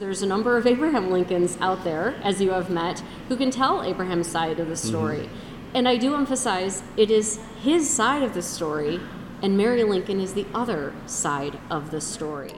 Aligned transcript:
There's 0.00 0.22
a 0.22 0.26
number 0.26 0.56
of 0.56 0.66
Abraham 0.66 1.10
Lincolns 1.10 1.58
out 1.60 1.84
there, 1.84 2.14
as 2.22 2.40
you 2.40 2.52
have 2.52 2.70
met, 2.70 3.00
who 3.28 3.36
can 3.36 3.50
tell 3.50 3.82
Abraham's 3.82 4.28
side 4.28 4.58
of 4.58 4.68
the 4.68 4.76
story. 4.76 5.26
Mm-hmm. 5.26 5.76
And 5.76 5.86
I 5.86 5.98
do 5.98 6.14
emphasize 6.14 6.82
it 6.96 7.10
is 7.10 7.38
his 7.60 7.90
side 7.90 8.22
of 8.22 8.32
the 8.32 8.40
story, 8.40 8.98
and 9.42 9.58
Mary 9.58 9.84
Lincoln 9.84 10.18
is 10.18 10.32
the 10.32 10.46
other 10.54 10.94
side 11.04 11.58
of 11.68 11.90
the 11.90 12.00
story. 12.00 12.54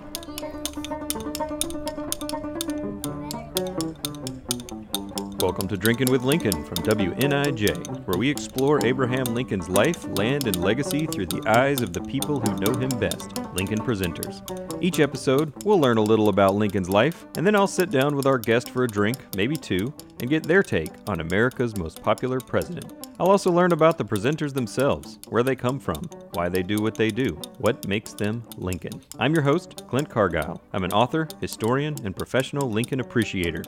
Welcome 5.43 5.66
to 5.68 5.77
Drinking 5.77 6.09
with 6.09 6.22
Lincoln 6.22 6.62
from 6.62 6.77
WNIJ, 6.84 8.06
where 8.06 8.16
we 8.16 8.30
explore 8.30 8.86
Abraham 8.86 9.25
Lincoln's 9.25 9.68
life, 9.68 10.07
land, 10.16 10.46
and 10.46 10.54
legacy 10.54 11.04
through 11.04 11.26
the 11.26 11.43
eyes 11.50 11.82
of 11.82 11.93
the 11.93 12.00
people 12.00 12.38
who 12.38 12.54
know 12.58 12.72
him 12.79 12.88
best, 13.00 13.38
Lincoln 13.52 13.80
presenters. 13.80 14.40
Each 14.80 15.00
episode, 15.00 15.52
we'll 15.64 15.80
learn 15.80 15.96
a 15.96 16.02
little 16.02 16.29
about 16.29 16.54
Lincoln's 16.54 16.89
life, 16.89 17.26
and 17.36 17.44
then 17.44 17.57
I'll 17.57 17.66
sit 17.66 17.90
down 17.90 18.14
with 18.14 18.25
our 18.25 18.39
guest 18.39 18.70
for 18.70 18.84
a 18.84 18.89
drink, 18.89 19.18
maybe 19.34 19.57
two, 19.57 19.93
and 20.20 20.31
get 20.31 20.44
their 20.44 20.62
take 20.62 20.93
on 21.08 21.18
America's 21.18 21.76
most 21.76 22.00
popular 22.04 22.39
president. 22.39 22.93
I'll 23.18 23.31
also 23.31 23.50
learn 23.50 23.72
about 23.72 23.98
the 23.98 24.04
presenters 24.04 24.54
themselves, 24.54 25.18
where 25.29 25.43
they 25.43 25.56
come 25.56 25.81
from, 25.81 26.04
why 26.34 26.50
they 26.50 26.62
do 26.62 26.76
what 26.76 26.95
they 26.95 27.11
do, 27.11 27.31
what 27.59 27.89
makes 27.89 28.12
them 28.12 28.45
Lincoln. 28.59 29.03
I'm 29.18 29.34
your 29.34 29.43
host, 29.43 29.89
Clint 29.89 30.09
Cargile. 30.09 30.61
I'm 30.72 30.84
an 30.84 30.93
author, 30.93 31.26
historian, 31.40 31.96
and 32.05 32.14
professional 32.14 32.70
Lincoln 32.70 33.00
appreciator. 33.00 33.64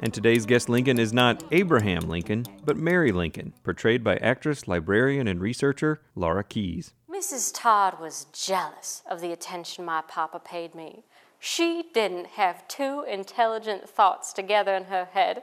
And 0.00 0.12
today's 0.12 0.46
guest 0.46 0.68
Lincoln 0.68 0.98
is 0.98 1.12
not 1.12 1.44
Abraham 1.50 2.08
Lincoln, 2.08 2.46
but 2.64 2.76
Mary 2.76 3.12
Lincoln, 3.12 3.52
portrayed 3.62 4.02
by 4.02 4.16
actress, 4.16 4.66
librarian, 4.66 5.28
and 5.28 5.40
researcher 5.40 6.00
Laura 6.14 6.44
Keyes. 6.44 6.92
Mrs. 7.10 7.52
Todd 7.54 8.00
was 8.00 8.26
jealous 8.32 9.02
of 9.08 9.20
the 9.20 9.32
attention 9.32 9.84
my 9.84 10.02
papa 10.08 10.40
paid 10.40 10.74
me. 10.74 11.04
She 11.38 11.84
didn't 11.92 12.26
have 12.28 12.66
two 12.68 13.04
intelligent 13.08 13.88
thoughts 13.88 14.32
together 14.32 14.74
in 14.74 14.84
her 14.84 15.06
head 15.06 15.42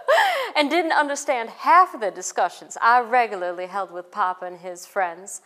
and 0.56 0.70
didn't 0.70 0.92
understand 0.92 1.50
half 1.50 1.94
of 1.94 2.00
the 2.00 2.10
discussions 2.10 2.78
I 2.80 3.00
regularly 3.00 3.66
held 3.66 3.90
with 3.90 4.10
Papa 4.10 4.46
and 4.46 4.58
his 4.58 4.86
friends. 4.86 5.42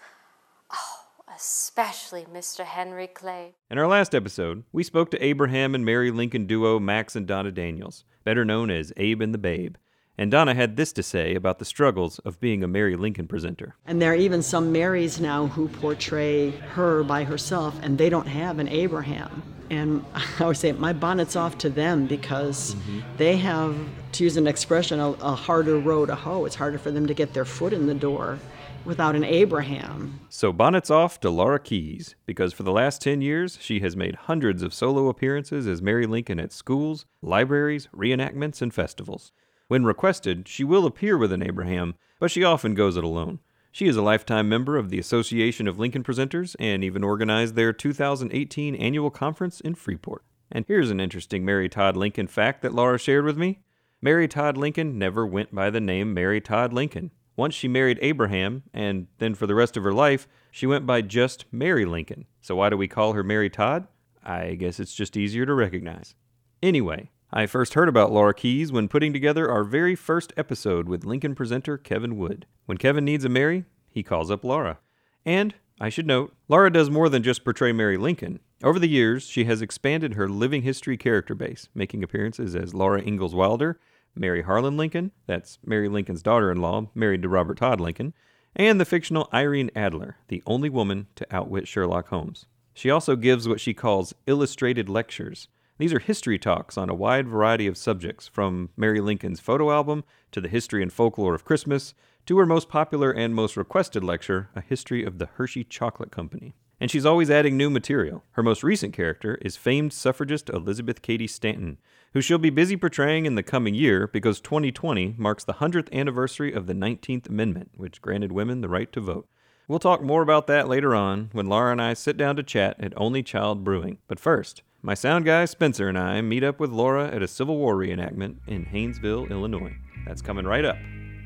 Oh, 0.72 0.98
especially 1.34 2.26
Mr. 2.32 2.64
Henry 2.64 3.06
Clay. 3.06 3.54
In 3.70 3.78
our 3.78 3.86
last 3.86 4.14
episode, 4.14 4.64
we 4.72 4.82
spoke 4.82 5.10
to 5.10 5.24
Abraham 5.24 5.74
and 5.74 5.84
Mary 5.84 6.10
Lincoln 6.10 6.46
duo 6.46 6.78
Max 6.78 7.16
and 7.16 7.26
Donna 7.26 7.50
Daniels, 7.50 8.04
better 8.28 8.44
known 8.44 8.70
as 8.70 8.92
Abe 8.98 9.22
and 9.22 9.32
the 9.32 9.38
Babe. 9.38 9.76
And 10.18 10.30
Donna 10.30 10.52
had 10.52 10.76
this 10.76 10.92
to 10.92 11.02
say 11.02 11.34
about 11.34 11.58
the 11.58 11.64
struggles 11.64 12.18
of 12.26 12.38
being 12.40 12.62
a 12.62 12.68
Mary 12.68 12.94
Lincoln 12.94 13.26
presenter. 13.26 13.74
And 13.86 14.02
there 14.02 14.12
are 14.12 14.16
even 14.16 14.42
some 14.42 14.70
Marys 14.70 15.18
now 15.18 15.46
who 15.46 15.66
portray 15.66 16.50
her 16.50 17.02
by 17.02 17.24
herself, 17.24 17.74
and 17.82 17.96
they 17.96 18.10
don't 18.10 18.26
have 18.26 18.58
an 18.58 18.68
Abraham. 18.68 19.42
And 19.70 20.04
I 20.40 20.44
would 20.44 20.58
say 20.58 20.72
my 20.72 20.92
bonnet's 20.92 21.36
off 21.36 21.56
to 21.64 21.70
them 21.70 22.06
because 22.06 22.74
mm-hmm. 22.74 23.00
they 23.16 23.38
have, 23.38 23.74
to 24.12 24.24
use 24.24 24.36
an 24.36 24.46
expression, 24.46 25.00
a, 25.00 25.12
a 25.12 25.34
harder 25.34 25.78
road 25.78 26.08
to 26.08 26.14
hoe. 26.14 26.44
It's 26.44 26.54
harder 26.54 26.76
for 26.76 26.90
them 26.90 27.06
to 27.06 27.14
get 27.14 27.32
their 27.32 27.46
foot 27.46 27.72
in 27.72 27.86
the 27.86 27.94
door 27.94 28.38
without 28.84 29.16
an 29.16 29.24
Abraham. 29.24 30.20
So 30.28 30.52
bonnets 30.52 30.90
off 30.90 31.20
to 31.20 31.30
Laura 31.30 31.58
Keyes, 31.58 32.14
because 32.26 32.52
for 32.52 32.62
the 32.62 32.72
last 32.72 33.02
10 33.02 33.20
years, 33.20 33.58
she 33.60 33.80
has 33.80 33.96
made 33.96 34.14
hundreds 34.14 34.62
of 34.62 34.74
solo 34.74 35.08
appearances 35.08 35.66
as 35.66 35.82
Mary 35.82 36.06
Lincoln 36.06 36.40
at 36.40 36.52
schools, 36.52 37.06
libraries, 37.22 37.88
reenactments, 37.94 38.62
and 38.62 38.72
festivals. 38.72 39.32
When 39.68 39.84
requested, 39.84 40.48
she 40.48 40.64
will 40.64 40.86
appear 40.86 41.18
with 41.18 41.32
an 41.32 41.42
Abraham, 41.42 41.94
but 42.18 42.30
she 42.30 42.44
often 42.44 42.74
goes 42.74 42.96
it 42.96 43.04
alone. 43.04 43.40
She 43.70 43.86
is 43.86 43.96
a 43.96 44.02
lifetime 44.02 44.48
member 44.48 44.76
of 44.76 44.88
the 44.88 44.98
Association 44.98 45.68
of 45.68 45.78
Lincoln 45.78 46.02
Presenters 46.02 46.56
and 46.58 46.82
even 46.82 47.04
organized 47.04 47.54
their 47.54 47.72
2018 47.72 48.74
annual 48.74 49.10
conference 49.10 49.60
in 49.60 49.74
Freeport. 49.74 50.24
And 50.50 50.64
here's 50.66 50.90
an 50.90 51.00
interesting 51.00 51.44
Mary 51.44 51.68
Todd 51.68 51.96
Lincoln 51.96 52.26
fact 52.26 52.62
that 52.62 52.74
Laura 52.74 52.98
shared 52.98 53.24
with 53.24 53.36
me. 53.36 53.60
Mary 54.00 54.26
Todd 54.26 54.56
Lincoln 54.56 54.98
never 54.98 55.26
went 55.26 55.54
by 55.54 55.68
the 55.68 55.80
name 55.80 56.14
Mary 56.14 56.40
Todd 56.40 56.72
Lincoln. 56.72 57.10
Once 57.38 57.54
she 57.54 57.68
married 57.68 58.00
Abraham, 58.02 58.64
and 58.74 59.06
then 59.18 59.32
for 59.32 59.46
the 59.46 59.54
rest 59.54 59.76
of 59.76 59.84
her 59.84 59.92
life, 59.92 60.26
she 60.50 60.66
went 60.66 60.84
by 60.84 61.00
just 61.00 61.44
Mary 61.52 61.84
Lincoln. 61.84 62.26
So 62.40 62.56
why 62.56 62.68
do 62.68 62.76
we 62.76 62.88
call 62.88 63.12
her 63.12 63.22
Mary 63.22 63.48
Todd? 63.48 63.86
I 64.24 64.56
guess 64.56 64.80
it's 64.80 64.92
just 64.92 65.16
easier 65.16 65.46
to 65.46 65.54
recognize. 65.54 66.16
Anyway, 66.64 67.12
I 67.32 67.46
first 67.46 67.74
heard 67.74 67.88
about 67.88 68.10
Laura 68.10 68.34
Keyes 68.34 68.72
when 68.72 68.88
putting 68.88 69.12
together 69.12 69.48
our 69.48 69.62
very 69.62 69.94
first 69.94 70.32
episode 70.36 70.88
with 70.88 71.04
Lincoln 71.04 71.36
presenter 71.36 71.78
Kevin 71.78 72.16
Wood. 72.16 72.44
When 72.66 72.76
Kevin 72.76 73.04
needs 73.04 73.24
a 73.24 73.28
Mary, 73.28 73.64
he 73.88 74.02
calls 74.02 74.32
up 74.32 74.42
Laura. 74.42 74.80
And, 75.24 75.54
I 75.80 75.90
should 75.90 76.08
note, 76.08 76.34
Laura 76.48 76.72
does 76.72 76.90
more 76.90 77.08
than 77.08 77.22
just 77.22 77.44
portray 77.44 77.70
Mary 77.70 77.96
Lincoln. 77.96 78.40
Over 78.64 78.80
the 78.80 78.88
years, 78.88 79.28
she 79.28 79.44
has 79.44 79.62
expanded 79.62 80.14
her 80.14 80.28
living 80.28 80.62
history 80.62 80.96
character 80.96 81.36
base, 81.36 81.68
making 81.72 82.02
appearances 82.02 82.56
as 82.56 82.74
Laura 82.74 83.00
Ingalls 83.00 83.36
Wilder, 83.36 83.78
Mary 84.14 84.42
Harlan 84.42 84.76
Lincoln, 84.76 85.12
that's 85.26 85.58
Mary 85.64 85.88
Lincoln's 85.88 86.22
daughter 86.22 86.50
in 86.50 86.60
law, 86.60 86.88
married 86.94 87.22
to 87.22 87.28
Robert 87.28 87.58
Todd 87.58 87.80
Lincoln, 87.80 88.14
and 88.56 88.80
the 88.80 88.84
fictional 88.84 89.28
Irene 89.32 89.70
Adler, 89.76 90.16
the 90.28 90.42
only 90.46 90.68
woman 90.68 91.06
to 91.16 91.26
outwit 91.30 91.68
Sherlock 91.68 92.08
Holmes. 92.08 92.46
She 92.74 92.90
also 92.90 93.16
gives 93.16 93.48
what 93.48 93.60
she 93.60 93.74
calls 93.74 94.14
illustrated 94.26 94.88
lectures. 94.88 95.48
These 95.78 95.92
are 95.92 96.00
history 96.00 96.38
talks 96.38 96.76
on 96.76 96.88
a 96.88 96.94
wide 96.94 97.28
variety 97.28 97.66
of 97.66 97.76
subjects, 97.76 98.26
from 98.26 98.70
Mary 98.76 99.00
Lincoln's 99.00 99.40
photo 99.40 99.70
album 99.70 100.04
to 100.32 100.40
the 100.40 100.48
history 100.48 100.82
and 100.82 100.92
folklore 100.92 101.34
of 101.34 101.44
Christmas 101.44 101.94
to 102.26 102.38
her 102.38 102.46
most 102.46 102.68
popular 102.68 103.10
and 103.10 103.34
most 103.34 103.56
requested 103.56 104.02
lecture, 104.02 104.50
A 104.54 104.60
History 104.60 105.04
of 105.04 105.18
the 105.18 105.26
Hershey 105.26 105.64
Chocolate 105.64 106.10
Company. 106.10 106.54
And 106.80 106.90
she's 106.90 107.06
always 107.06 107.30
adding 107.30 107.56
new 107.56 107.70
material. 107.70 108.24
Her 108.32 108.42
most 108.42 108.62
recent 108.62 108.94
character 108.94 109.36
is 109.42 109.56
famed 109.56 109.92
suffragist 109.92 110.48
Elizabeth 110.48 111.02
Cady 111.02 111.26
Stanton, 111.26 111.78
who 112.12 112.20
she'll 112.20 112.38
be 112.38 112.50
busy 112.50 112.76
portraying 112.76 113.26
in 113.26 113.34
the 113.34 113.42
coming 113.42 113.74
year 113.74 114.06
because 114.06 114.40
2020 114.40 115.14
marks 115.18 115.44
the 115.44 115.54
100th 115.54 115.92
anniversary 115.92 116.52
of 116.52 116.66
the 116.66 116.74
19th 116.74 117.28
Amendment, 117.28 117.70
which 117.74 118.00
granted 118.00 118.32
women 118.32 118.60
the 118.60 118.68
right 118.68 118.92
to 118.92 119.00
vote. 119.00 119.28
We'll 119.66 119.78
talk 119.78 120.02
more 120.02 120.22
about 120.22 120.46
that 120.46 120.66
later 120.68 120.94
on 120.94 121.28
when 121.32 121.46
Laura 121.46 121.72
and 121.72 121.82
I 121.82 121.92
sit 121.92 122.16
down 122.16 122.36
to 122.36 122.42
chat 122.42 122.76
at 122.80 122.94
Only 122.96 123.22
Child 123.22 123.64
Brewing. 123.64 123.98
But 124.06 124.18
first, 124.18 124.62
my 124.80 124.94
sound 124.94 125.26
guy 125.26 125.44
Spencer 125.44 125.88
and 125.88 125.98
I 125.98 126.22
meet 126.22 126.42
up 126.42 126.58
with 126.58 126.70
Laura 126.70 127.08
at 127.08 127.22
a 127.22 127.28
Civil 127.28 127.58
War 127.58 127.76
reenactment 127.76 128.36
in 128.46 128.64
Hainesville, 128.64 129.26
Illinois. 129.26 129.76
That's 130.06 130.22
coming 130.22 130.46
right 130.46 130.64
up 130.64 130.78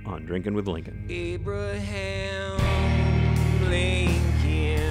on 0.05 0.25
Drinking 0.27 0.55
with 0.55 0.67
Lincoln. 0.67 1.07
Abraham 1.09 2.59
Lincoln. 3.69 4.82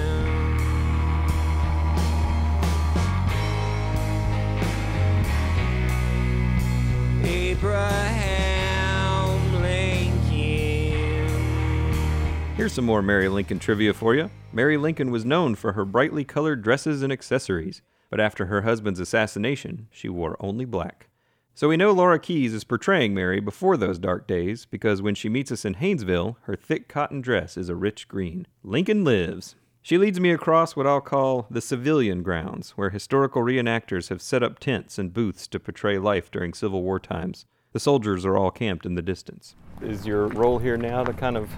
Here's 12.62 12.74
some 12.74 12.84
more 12.84 13.02
Mary 13.02 13.28
Lincoln 13.28 13.58
trivia 13.58 13.92
for 13.92 14.14
you. 14.14 14.30
Mary 14.52 14.76
Lincoln 14.76 15.10
was 15.10 15.24
known 15.24 15.56
for 15.56 15.72
her 15.72 15.84
brightly 15.84 16.22
colored 16.22 16.62
dresses 16.62 17.02
and 17.02 17.12
accessories, 17.12 17.82
but 18.08 18.20
after 18.20 18.46
her 18.46 18.62
husband's 18.62 19.00
assassination, 19.00 19.88
she 19.90 20.08
wore 20.08 20.36
only 20.38 20.64
black. 20.64 21.08
So 21.56 21.66
we 21.66 21.76
know 21.76 21.90
Laura 21.90 22.20
Keyes 22.20 22.54
is 22.54 22.62
portraying 22.62 23.14
Mary 23.14 23.40
before 23.40 23.76
those 23.76 23.98
dark 23.98 24.28
days 24.28 24.64
because 24.64 25.02
when 25.02 25.16
she 25.16 25.28
meets 25.28 25.50
us 25.50 25.64
in 25.64 25.74
Hainesville, 25.74 26.38
her 26.42 26.54
thick 26.54 26.86
cotton 26.86 27.20
dress 27.20 27.56
is 27.56 27.68
a 27.68 27.74
rich 27.74 28.06
green. 28.06 28.46
Lincoln 28.62 29.02
lives. 29.02 29.56
She 29.82 29.98
leads 29.98 30.20
me 30.20 30.30
across 30.30 30.76
what 30.76 30.86
I'll 30.86 31.00
call 31.00 31.48
the 31.50 31.60
civilian 31.60 32.22
grounds, 32.22 32.70
where 32.76 32.90
historical 32.90 33.42
reenactors 33.42 34.08
have 34.08 34.22
set 34.22 34.44
up 34.44 34.60
tents 34.60 35.00
and 35.00 35.12
booths 35.12 35.48
to 35.48 35.58
portray 35.58 35.98
life 35.98 36.30
during 36.30 36.54
Civil 36.54 36.84
War 36.84 37.00
times. 37.00 37.44
The 37.72 37.80
soldiers 37.80 38.24
are 38.24 38.36
all 38.36 38.52
camped 38.52 38.86
in 38.86 38.94
the 38.94 39.02
distance. 39.02 39.56
Is 39.80 40.06
your 40.06 40.28
role 40.28 40.60
here 40.60 40.76
now 40.76 41.02
to 41.02 41.12
kind 41.12 41.36
of 41.36 41.50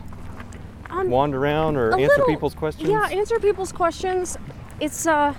um, 0.90 1.10
wander 1.10 1.38
around 1.38 1.76
or 1.76 1.92
answer 1.92 2.06
little, 2.06 2.26
people's 2.26 2.54
questions? 2.54 2.88
Yeah, 2.88 3.08
answer 3.08 3.38
people's 3.38 3.72
questions. 3.72 4.36
It's 4.80 5.06
uh 5.06 5.34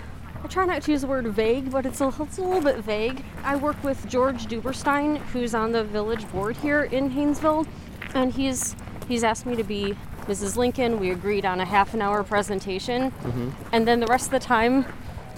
I 0.45 0.47
try 0.47 0.65
not 0.65 0.83
to 0.83 0.91
use 0.91 1.01
the 1.01 1.07
word 1.07 1.25
vague, 1.25 1.71
but 1.71 1.87
it's 1.87 2.01
a, 2.01 2.13
it's 2.19 2.37
a 2.37 2.41
little 2.43 2.61
bit 2.61 2.77
vague. 2.77 3.23
I 3.43 3.55
work 3.55 3.83
with 3.83 4.07
George 4.07 4.45
Duberstein, 4.45 5.17
who's 5.17 5.55
on 5.55 5.71
the 5.71 5.83
village 5.83 6.31
board 6.31 6.55
here 6.57 6.83
in 6.83 7.09
Hainesville, 7.09 7.65
and 8.13 8.31
he's 8.31 8.75
he's 9.07 9.23
asked 9.23 9.47
me 9.47 9.55
to 9.55 9.63
be 9.63 9.95
Mrs. 10.27 10.55
Lincoln. 10.55 10.99
We 10.99 11.09
agreed 11.09 11.45
on 11.45 11.59
a 11.61 11.65
half 11.65 11.95
an 11.95 12.01
hour 12.03 12.23
presentation. 12.23 13.09
Mm-hmm. 13.09 13.49
And 13.71 13.87
then 13.87 13.99
the 13.99 14.05
rest 14.05 14.25
of 14.25 14.31
the 14.31 14.39
time, 14.39 14.85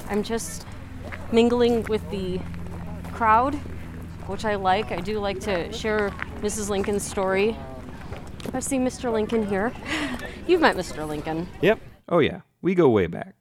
I'm 0.09 0.23
just 0.23 0.65
mingling 1.31 1.83
with 1.83 2.09
the 2.11 2.41
crowd, 3.13 3.55
which 4.27 4.43
I 4.43 4.55
like. 4.55 4.91
I 4.91 4.97
do 4.97 5.19
like 5.19 5.39
to 5.41 5.71
share 5.71 6.09
Mrs. 6.41 6.69
Lincoln's 6.69 7.03
story. 7.03 7.55
I 8.53 8.59
see 8.59 8.77
Mr. 8.77 9.11
Lincoln 9.11 9.45
here. 9.45 9.73
You've 10.47 10.61
met 10.61 10.75
Mr. 10.75 11.07
Lincoln. 11.07 11.47
Yep. 11.61 11.79
Oh, 12.09 12.19
yeah. 12.19 12.41
We 12.61 12.75
go 12.75 12.89
way 12.89 13.07
back. 13.07 13.35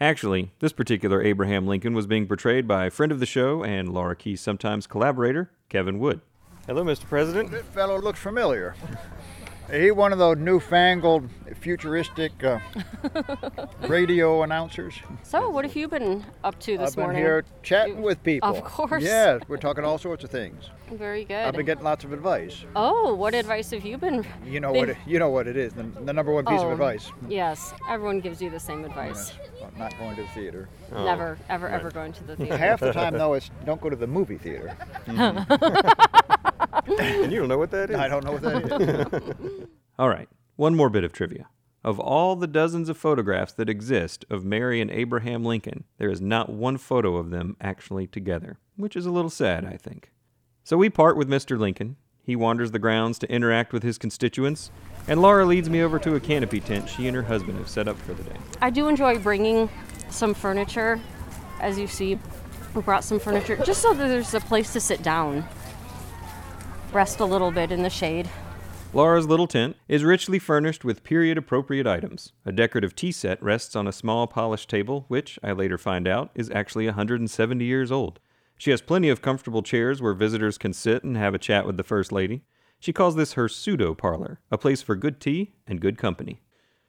Actually, 0.00 0.52
this 0.60 0.72
particular 0.72 1.22
Abraham 1.22 1.66
Lincoln 1.66 1.94
was 1.94 2.06
being 2.06 2.26
portrayed 2.26 2.66
by 2.66 2.86
a 2.86 2.90
friend 2.90 3.12
of 3.12 3.20
the 3.20 3.26
show 3.26 3.62
and 3.62 3.92
Laura 3.92 4.16
Keyes' 4.16 4.40
sometimes 4.40 4.86
collaborator, 4.86 5.50
Kevin 5.68 5.98
Wood. 5.98 6.20
Hello, 6.66 6.84
Mr. 6.84 7.04
President. 7.04 7.50
That 7.50 7.64
fellow 7.66 8.00
looks 8.00 8.20
familiar. 8.20 8.74
He 9.72 9.90
one 9.90 10.12
of 10.12 10.18
those 10.18 10.36
newfangled, 10.36 11.30
futuristic 11.58 12.44
uh, 12.44 12.58
radio 13.88 14.42
announcers. 14.42 14.92
So, 15.22 15.48
what 15.48 15.64
have 15.64 15.74
you 15.74 15.88
been 15.88 16.26
up 16.44 16.58
to 16.60 16.76
this 16.76 16.78
morning? 16.78 16.84
I've 16.86 16.94
been 16.96 17.02
morning? 17.04 17.22
here 17.22 17.44
chatting 17.62 18.02
with 18.02 18.22
people. 18.22 18.50
Of 18.50 18.62
course. 18.64 19.02
Yes, 19.02 19.40
we're 19.48 19.56
talking 19.68 19.82
all 19.82 19.96
sorts 19.96 20.24
of 20.24 20.30
things. 20.30 20.68
Very 20.90 21.24
good. 21.24 21.36
I've 21.46 21.54
been 21.54 21.64
getting 21.64 21.84
lots 21.84 22.04
of 22.04 22.12
advice. 22.12 22.66
oh, 22.76 23.14
what 23.14 23.34
advice 23.34 23.70
have 23.70 23.82
you 23.82 23.96
been? 23.96 24.26
You 24.44 24.60
know 24.60 24.72
been- 24.72 24.80
what? 24.80 24.88
It, 24.90 24.96
you 25.06 25.18
know 25.18 25.30
what 25.30 25.46
it 25.46 25.56
is. 25.56 25.72
The, 25.72 25.84
the 26.04 26.12
number 26.12 26.34
one 26.34 26.44
piece 26.44 26.60
Oh, 26.60 26.66
of 26.66 26.72
advice. 26.72 27.10
Yes, 27.30 27.72
everyone 27.88 28.20
gives 28.20 28.42
you 28.42 28.50
the 28.50 28.60
same 28.60 28.84
advice. 28.84 29.32
Well, 29.58 29.70
Not 29.78 29.98
going 29.98 30.16
to 30.16 30.22
the 30.22 30.28
theater. 30.28 30.68
Never, 30.92 31.38
ever, 31.48 31.68
ever 31.70 31.90
going 31.90 32.12
to 32.12 32.24
the 32.24 32.36
theater. 32.36 32.58
Half 32.58 32.80
the 32.80 32.92
time, 32.92 33.14
though, 33.16 33.32
it's 33.38 33.50
don't 33.64 33.80
go 33.80 33.88
to 33.88 33.96
the 33.96 34.06
movie 34.06 34.36
theater. 34.36 34.76
And 36.86 37.32
you 37.32 37.38
don't 37.38 37.48
know 37.48 37.58
what 37.58 37.70
that 37.70 37.90
is. 37.90 37.96
I 37.96 38.08
don't 38.08 38.24
know 38.24 38.32
what 38.32 38.42
that 38.42 39.22
is. 39.22 39.66
All 39.98 40.08
right, 40.08 40.28
one 40.56 40.74
more 40.74 40.90
bit 40.90 41.04
of 41.04 41.12
trivia. 41.12 41.48
Of 41.84 41.98
all 41.98 42.36
the 42.36 42.46
dozens 42.46 42.88
of 42.88 42.96
photographs 42.96 43.52
that 43.54 43.68
exist 43.68 44.24
of 44.30 44.44
Mary 44.44 44.80
and 44.80 44.90
Abraham 44.90 45.44
Lincoln, 45.44 45.82
there 45.98 46.10
is 46.10 46.20
not 46.20 46.48
one 46.48 46.78
photo 46.78 47.16
of 47.16 47.30
them 47.30 47.56
actually 47.60 48.06
together, 48.06 48.58
which 48.76 48.94
is 48.94 49.04
a 49.04 49.10
little 49.10 49.30
sad, 49.30 49.64
I 49.64 49.76
think. 49.76 50.12
So 50.62 50.76
we 50.76 50.90
part 50.90 51.16
with 51.16 51.28
Mr. 51.28 51.58
Lincoln. 51.58 51.96
He 52.24 52.36
wanders 52.36 52.70
the 52.70 52.78
grounds 52.78 53.18
to 53.18 53.30
interact 53.32 53.72
with 53.72 53.82
his 53.82 53.98
constituents, 53.98 54.70
and 55.08 55.20
Laura 55.20 55.44
leads 55.44 55.68
me 55.68 55.82
over 55.82 55.98
to 55.98 56.14
a 56.14 56.20
canopy 56.20 56.60
tent 56.60 56.88
she 56.88 57.08
and 57.08 57.16
her 57.16 57.24
husband 57.24 57.58
have 57.58 57.68
set 57.68 57.88
up 57.88 57.98
for 57.98 58.14
the 58.14 58.22
day. 58.22 58.36
I 58.60 58.70
do 58.70 58.86
enjoy 58.86 59.18
bringing 59.18 59.68
some 60.08 60.34
furniture. 60.34 61.00
As 61.60 61.80
you 61.80 61.88
see, 61.88 62.16
we 62.74 62.82
brought 62.82 63.02
some 63.02 63.18
furniture 63.18 63.56
just 63.64 63.82
so 63.82 63.92
that 63.92 64.06
there's 64.06 64.34
a 64.34 64.40
place 64.40 64.72
to 64.74 64.80
sit 64.80 65.02
down, 65.02 65.44
rest 66.94 67.20
a 67.20 67.24
little 67.24 67.50
bit 67.50 67.72
in 67.72 67.82
the 67.82 67.90
shade. 67.90 68.28
Laura's 68.94 69.26
little 69.26 69.46
tent 69.46 69.76
is 69.88 70.04
richly 70.04 70.38
furnished 70.38 70.84
with 70.84 71.02
period 71.02 71.38
appropriate 71.38 71.86
items. 71.86 72.32
A 72.44 72.52
decorative 72.52 72.94
tea 72.94 73.10
set 73.12 73.42
rests 73.42 73.74
on 73.74 73.88
a 73.88 73.92
small 73.92 74.26
polished 74.26 74.68
table, 74.68 75.06
which, 75.08 75.38
I 75.42 75.52
later 75.52 75.78
find 75.78 76.06
out, 76.06 76.30
is 76.34 76.50
actually 76.50 76.84
170 76.86 77.64
years 77.64 77.90
old. 77.90 78.20
She 78.58 78.70
has 78.70 78.82
plenty 78.82 79.08
of 79.08 79.22
comfortable 79.22 79.62
chairs 79.62 80.02
where 80.02 80.12
visitors 80.12 80.58
can 80.58 80.74
sit 80.74 81.02
and 81.02 81.16
have 81.16 81.34
a 81.34 81.38
chat 81.38 81.66
with 81.66 81.78
the 81.78 81.82
First 81.82 82.12
Lady. 82.12 82.42
She 82.78 82.92
calls 82.92 83.16
this 83.16 83.32
her 83.32 83.48
pseudo 83.48 83.94
parlor, 83.94 84.40
a 84.50 84.58
place 84.58 84.82
for 84.82 84.94
good 84.94 85.20
tea 85.20 85.54
and 85.66 85.80
good 85.80 85.96
company. 85.96 86.42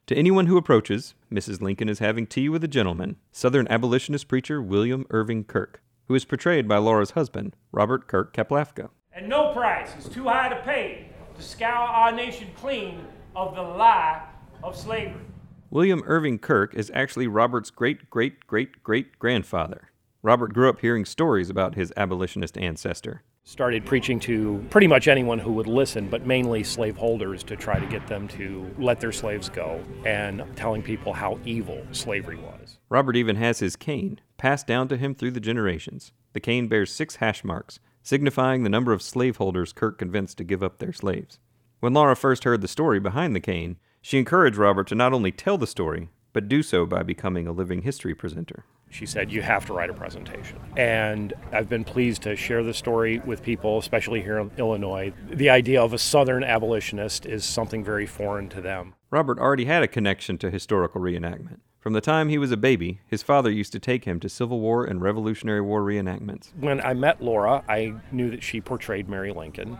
To 0.07 0.15
anyone 0.17 0.47
who 0.47 0.57
approaches, 0.57 1.13
Mrs. 1.31 1.61
Lincoln 1.61 1.87
is 1.87 1.99
having 1.99 2.27
tea 2.27 2.49
with 2.49 2.63
a 2.65 2.67
gentleman, 2.67 3.15
Southern 3.31 3.67
abolitionist 3.69 4.27
preacher 4.27 4.61
William 4.61 5.05
Irving 5.09 5.45
Kirk, 5.45 5.81
who 6.07 6.15
is 6.15 6.25
portrayed 6.25 6.67
by 6.67 6.77
Laura's 6.77 7.11
husband, 7.11 7.55
Robert 7.71 8.07
Kirk 8.09 8.35
Kaplafka. 8.35 8.89
And 9.15 9.29
no 9.29 9.53
price 9.53 9.89
is 9.97 10.11
too 10.11 10.23
high 10.23 10.49
to 10.49 10.55
pay 10.63 11.05
to 11.35 11.41
scour 11.43 11.87
our 11.87 12.11
nation 12.11 12.47
clean 12.59 13.05
of 13.35 13.53
the 13.53 13.61
lie 13.61 14.23
of 14.63 14.75
slavery. 14.75 15.21
William 15.69 16.01
Irving 16.07 16.39
Kirk 16.39 16.73
is 16.73 16.91
actually 16.95 17.27
Robert's 17.27 17.69
great 17.69 18.09
great 18.09 18.47
great 18.47 18.81
great 18.81 19.19
grandfather. 19.19 19.89
Robert 20.23 20.51
grew 20.53 20.67
up 20.67 20.79
hearing 20.79 21.05
stories 21.05 21.51
about 21.51 21.75
his 21.75 21.93
abolitionist 21.95 22.57
ancestor. 22.57 23.21
started 23.43 23.85
preaching 23.85 24.19
to 24.21 24.65
pretty 24.69 24.87
much 24.87 25.07
anyone 25.07 25.37
who 25.37 25.51
would 25.51 25.67
listen, 25.67 26.07
but 26.07 26.25
mainly 26.25 26.63
slaveholders 26.63 27.43
to 27.43 27.55
try 27.55 27.77
to 27.77 27.85
get 27.85 28.07
them 28.07 28.27
to 28.29 28.73
let 28.79 28.99
their 28.99 29.11
slaves 29.11 29.49
go 29.49 29.83
and 30.05 30.43
telling 30.55 30.81
people 30.81 31.13
how 31.13 31.37
evil 31.45 31.85
slavery 31.91 32.37
was. 32.37 32.77
Robert 32.89 33.15
even 33.15 33.35
has 33.35 33.59
his 33.59 33.75
cane, 33.75 34.19
passed 34.37 34.65
down 34.65 34.87
to 34.87 34.97
him 34.97 35.13
through 35.13 35.31
the 35.31 35.39
generations. 35.41 36.13
The 36.31 36.39
cane 36.39 36.67
bears 36.67 36.91
six 36.91 37.17
hash 37.17 37.43
marks, 37.43 37.79
signifying 38.03 38.63
the 38.63 38.69
number 38.69 38.93
of 38.93 39.01
slaveholders 39.01 39.73
Kirk 39.73 39.97
convinced 39.97 40.37
to 40.37 40.43
give 40.43 40.61
up 40.61 40.77
their 40.77 40.93
slaves. 40.93 41.39
When 41.79 41.93
Laura 41.93 42.15
first 42.15 42.43
heard 42.43 42.61
the 42.61 42.67
story 42.67 42.99
behind 42.99 43.35
the 43.35 43.39
cane, 43.39 43.77
she 44.01 44.19
encouraged 44.19 44.57
Robert 44.57 44.87
to 44.87 44.95
not 44.95 45.13
only 45.13 45.31
tell 45.31 45.57
the 45.57 45.65
story, 45.65 46.09
but 46.33 46.49
do 46.49 46.61
so 46.61 46.85
by 46.85 47.03
becoming 47.03 47.47
a 47.47 47.51
living 47.51 47.83
history 47.83 48.13
presenter. 48.13 48.65
She 48.89 49.05
said, 49.05 49.31
You 49.31 49.41
have 49.41 49.65
to 49.67 49.73
write 49.73 49.89
a 49.89 49.93
presentation. 49.93 50.59
And 50.77 51.33
I've 51.51 51.69
been 51.69 51.83
pleased 51.83 52.21
to 52.23 52.35
share 52.35 52.63
the 52.63 52.73
story 52.73 53.19
with 53.19 53.41
people, 53.41 53.79
especially 53.79 54.21
here 54.21 54.37
in 54.37 54.51
Illinois. 54.57 55.13
The 55.29 55.49
idea 55.49 55.81
of 55.81 55.93
a 55.93 55.97
Southern 55.97 56.43
abolitionist 56.43 57.25
is 57.25 57.43
something 57.43 57.83
very 57.83 58.05
foreign 58.05 58.49
to 58.49 58.61
them. 58.61 58.93
Robert 59.09 59.39
already 59.39 59.65
had 59.65 59.83
a 59.83 59.87
connection 59.87 60.37
to 60.39 60.51
historical 60.51 61.01
reenactment. 61.01 61.59
From 61.83 61.91
the 61.91 61.99
time 61.99 62.29
he 62.29 62.37
was 62.37 62.49
a 62.49 62.55
baby, 62.55 63.01
his 63.07 63.23
father 63.23 63.51
used 63.51 63.73
to 63.73 63.79
take 63.79 64.05
him 64.05 64.17
to 64.21 64.29
Civil 64.29 64.61
War 64.61 64.85
and 64.85 65.01
Revolutionary 65.01 65.59
War 65.59 65.81
reenactments. 65.81 66.47
When 66.57 66.79
I 66.79 66.93
met 66.93 67.21
Laura, 67.21 67.61
I 67.67 67.95
knew 68.09 68.31
that 68.31 68.41
she 68.41 68.61
portrayed 68.61 69.09
Mary 69.09 69.33
Lincoln. 69.33 69.77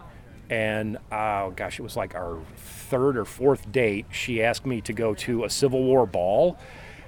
And 0.50 0.98
oh 1.14 1.54
gosh, 1.56 1.80
it 1.80 1.82
was 1.82 1.96
like 1.96 2.14
our 2.14 2.42
third 2.58 3.16
or 3.16 3.24
fourth 3.24 3.72
date. 3.72 4.08
She 4.12 4.44
asked 4.44 4.66
me 4.66 4.82
to 4.82 4.92
go 4.92 5.14
to 5.14 5.46
a 5.46 5.50
Civil 5.50 5.82
War 5.82 6.06
ball. 6.06 6.58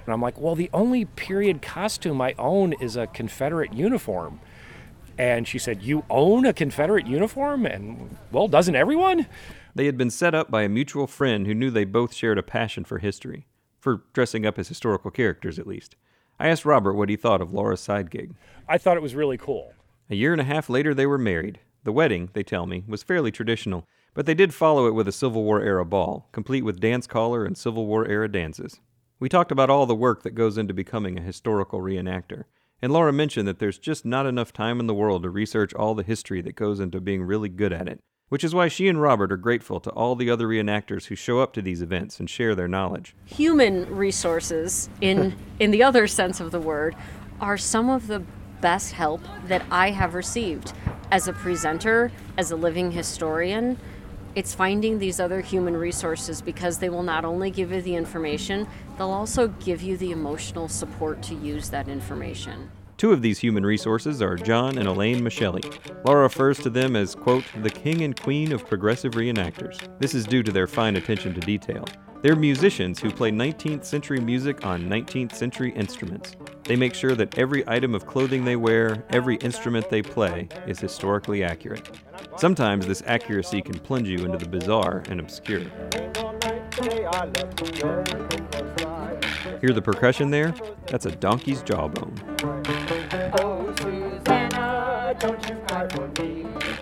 And 0.06 0.14
I'm 0.14 0.22
like, 0.22 0.40
well, 0.40 0.54
the 0.54 0.70
only 0.72 1.04
period 1.04 1.60
costume 1.60 2.22
I 2.22 2.34
own 2.38 2.72
is 2.72 2.96
a 2.96 3.06
Confederate 3.06 3.74
uniform. 3.74 4.40
And 5.18 5.46
she 5.46 5.58
said, 5.58 5.82
You 5.82 6.06
own 6.08 6.46
a 6.46 6.54
Confederate 6.54 7.06
uniform? 7.06 7.66
And 7.66 8.16
well, 8.32 8.48
doesn't 8.48 8.74
everyone? 8.74 9.26
They 9.74 9.84
had 9.84 9.98
been 9.98 10.08
set 10.08 10.34
up 10.34 10.50
by 10.50 10.62
a 10.62 10.70
mutual 10.70 11.06
friend 11.06 11.46
who 11.46 11.52
knew 11.52 11.70
they 11.70 11.84
both 11.84 12.14
shared 12.14 12.38
a 12.38 12.42
passion 12.42 12.84
for 12.84 12.96
history, 12.96 13.46
for 13.86 14.02
dressing 14.12 14.44
up 14.44 14.58
as 14.58 14.66
historical 14.66 15.12
characters 15.12 15.60
at 15.60 15.66
least. 15.68 15.94
I 16.40 16.48
asked 16.48 16.64
Robert 16.64 16.94
what 16.94 17.08
he 17.08 17.14
thought 17.14 17.40
of 17.40 17.54
Laura's 17.54 17.80
side 17.80 18.10
gig. 18.10 18.34
I 18.68 18.78
thought 18.78 18.96
it 18.96 19.02
was 19.02 19.14
really 19.14 19.38
cool. 19.38 19.74
A 20.10 20.16
year 20.16 20.32
and 20.32 20.40
a 20.40 20.44
half 20.44 20.68
later, 20.68 20.92
they 20.92 21.06
were 21.06 21.18
married. 21.18 21.60
The 21.84 21.92
wedding, 21.92 22.30
they 22.32 22.42
tell 22.42 22.66
me, 22.66 22.82
was 22.88 23.04
fairly 23.04 23.30
traditional, 23.30 23.86
but 24.12 24.26
they 24.26 24.34
did 24.34 24.52
follow 24.52 24.88
it 24.88 24.94
with 24.94 25.06
a 25.06 25.12
Civil 25.12 25.44
War 25.44 25.60
era 25.62 25.84
ball, 25.84 26.28
complete 26.32 26.64
with 26.64 26.80
dance 26.80 27.06
collar 27.06 27.44
and 27.44 27.56
Civil 27.56 27.86
War 27.86 28.08
era 28.08 28.28
dances. 28.28 28.80
We 29.20 29.28
talked 29.28 29.52
about 29.52 29.70
all 29.70 29.86
the 29.86 29.94
work 29.94 30.24
that 30.24 30.34
goes 30.34 30.58
into 30.58 30.74
becoming 30.74 31.16
a 31.16 31.22
historical 31.22 31.80
reenactor, 31.80 32.46
and 32.82 32.92
Laura 32.92 33.12
mentioned 33.12 33.46
that 33.46 33.60
there's 33.60 33.78
just 33.78 34.04
not 34.04 34.26
enough 34.26 34.52
time 34.52 34.80
in 34.80 34.88
the 34.88 34.94
world 34.94 35.22
to 35.22 35.30
research 35.30 35.72
all 35.74 35.94
the 35.94 36.02
history 36.02 36.40
that 36.40 36.56
goes 36.56 36.80
into 36.80 37.00
being 37.00 37.22
really 37.22 37.48
good 37.48 37.72
at 37.72 37.86
it, 37.86 38.00
which 38.28 38.42
is 38.42 38.54
why 38.54 38.68
she 38.68 38.88
and 38.88 39.00
Robert 39.00 39.30
are 39.30 39.36
grateful 39.36 39.80
to 39.80 39.90
all 39.90 40.16
the 40.16 40.30
other 40.30 40.48
reenactors 40.48 41.06
who 41.06 41.14
show 41.14 41.40
up 41.40 41.52
to 41.52 41.62
these 41.62 41.82
events 41.82 42.18
and 42.18 42.28
share 42.28 42.54
their 42.54 42.68
knowledge. 42.68 43.14
Human 43.26 43.94
resources, 43.94 44.88
in 45.00 45.36
in 45.60 45.70
the 45.70 45.82
other 45.82 46.06
sense 46.06 46.40
of 46.40 46.50
the 46.50 46.60
word, 46.60 46.96
are 47.40 47.56
some 47.56 47.88
of 47.88 48.06
the 48.06 48.22
best 48.60 48.92
help 48.92 49.20
that 49.46 49.64
I 49.70 49.90
have 49.90 50.14
received 50.14 50.72
as 51.10 51.28
a 51.28 51.32
presenter, 51.32 52.10
as 52.36 52.50
a 52.50 52.56
living 52.56 52.90
historian. 52.90 53.78
It's 54.34 54.54
finding 54.54 54.98
these 54.98 55.18
other 55.18 55.40
human 55.40 55.76
resources 55.76 56.42
because 56.42 56.78
they 56.78 56.88
will 56.88 57.02
not 57.02 57.24
only 57.24 57.50
give 57.50 57.72
you 57.72 57.80
the 57.80 57.94
information, 57.94 58.66
they'll 58.98 59.10
also 59.10 59.48
give 59.48 59.82
you 59.82 59.96
the 59.96 60.10
emotional 60.10 60.68
support 60.68 61.22
to 61.22 61.34
use 61.34 61.70
that 61.70 61.88
information. 61.88 62.70
Two 62.96 63.12
of 63.12 63.20
these 63.20 63.38
human 63.38 63.66
resources 63.66 64.22
are 64.22 64.36
John 64.36 64.78
and 64.78 64.88
Elaine 64.88 65.20
Michelli. 65.20 65.62
Laura 66.06 66.22
refers 66.22 66.58
to 66.60 66.70
them 66.70 66.96
as, 66.96 67.14
quote, 67.14 67.44
the 67.62 67.68
king 67.68 68.00
and 68.02 68.18
queen 68.18 68.52
of 68.52 68.66
progressive 68.66 69.12
reenactors. 69.12 69.78
This 69.98 70.14
is 70.14 70.24
due 70.24 70.42
to 70.42 70.50
their 70.50 70.66
fine 70.66 70.96
attention 70.96 71.34
to 71.34 71.40
detail. 71.40 71.84
They're 72.22 72.34
musicians 72.34 72.98
who 72.98 73.10
play 73.10 73.30
19th 73.30 73.84
century 73.84 74.18
music 74.18 74.64
on 74.64 74.88
19th 74.88 75.34
century 75.34 75.72
instruments. 75.72 76.36
They 76.64 76.74
make 76.74 76.94
sure 76.94 77.14
that 77.14 77.36
every 77.36 77.68
item 77.68 77.94
of 77.94 78.06
clothing 78.06 78.46
they 78.46 78.56
wear, 78.56 79.04
every 79.10 79.36
instrument 79.36 79.90
they 79.90 80.00
play, 80.00 80.48
is 80.66 80.80
historically 80.80 81.44
accurate. 81.44 81.90
Sometimes 82.38 82.86
this 82.86 83.02
accuracy 83.04 83.60
can 83.60 83.78
plunge 83.78 84.08
you 84.08 84.24
into 84.24 84.38
the 84.38 84.48
bizarre 84.48 85.02
and 85.10 85.20
obscure. 85.20 85.60
Hear 89.60 89.72
the 89.72 89.82
percussion 89.82 90.30
there? 90.30 90.54
That's 90.86 91.06
a 91.06 91.12
donkey's 91.12 91.62
jawbone. 91.62 92.14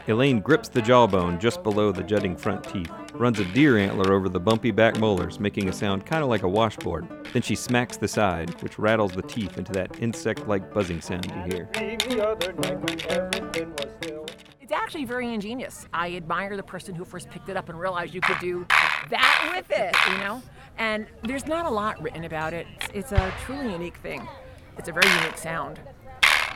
Elaine 0.08 0.40
grips 0.40 0.68
the 0.68 0.82
jawbone 0.82 1.38
just 1.38 1.62
below 1.62 1.92
the 1.92 2.02
jutting 2.02 2.36
front 2.36 2.64
teeth, 2.64 2.90
runs 3.14 3.38
a 3.38 3.44
deer 3.46 3.78
antler 3.78 4.12
over 4.12 4.28
the 4.28 4.40
bumpy 4.40 4.70
back 4.70 4.98
molars, 4.98 5.38
making 5.38 5.68
a 5.68 5.72
sound 5.72 6.04
kind 6.04 6.22
of 6.22 6.28
like 6.28 6.42
a 6.42 6.48
washboard. 6.48 7.06
Then 7.32 7.42
she 7.42 7.54
smacks 7.54 7.96
the 7.96 8.08
side, 8.08 8.60
which 8.62 8.78
rattles 8.78 9.12
the 9.12 9.22
teeth 9.22 9.56
into 9.56 9.72
that 9.72 10.00
insect 10.00 10.48
like 10.48 10.74
buzzing 10.74 11.00
sound 11.00 11.26
you 11.26 11.42
hear. 11.54 11.68
It's 14.60 14.72
actually 14.72 15.04
very 15.04 15.32
ingenious. 15.32 15.86
I 15.92 16.16
admire 16.16 16.56
the 16.56 16.62
person 16.62 16.94
who 16.94 17.04
first 17.04 17.30
picked 17.30 17.48
it 17.48 17.56
up 17.56 17.68
and 17.68 17.78
realized 17.78 18.14
you 18.14 18.20
could 18.20 18.38
do 18.40 18.66
that 19.10 19.52
with 19.54 19.70
it, 19.70 19.94
you 20.10 20.18
know? 20.18 20.42
And 20.76 21.06
there's 21.22 21.46
not 21.46 21.66
a 21.66 21.70
lot 21.70 22.02
written 22.02 22.24
about 22.24 22.52
it. 22.52 22.66
It's, 22.80 22.88
it's 22.94 23.12
a 23.12 23.32
truly 23.44 23.72
unique 23.72 23.96
thing. 23.98 24.26
It's 24.76 24.88
a 24.88 24.92
very 24.92 25.08
unique 25.20 25.38
sound. 25.38 25.78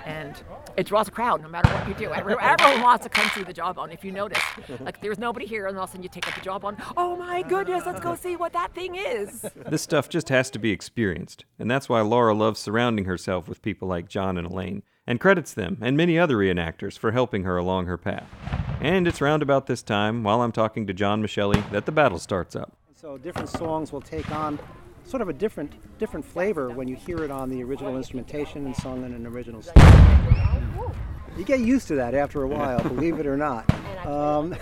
And 0.07 0.35
it 0.77 0.87
draws 0.87 1.09
a 1.09 1.11
crowd 1.11 1.43
no 1.43 1.49
matter 1.49 1.69
what 1.73 1.89
you 1.89 1.95
do. 1.95 2.13
Every- 2.13 2.37
Everyone 2.41 2.81
wants 2.83 3.05
to 3.05 3.11
come 3.11 3.29
see 3.35 3.43
the 3.43 3.53
jawbone. 3.53 3.91
If 3.91 4.05
you 4.05 4.13
notice, 4.13 4.43
like 4.81 5.01
there's 5.01 5.19
nobody 5.19 5.47
here, 5.47 5.67
and 5.67 5.77
all 5.77 5.85
of 5.85 5.91
a 5.91 5.93
sudden 5.93 6.03
you 6.03 6.09
take 6.09 6.27
up 6.29 6.35
the 6.35 6.41
jawbone. 6.41 6.77
Oh 6.97 7.17
my 7.17 7.43
goodness, 7.43 7.85
let's 7.87 8.01
go 8.01 8.15
see 8.15 8.37
what 8.37 8.53
that 8.53 8.75
thing 8.75 8.95
is. 8.95 9.45
This 9.69 9.83
stuff 9.83 10.09
just 10.09 10.29
has 10.29 10.51
to 10.51 10.59
be 10.59 10.71
experienced, 10.71 11.45
and 11.59 11.71
that's 11.71 11.89
why 11.89 12.01
Laura 12.01 12.35
loves 12.35 12.61
surrounding 12.61 13.05
herself 13.05 13.49
with 13.49 13.63
people 13.63 13.89
like 13.89 14.09
John 14.09 14.39
and 14.39 14.47
Elaine, 14.47 14.83
and 15.07 15.21
credits 15.21 15.53
them 15.55 15.79
and 15.81 15.97
many 15.97 16.19
other 16.19 16.37
reenactors 16.37 16.99
for 16.99 17.13
helping 17.13 17.45
her 17.45 17.57
along 17.57 17.87
her 17.87 17.99
path. 17.99 18.29
And 18.81 19.09
it's 19.09 19.21
round 19.21 19.43
about 19.43 19.67
this 19.67 19.83
time, 19.83 20.23
while 20.23 20.41
I'm 20.43 20.53
talking 20.53 20.87
to 20.87 20.95
John 20.95 21.23
Michelli, 21.23 21.69
that 21.71 21.85
the 21.87 21.93
battle 21.93 22.19
starts 22.19 22.55
up. 22.55 22.77
So 22.95 23.19
different 23.19 23.49
songs 23.49 23.93
will 23.93 24.01
take 24.01 24.31
on 24.31 24.59
sort 25.09 25.23
of 25.23 25.29
a 25.29 25.33
different 25.33 25.73
different 25.99 26.25
flavor 26.25 26.71
when 26.71 26.87
you 26.87 26.95
hear 26.95 27.25
it 27.25 27.31
on 27.31 27.49
the 27.49 27.63
original 27.63 27.97
instrumentation 27.97 28.67
and 28.67 28.77
sung 28.77 29.05
in 29.05 29.15
an 29.15 29.27
original 29.27 29.63
style. 29.63 30.95
You 31.37 31.45
get 31.45 31.61
used 31.61 31.89
to 31.89 31.95
that 31.97 32.15
after 32.15 32.43
a 32.43 32.49
while, 32.49 32.83
believe 32.83 33.19
it 33.19 33.27
or 33.27 33.37
not. 33.37 33.65
Um, 34.07 34.55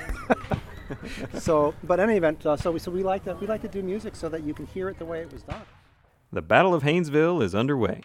so, 1.39 1.75
but 1.85 2.01
in 2.01 2.09
any 2.09 2.17
event, 2.17 2.47
uh, 2.47 2.57
so 2.57 2.73
we 2.73 2.79
so 2.79 2.91
we 2.91 3.03
like 3.03 3.23
to 3.25 3.35
we 3.35 3.47
like 3.47 3.61
to 3.63 3.69
do 3.69 3.83
music 3.83 4.17
so 4.17 4.31
that 4.31 4.45
you 4.45 4.55
can 4.55 4.67
hear 4.67 4.89
it 4.89 4.99
the 4.99 5.05
way 5.05 5.21
it 5.21 5.31
was 5.31 5.43
done. 5.43 5.61
The 6.33 6.41
Battle 6.41 6.73
of 6.73 6.83
Hainesville 6.83 7.43
is 7.43 7.55
underway. 7.55 8.01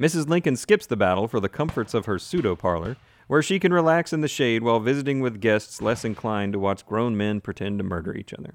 Mrs. 0.00 0.28
Lincoln 0.28 0.56
skips 0.56 0.86
the 0.86 0.96
battle 0.96 1.28
for 1.28 1.38
the 1.38 1.48
comforts 1.48 1.94
of 1.94 2.06
her 2.06 2.18
pseudo 2.18 2.56
parlor, 2.56 2.96
where 3.28 3.42
she 3.42 3.60
can 3.60 3.72
relax 3.72 4.12
in 4.12 4.22
the 4.22 4.28
shade 4.28 4.64
while 4.64 4.80
visiting 4.80 5.20
with 5.20 5.40
guests 5.40 5.80
less 5.80 6.04
inclined 6.04 6.52
to 6.52 6.58
watch 6.58 6.84
grown 6.84 7.16
men 7.16 7.40
pretend 7.40 7.78
to 7.78 7.84
murder 7.84 8.12
each 8.12 8.34
other. 8.34 8.54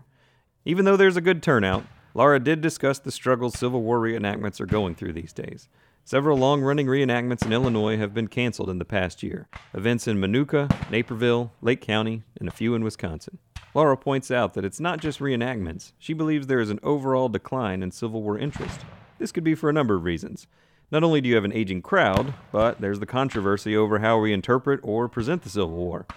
Even 0.65 0.83
though 0.83 0.97
there's 0.97 1.17
a 1.17 1.21
good 1.21 1.41
turnout, 1.41 1.85
Laura 2.17 2.39
did 2.39 2.61
discuss 2.61 2.97
the 2.97 3.11
struggles 3.11 3.59
Civil 3.59 3.83
War 3.83 3.99
reenactments 3.99 4.59
are 4.59 4.65
going 4.65 4.95
through 4.95 5.13
these 5.13 5.33
days. 5.33 5.69
Several 6.03 6.35
long 6.35 6.63
running 6.63 6.87
reenactments 6.87 7.45
in 7.45 7.53
Illinois 7.53 7.97
have 7.97 8.15
been 8.15 8.27
canceled 8.27 8.71
in 8.71 8.79
the 8.79 8.85
past 8.85 9.21
year. 9.21 9.47
Events 9.75 10.07
in 10.07 10.17
Minooka, 10.17 10.67
Naperville, 10.89 11.51
Lake 11.61 11.79
County, 11.79 12.23
and 12.39 12.49
a 12.49 12.51
few 12.51 12.73
in 12.73 12.83
Wisconsin. 12.83 13.37
Laura 13.75 13.95
points 13.95 14.31
out 14.31 14.55
that 14.55 14.65
it's 14.65 14.79
not 14.79 14.99
just 14.99 15.19
reenactments. 15.19 15.91
She 15.99 16.13
believes 16.13 16.47
there 16.47 16.59
is 16.59 16.71
an 16.71 16.79
overall 16.81 17.29
decline 17.29 17.83
in 17.83 17.91
Civil 17.91 18.23
War 18.23 18.35
interest. 18.35 18.79
This 19.19 19.31
could 19.31 19.43
be 19.43 19.53
for 19.53 19.69
a 19.69 19.73
number 19.73 19.93
of 19.93 20.03
reasons. 20.03 20.47
Not 20.89 21.03
only 21.03 21.21
do 21.21 21.29
you 21.29 21.35
have 21.35 21.45
an 21.45 21.53
aging 21.53 21.83
crowd, 21.83 22.33
but 22.51 22.81
there's 22.81 22.99
the 22.99 23.05
controversy 23.05 23.77
over 23.77 23.99
how 23.99 24.17
we 24.17 24.33
interpret 24.33 24.79
or 24.81 25.07
present 25.07 25.43
the 25.43 25.51
Civil 25.51 25.69
War. 25.69 26.07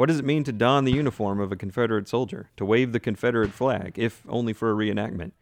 What 0.00 0.08
does 0.08 0.18
it 0.18 0.24
mean 0.24 0.44
to 0.44 0.52
don 0.52 0.86
the 0.86 0.92
uniform 0.92 1.40
of 1.40 1.52
a 1.52 1.56
Confederate 1.56 2.08
soldier, 2.08 2.48
to 2.56 2.64
wave 2.64 2.92
the 2.92 3.00
Confederate 3.00 3.52
flag, 3.52 3.98
if 3.98 4.22
only 4.30 4.54
for 4.54 4.70
a 4.70 4.74
reenactment? 4.74 5.32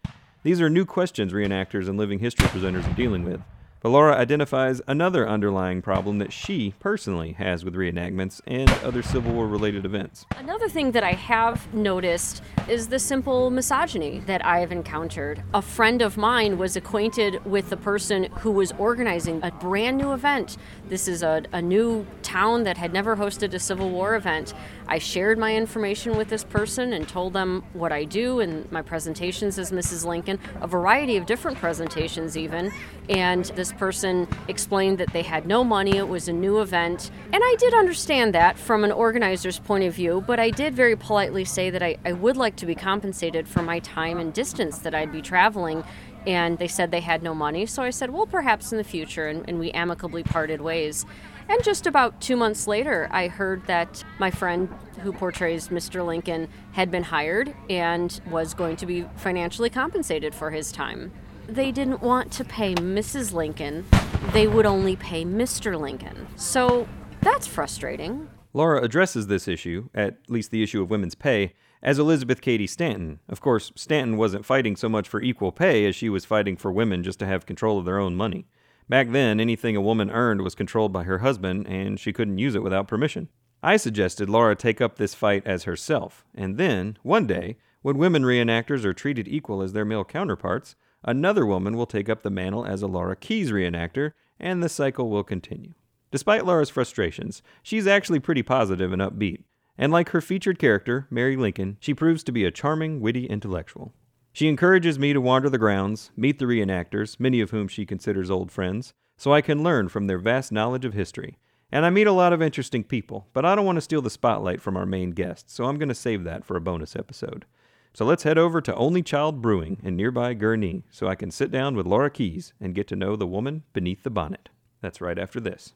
These 0.42 0.60
are 0.60 0.68
new 0.68 0.84
questions 0.84 1.32
reenactors 1.32 1.88
and 1.88 1.96
living 1.96 2.18
history 2.18 2.48
presenters 2.48 2.84
are 2.90 2.96
dealing 2.96 3.22
with. 3.22 3.40
But 3.80 3.90
Laura 3.90 4.16
identifies 4.16 4.80
another 4.88 5.28
underlying 5.28 5.82
problem 5.82 6.18
that 6.18 6.32
she 6.32 6.74
personally 6.80 7.32
has 7.34 7.64
with 7.64 7.74
reenactments 7.74 8.40
and 8.44 8.68
other 8.82 9.02
Civil 9.02 9.32
War 9.32 9.46
related 9.46 9.84
events. 9.84 10.26
Another 10.36 10.68
thing 10.68 10.90
that 10.92 11.04
I 11.04 11.12
have 11.12 11.72
noticed 11.72 12.42
is 12.68 12.88
the 12.88 12.98
simple 12.98 13.50
misogyny 13.50 14.18
that 14.26 14.44
I 14.44 14.58
have 14.58 14.72
encountered. 14.72 15.44
A 15.54 15.62
friend 15.62 16.02
of 16.02 16.16
mine 16.16 16.58
was 16.58 16.74
acquainted 16.74 17.44
with 17.44 17.70
the 17.70 17.76
person 17.76 18.24
who 18.40 18.50
was 18.50 18.72
organizing 18.78 19.40
a 19.44 19.52
brand 19.52 19.96
new 19.96 20.12
event. 20.12 20.56
This 20.88 21.06
is 21.06 21.22
a, 21.22 21.44
a 21.52 21.62
new 21.62 22.04
town 22.22 22.64
that 22.64 22.78
had 22.78 22.92
never 22.92 23.14
hosted 23.16 23.54
a 23.54 23.60
Civil 23.60 23.90
War 23.90 24.16
event. 24.16 24.54
I 24.88 24.98
shared 24.98 25.38
my 25.38 25.54
information 25.54 26.16
with 26.16 26.28
this 26.28 26.44
person 26.44 26.94
and 26.94 27.06
told 27.06 27.34
them 27.34 27.62
what 27.74 27.92
I 27.92 28.04
do 28.04 28.40
and 28.40 28.70
my 28.72 28.80
presentations 28.80 29.58
as 29.58 29.70
Mrs. 29.70 30.06
Lincoln, 30.06 30.38
a 30.62 30.66
variety 30.66 31.18
of 31.18 31.26
different 31.26 31.58
presentations, 31.58 32.38
even. 32.38 32.72
And 33.10 33.44
this 33.44 33.72
person 33.72 34.26
explained 34.48 34.96
that 34.98 35.12
they 35.12 35.22
had 35.22 35.46
no 35.46 35.62
money, 35.62 35.98
it 35.98 36.08
was 36.08 36.28
a 36.28 36.32
new 36.32 36.60
event. 36.60 37.10
And 37.32 37.42
I 37.44 37.56
did 37.58 37.74
understand 37.74 38.34
that 38.34 38.58
from 38.58 38.82
an 38.82 38.92
organizer's 38.92 39.58
point 39.58 39.84
of 39.84 39.94
view, 39.94 40.24
but 40.26 40.40
I 40.40 40.48
did 40.48 40.74
very 40.74 40.96
politely 40.96 41.44
say 41.44 41.68
that 41.68 41.82
I, 41.82 41.98
I 42.06 42.12
would 42.12 42.38
like 42.38 42.56
to 42.56 42.66
be 42.66 42.74
compensated 42.74 43.46
for 43.46 43.62
my 43.62 43.80
time 43.80 44.18
and 44.18 44.32
distance 44.32 44.78
that 44.78 44.94
I'd 44.94 45.12
be 45.12 45.20
traveling 45.20 45.84
and 46.28 46.58
they 46.58 46.68
said 46.68 46.90
they 46.90 47.00
had 47.00 47.22
no 47.22 47.34
money. 47.34 47.64
So 47.64 47.82
I 47.82 47.88
said, 47.88 48.10
well, 48.10 48.26
perhaps 48.26 48.70
in 48.70 48.76
the 48.76 48.84
future, 48.84 49.28
and, 49.28 49.48
and, 49.48 49.58
we 49.58 49.72
amicably 49.72 50.22
parted 50.22 50.60
ways. 50.60 51.06
And 51.48 51.64
just 51.64 51.86
about 51.86 52.20
two 52.20 52.36
months 52.36 52.66
later, 52.66 53.08
I 53.10 53.28
heard 53.28 53.66
that 53.66 54.04
my 54.18 54.30
friend 54.30 54.68
who 55.00 55.14
portrays 55.14 55.68
Mr. 55.68 56.04
Lincoln 56.04 56.48
had 56.72 56.90
been 56.90 57.04
hired 57.04 57.54
and 57.70 58.20
was 58.30 58.52
going 58.52 58.76
to 58.76 58.84
be 58.84 59.06
financially 59.16 59.70
compensated 59.70 60.34
for 60.34 60.50
his 60.50 60.70
time. 60.70 61.12
They 61.46 61.72
didn't 61.72 62.02
want 62.02 62.30
to 62.32 62.44
pay 62.44 62.74
Mrs. 62.74 63.32
Lincoln, 63.32 63.86
they 64.34 64.46
would 64.46 64.66
only 64.66 64.96
pay 64.96 65.24
Mr. 65.24 65.80
Lincoln. 65.80 66.26
So 66.36 66.86
that's 67.22 67.46
frustrating. 67.46 68.28
Laura 68.52 68.82
addresses 68.82 69.28
this 69.28 69.48
issue, 69.48 69.88
at 69.94 70.18
least 70.28 70.50
the 70.50 70.62
issue 70.62 70.82
of 70.82 70.90
women's 70.90 71.14
pay, 71.14 71.54
as 71.82 71.98
Elizabeth 71.98 72.40
Cady 72.40 72.66
Stanton. 72.66 73.20
Of 73.28 73.40
course, 73.40 73.72
Stanton 73.74 74.16
wasn't 74.16 74.44
fighting 74.44 74.76
so 74.76 74.88
much 74.88 75.08
for 75.08 75.22
equal 75.22 75.52
pay 75.52 75.86
as 75.86 75.94
she 75.94 76.08
was 76.08 76.24
fighting 76.24 76.56
for 76.56 76.72
women 76.72 77.02
just 77.02 77.18
to 77.20 77.26
have 77.26 77.46
control 77.46 77.78
of 77.78 77.84
their 77.84 77.98
own 77.98 78.16
money. 78.16 78.46
Back 78.88 79.10
then, 79.10 79.38
anything 79.38 79.76
a 79.76 79.82
woman 79.82 80.10
earned 80.10 80.42
was 80.42 80.54
controlled 80.54 80.92
by 80.92 81.04
her 81.04 81.18
husband, 81.18 81.66
and 81.66 82.00
she 82.00 82.12
couldn't 82.12 82.38
use 82.38 82.54
it 82.54 82.62
without 82.62 82.88
permission. 82.88 83.28
I 83.62 83.76
suggested 83.76 84.30
Laura 84.30 84.54
take 84.56 84.80
up 84.80 84.96
this 84.96 85.14
fight 85.14 85.46
as 85.46 85.64
herself, 85.64 86.24
and 86.34 86.56
then, 86.56 86.96
one 87.02 87.26
day, 87.26 87.56
when 87.82 87.98
women 87.98 88.22
reenactors 88.22 88.84
are 88.84 88.94
treated 88.94 89.28
equal 89.28 89.62
as 89.62 89.72
their 89.72 89.84
male 89.84 90.04
counterparts, 90.04 90.74
another 91.04 91.44
woman 91.44 91.76
will 91.76 91.86
take 91.86 92.08
up 92.08 92.22
the 92.22 92.30
mantle 92.30 92.64
as 92.64 92.82
a 92.82 92.86
Laura 92.86 93.16
Keyes 93.16 93.50
reenactor, 93.50 94.12
and 94.40 94.62
the 94.62 94.68
cycle 94.68 95.10
will 95.10 95.24
continue. 95.24 95.74
Despite 96.10 96.46
Laura's 96.46 96.70
frustrations, 96.70 97.42
she's 97.62 97.86
actually 97.86 98.20
pretty 98.20 98.42
positive 98.42 98.92
and 98.92 99.02
upbeat. 99.02 99.42
And 99.78 99.92
like 99.92 100.08
her 100.10 100.20
featured 100.20 100.58
character, 100.58 101.06
Mary 101.08 101.36
Lincoln, 101.36 101.76
she 101.78 101.94
proves 101.94 102.24
to 102.24 102.32
be 102.32 102.44
a 102.44 102.50
charming, 102.50 103.00
witty 103.00 103.26
intellectual. 103.26 103.94
She 104.32 104.48
encourages 104.48 104.98
me 104.98 105.12
to 105.12 105.20
wander 105.20 105.48
the 105.48 105.56
grounds, 105.56 106.10
meet 106.16 106.38
the 106.38 106.44
reenactors, 106.44 107.18
many 107.20 107.40
of 107.40 107.50
whom 107.50 107.68
she 107.68 107.86
considers 107.86 108.30
old 108.30 108.50
friends, 108.50 108.92
so 109.16 109.32
I 109.32 109.40
can 109.40 109.62
learn 109.62 109.88
from 109.88 110.06
their 110.06 110.18
vast 110.18 110.52
knowledge 110.52 110.84
of 110.84 110.94
history. 110.94 111.38
And 111.70 111.86
I 111.86 111.90
meet 111.90 112.06
a 112.06 112.12
lot 112.12 112.32
of 112.32 112.42
interesting 112.42 112.82
people, 112.82 113.28
but 113.32 113.44
I 113.44 113.54
don't 113.54 113.66
want 113.66 113.76
to 113.76 113.82
steal 113.82 114.02
the 114.02 114.10
spotlight 114.10 114.60
from 114.60 114.76
our 114.76 114.86
main 114.86 115.10
guest, 115.10 115.50
so 115.50 115.64
I'm 115.64 115.78
going 115.78 115.88
to 115.88 115.94
save 115.94 116.24
that 116.24 116.44
for 116.44 116.56
a 116.56 116.60
bonus 116.60 116.96
episode. 116.96 117.46
So 117.92 118.04
let's 118.04 118.22
head 118.22 118.38
over 118.38 118.60
to 118.60 118.74
Only 118.74 119.02
Child 119.02 119.42
Brewing 119.42 119.78
in 119.82 119.96
nearby 119.96 120.34
Gurnee 120.34 120.84
so 120.90 121.08
I 121.08 121.14
can 121.14 121.30
sit 121.30 121.50
down 121.50 121.74
with 121.74 121.86
Laura 121.86 122.10
Keyes 122.10 122.52
and 122.60 122.74
get 122.74 122.86
to 122.88 122.96
know 122.96 123.16
the 123.16 123.26
woman 123.26 123.64
beneath 123.72 124.02
the 124.02 124.10
bonnet. 124.10 124.50
That's 124.80 125.00
right 125.00 125.18
after 125.18 125.40
this. 125.40 125.74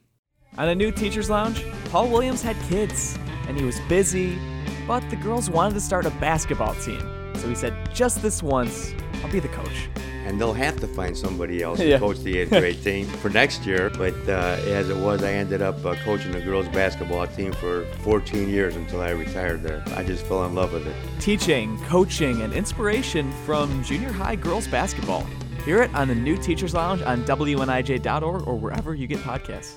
On 0.59 0.68
a 0.68 0.75
new 0.75 0.90
teacher's 0.92 1.30
lounge, 1.30 1.64
Paul 1.87 2.09
Williams 2.11 2.42
had 2.42 2.56
kids, 2.68 3.18
and 3.49 3.56
he 3.59 3.64
was 3.64 3.80
busy, 3.88 4.38
but 4.87 5.00
the 5.09 5.16
girls 5.16 5.49
wanted 5.49 5.75
to 5.75 5.80
start 5.80 6.04
a 6.04 6.11
basketball 6.11 6.75
team. 6.75 7.00
So 7.37 7.49
he 7.49 7.54
said, 7.54 7.75
just 7.94 8.21
this 8.21 8.42
once, 8.42 8.92
I'll 9.25 9.32
be 9.32 9.40
the 9.40 9.49
coach. 9.49 9.88
And 10.26 10.38
they'll 10.40 10.52
have 10.52 10.78
to 10.80 10.87
find 10.87 11.16
somebody 11.16 11.62
else 11.62 11.80
Yeah. 11.80 11.94
to 11.94 11.99
coach 11.99 12.18
the 12.21 12.38
eighth 12.38 12.50
grade 12.50 12.82
team 12.85 13.06
for 13.06 13.30
next 13.30 13.64
year. 13.66 13.90
But 13.90 14.14
uh, 14.28 14.56
as 14.66 14.88
it 14.90 14.97
was, 14.97 15.23
I 15.25 15.32
ended 15.32 15.62
up 15.62 15.85
uh, 15.85 15.94
coaching 16.04 16.32
the 16.32 16.40
girls 16.40 16.68
basketball 16.68 17.26
team 17.28 17.52
for 17.54 17.87
14 18.02 18.49
years 18.49 18.76
until 18.76 19.00
I 19.00 19.11
retired 19.11 19.62
there. 19.62 19.82
I 19.97 20.04
just 20.04 20.25
fell 20.26 20.44
in 20.44 20.54
love 20.54 20.73
with 20.75 20.87
it. 20.87 20.94
Teaching, 21.18 21.82
coaching, 21.85 22.42
and 22.42 22.52
inspiration 22.52 23.32
from 23.47 23.82
junior 23.82 24.12
high 24.12 24.37
girls 24.37 24.68
basketball. 24.68 25.26
Hear 25.64 25.82
it 25.82 25.94
on 25.94 26.09
the 26.09 26.14
new 26.14 26.37
Teachers 26.37 26.75
Lounge 26.75 27.00
on 27.02 27.25
WNIJ.org 27.25 28.47
or 28.47 28.54
wherever 28.56 28.94
you 28.94 29.06
get 29.06 29.18
podcasts. 29.21 29.76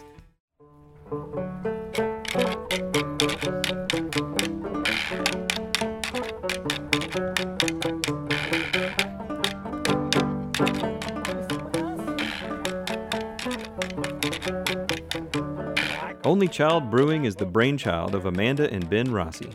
Only 16.25 16.47
Child 16.47 16.89
Brewing 16.89 17.25
is 17.25 17.35
the 17.35 17.45
brainchild 17.45 18.15
of 18.15 18.25
Amanda 18.25 18.69
and 18.71 18.89
Ben 18.89 19.11
Rossi. 19.11 19.51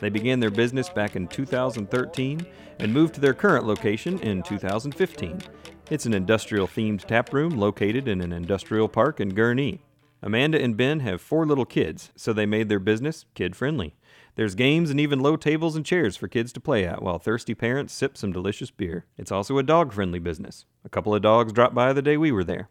They 0.00 0.10
began 0.10 0.40
their 0.40 0.50
business 0.50 0.88
back 0.88 1.14
in 1.14 1.28
2013 1.28 2.44
and 2.80 2.92
moved 2.92 3.14
to 3.14 3.20
their 3.20 3.34
current 3.34 3.64
location 3.64 4.18
in 4.18 4.42
2015. 4.42 5.40
It's 5.90 6.04
an 6.04 6.12
industrial 6.12 6.66
themed 6.66 7.04
tap 7.06 7.32
room 7.32 7.56
located 7.56 8.08
in 8.08 8.20
an 8.20 8.32
industrial 8.32 8.88
park 8.88 9.20
in 9.20 9.32
Gurnee. 9.32 9.78
Amanda 10.22 10.62
and 10.62 10.76
Ben 10.76 11.00
have 11.00 11.20
four 11.20 11.44
little 11.44 11.64
kids, 11.64 12.12
so 12.14 12.32
they 12.32 12.46
made 12.46 12.68
their 12.68 12.78
business 12.78 13.24
kid 13.34 13.56
friendly. 13.56 13.96
There's 14.36 14.54
games 14.54 14.88
and 14.88 15.00
even 15.00 15.20
low 15.20 15.36
tables 15.36 15.76
and 15.76 15.84
chairs 15.84 16.16
for 16.16 16.28
kids 16.28 16.52
to 16.52 16.60
play 16.60 16.86
at 16.86 17.02
while 17.02 17.18
thirsty 17.18 17.54
parents 17.54 17.92
sip 17.92 18.16
some 18.16 18.32
delicious 18.32 18.70
beer. 18.70 19.04
It's 19.18 19.32
also 19.32 19.58
a 19.58 19.62
dog 19.62 19.92
friendly 19.92 20.20
business. 20.20 20.64
A 20.84 20.88
couple 20.88 21.14
of 21.14 21.22
dogs 21.22 21.52
dropped 21.52 21.74
by 21.74 21.92
the 21.92 22.00
day 22.00 22.16
we 22.16 22.32
were 22.32 22.44
there. 22.44 22.70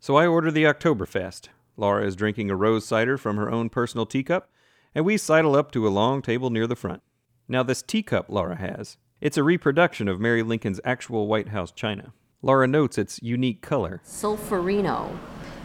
So 0.00 0.16
I 0.16 0.26
order 0.26 0.50
the 0.50 0.64
Oktoberfest. 0.64 1.48
Laura 1.76 2.04
is 2.04 2.16
drinking 2.16 2.50
a 2.50 2.56
rose 2.56 2.84
cider 2.84 3.16
from 3.16 3.36
her 3.36 3.50
own 3.50 3.70
personal 3.70 4.04
teacup, 4.04 4.50
and 4.94 5.04
we 5.04 5.16
sidle 5.16 5.54
up 5.54 5.70
to 5.72 5.86
a 5.86 5.90
long 5.90 6.20
table 6.20 6.50
near 6.50 6.66
the 6.66 6.76
front. 6.76 7.02
Now, 7.46 7.62
this 7.62 7.80
teacup 7.80 8.28
Laura 8.28 8.56
has, 8.56 8.96
it's 9.20 9.36
a 9.36 9.42
reproduction 9.42 10.08
of 10.08 10.20
Mary 10.20 10.42
Lincoln's 10.42 10.80
actual 10.84 11.26
White 11.26 11.48
House 11.48 11.70
china. 11.70 12.12
Laura 12.42 12.66
notes 12.66 12.98
its 12.98 13.22
unique 13.22 13.62
color. 13.62 14.02
Solferino. 14.04 15.16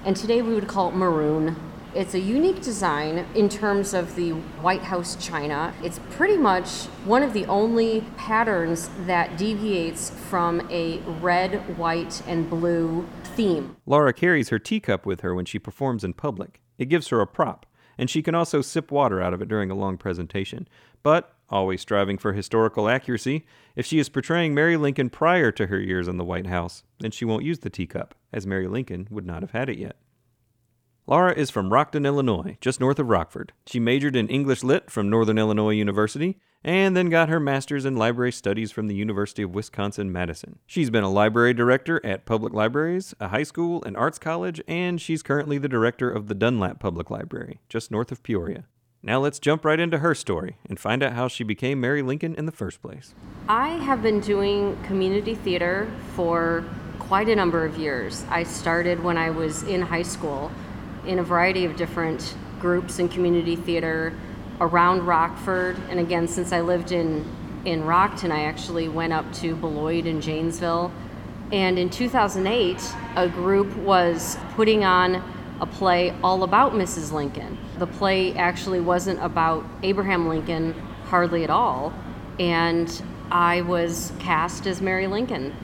And 0.06 0.18
today 0.18 0.42
we 0.42 0.54
would 0.54 0.68
call 0.68 0.90
it 0.90 0.96
maroon. 0.96 1.56
It's 1.96 2.14
a 2.14 2.20
unique 2.20 2.62
design 2.62 3.26
in 3.36 3.48
terms 3.48 3.94
of 3.94 4.16
the 4.16 4.32
White 4.32 4.82
House 4.82 5.16
china. 5.16 5.74
It's 5.82 6.00
pretty 6.10 6.36
much 6.36 6.88
one 7.06 7.24
of 7.24 7.32
the 7.32 7.46
only 7.46 8.02
patterns 8.18 8.90
that 9.06 9.38
deviates 9.38 10.10
from 10.10 10.68
a 10.70 10.98
red, 11.22 11.78
white, 11.78 12.22
and 12.28 12.50
blue 12.50 13.08
theme. 13.24 13.78
Laura 13.86 14.12
carries 14.12 14.50
her 14.50 14.60
teacup 14.60 15.06
with 15.06 15.22
her 15.22 15.34
when 15.34 15.46
she 15.46 15.58
performs 15.58 16.04
in 16.04 16.14
public. 16.14 16.60
It 16.78 16.90
gives 16.90 17.08
her 17.08 17.22
a 17.22 17.28
prop, 17.28 17.66
and 17.98 18.10
she 18.10 18.22
can 18.22 18.36
also 18.36 18.62
sip 18.62 18.92
water 18.92 19.22
out 19.22 19.34
of 19.34 19.42
it 19.42 19.48
during 19.48 19.72
a 19.72 19.76
long 19.76 19.98
presentation. 19.98 20.68
But, 21.02 21.33
always 21.50 21.82
striving 21.82 22.18
for 22.18 22.34
historical 22.34 22.90
accuracy, 22.90 23.46
if 23.76 23.86
she 23.86 24.00
is 24.00 24.10
portraying 24.10 24.54
Mary 24.54 24.78
Lincoln 24.78 25.10
prior 25.10 25.52
to 25.52 25.68
her 25.68 25.80
years 25.80 26.08
in 26.08 26.18
the 26.18 26.26
White 26.26 26.48
House, 26.48 26.84
then 27.00 27.12
she 27.12 27.26
won't 27.26 27.44
use 27.44 27.60
the 27.60 27.70
teacup, 27.70 28.16
as 28.32 28.48
Mary 28.48 28.68
Lincoln 28.68 29.08
would 29.12 29.26
not 29.26 29.42
have 29.42 29.52
had 29.52 29.70
it 29.70 29.78
yet. 29.78 29.98
Laura 31.06 31.34
is 31.34 31.50
from 31.50 31.70
Rockton, 31.70 32.06
Illinois, 32.06 32.58
just 32.62 32.80
north 32.80 32.98
of 32.98 33.10
Rockford. 33.10 33.52
She 33.66 33.80
majored 33.80 34.16
in 34.16 34.30
English 34.30 34.64
Lit 34.64 34.90
from 34.90 35.10
Northern 35.10 35.38
Illinois 35.38 35.72
University 35.72 36.40
and 36.64 36.96
then 36.96 37.10
got 37.10 37.28
her 37.28 37.42
master's 37.42 37.84
in 37.84 37.98
library 37.98 38.32
studies 38.32 38.72
from 38.72 38.88
the 38.88 38.96
University 38.96 39.44
of 39.44 39.54
Wisconsin 39.54 40.12
Madison. 40.12 40.60
She's 40.66 40.90
been 40.90 41.04
a 41.04 41.12
library 41.12 41.54
director 41.54 42.00
at 42.06 42.26
public 42.26 42.54
libraries, 42.54 43.14
a 43.20 43.28
high 43.28 43.44
school, 43.44 43.84
an 43.84 43.98
arts 43.98 44.18
college, 44.18 44.62
and 44.66 45.02
she's 45.02 45.24
currently 45.24 45.58
the 45.58 45.68
director 45.68 46.10
of 46.10 46.28
the 46.28 46.36
Dunlap 46.36 46.80
Public 46.80 47.10
Library, 47.10 47.60
just 47.68 47.92
north 47.92 48.12
of 48.12 48.24
Peoria. 48.24 48.64
Now 49.06 49.20
let's 49.20 49.38
jump 49.38 49.66
right 49.66 49.82
into 49.82 49.98
her 49.98 50.16
story 50.16 50.56
and 50.70 50.80
find 50.80 51.04
out 51.04 51.12
how 51.12 51.28
she 51.28 51.44
became 51.44 51.82
Mary 51.82 52.02
Lincoln 52.02 52.36
in 52.36 52.46
the 52.46 52.54
first 52.54 52.82
place. 52.82 53.14
I 53.50 53.68
have 53.68 54.02
been 54.02 54.22
doing 54.22 54.82
community 54.84 55.36
theater 55.36 55.92
for 56.16 56.64
quite 57.00 57.28
a 57.28 57.36
number 57.36 57.66
of 57.66 57.78
years. 57.78 58.24
I 58.30 58.44
started 58.44 59.04
when 59.04 59.18
I 59.18 59.30
was 59.30 59.64
in 59.64 59.82
high 59.82 60.04
school 60.04 60.50
in 61.06 61.20
a 61.20 61.24
variety 61.24 61.66
of 61.66 61.76
different 61.76 62.34
groups 62.62 62.98
in 62.98 63.10
community 63.10 63.58
theater 63.58 64.18
around 64.62 65.06
Rockford. 65.06 65.78
And 65.90 66.00
again, 66.00 66.26
since 66.26 66.54
I 66.54 66.62
lived 66.62 66.94
in, 66.94 67.30
in 67.66 67.84
Rockton, 67.84 68.32
I 68.32 68.46
actually 68.46 68.88
went 68.88 69.12
up 69.12 69.32
to 69.34 69.54
Beloit 69.58 70.06
and 70.06 70.22
Janesville. 70.22 70.94
And 71.52 71.78
in 71.78 71.90
2008, 71.90 72.82
a 73.18 73.28
group 73.28 73.76
was 73.76 74.38
putting 74.56 74.86
on 74.86 75.22
a 75.64 75.66
play 75.66 76.14
all 76.22 76.44
about 76.44 76.74
Mrs. 76.74 77.14
Lincoln. 77.14 77.58
The 77.80 77.88
play 77.88 78.36
actually 78.36 78.82
wasn't 78.82 79.24
about 79.24 79.66
Abraham 79.82 80.28
Lincoln 80.28 80.74
hardly 81.06 81.46
at 81.46 81.50
all. 81.50 81.94
And 82.38 83.02
I 83.32 83.62
was 83.62 84.12
cast 84.20 84.68
as 84.68 84.82
Mary 84.82 85.08
Lincoln. 85.08 85.56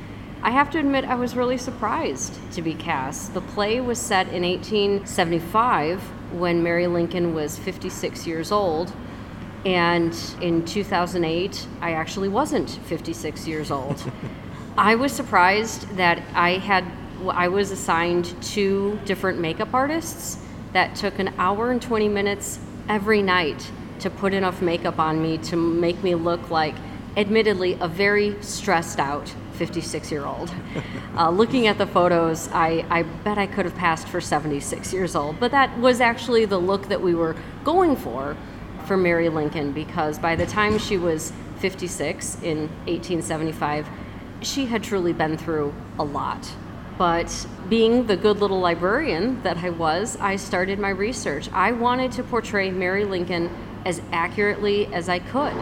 I 0.41 0.51
have 0.51 0.69
to 0.71 0.79
admit, 0.79 1.03
I 1.03 1.15
was 1.15 1.35
really 1.35 1.57
surprised 1.57 2.33
to 2.53 2.61
be 2.61 2.73
cast. 2.73 3.33
The 3.33 3.41
play 3.41 3.81
was 3.81 3.99
set 3.99 4.29
in 4.29 4.43
1875 4.43 6.01
when 6.31 6.63
Mary 6.63 6.87
Lincoln 6.87 7.33
was 7.33 7.59
56 7.59 8.25
years 8.25 8.53
old. 8.53 8.93
And 9.65 10.17
in 10.41 10.63
2008, 10.63 11.67
I 11.81 11.91
actually 11.91 12.29
wasn't 12.29 12.69
56 12.85 13.45
years 13.45 13.69
old. 13.69 14.01
I 14.77 14.95
was 14.95 15.11
surprised 15.11 15.89
that 15.97 16.23
I 16.33 16.51
had, 16.51 16.85
I 17.27 17.47
was 17.47 17.71
assigned 17.71 18.33
two 18.41 18.99
different 19.05 19.39
makeup 19.39 19.73
artists 19.73 20.37
that 20.73 20.95
took 20.95 21.19
an 21.19 21.33
hour 21.37 21.71
and 21.71 21.81
20 21.81 22.07
minutes 22.07 22.59
every 22.87 23.21
night 23.21 23.71
to 23.99 24.09
put 24.09 24.33
enough 24.33 24.61
makeup 24.61 24.99
on 24.99 25.21
me 25.21 25.37
to 25.37 25.55
make 25.55 26.01
me 26.03 26.15
look 26.15 26.49
like, 26.49 26.75
admittedly, 27.17 27.77
a 27.81 27.87
very 27.87 28.41
stressed 28.41 28.99
out 28.99 29.33
56 29.53 30.11
year 30.11 30.25
old. 30.25 30.51
Uh, 31.17 31.29
looking 31.29 31.67
at 31.67 31.77
the 31.77 31.87
photos, 31.87 32.47
I, 32.53 32.85
I 32.89 33.03
bet 33.03 33.37
I 33.37 33.45
could 33.45 33.65
have 33.65 33.75
passed 33.75 34.07
for 34.07 34.21
76 34.21 34.93
years 34.93 35.17
old, 35.17 35.37
but 35.37 35.51
that 35.51 35.77
was 35.79 35.99
actually 35.99 36.45
the 36.45 36.57
look 36.57 36.87
that 36.87 37.01
we 37.01 37.13
were 37.13 37.35
going 37.65 37.97
for 37.97 38.37
for 38.85 38.95
Mary 38.95 39.27
Lincoln 39.27 39.73
because 39.73 40.17
by 40.17 40.37
the 40.37 40.45
time 40.45 40.77
she 40.77 40.97
was 40.97 41.33
56 41.57 42.35
in 42.41 42.69
1875, 42.87 43.89
she 44.41 44.65
had 44.65 44.81
truly 44.81 45.11
been 45.11 45.37
through 45.37 45.73
a 45.97 46.03
lot. 46.03 46.49
But 46.99 47.47
being 47.69 48.07
the 48.07 48.17
good 48.17 48.41
little 48.41 48.59
librarian 48.59 49.41
that 49.43 49.55
I 49.59 49.69
was, 49.69 50.17
I 50.17 50.35
started 50.35 50.79
my 50.79 50.89
research. 50.89 51.49
I 51.53 51.71
wanted 51.71 52.11
to 52.11 52.23
portray 52.23 52.71
Mary 52.71 53.05
Lincoln 53.05 53.49
as 53.85 54.01
accurately 54.11 54.85
as 54.87 55.07
I 55.07 55.19
could. 55.19 55.53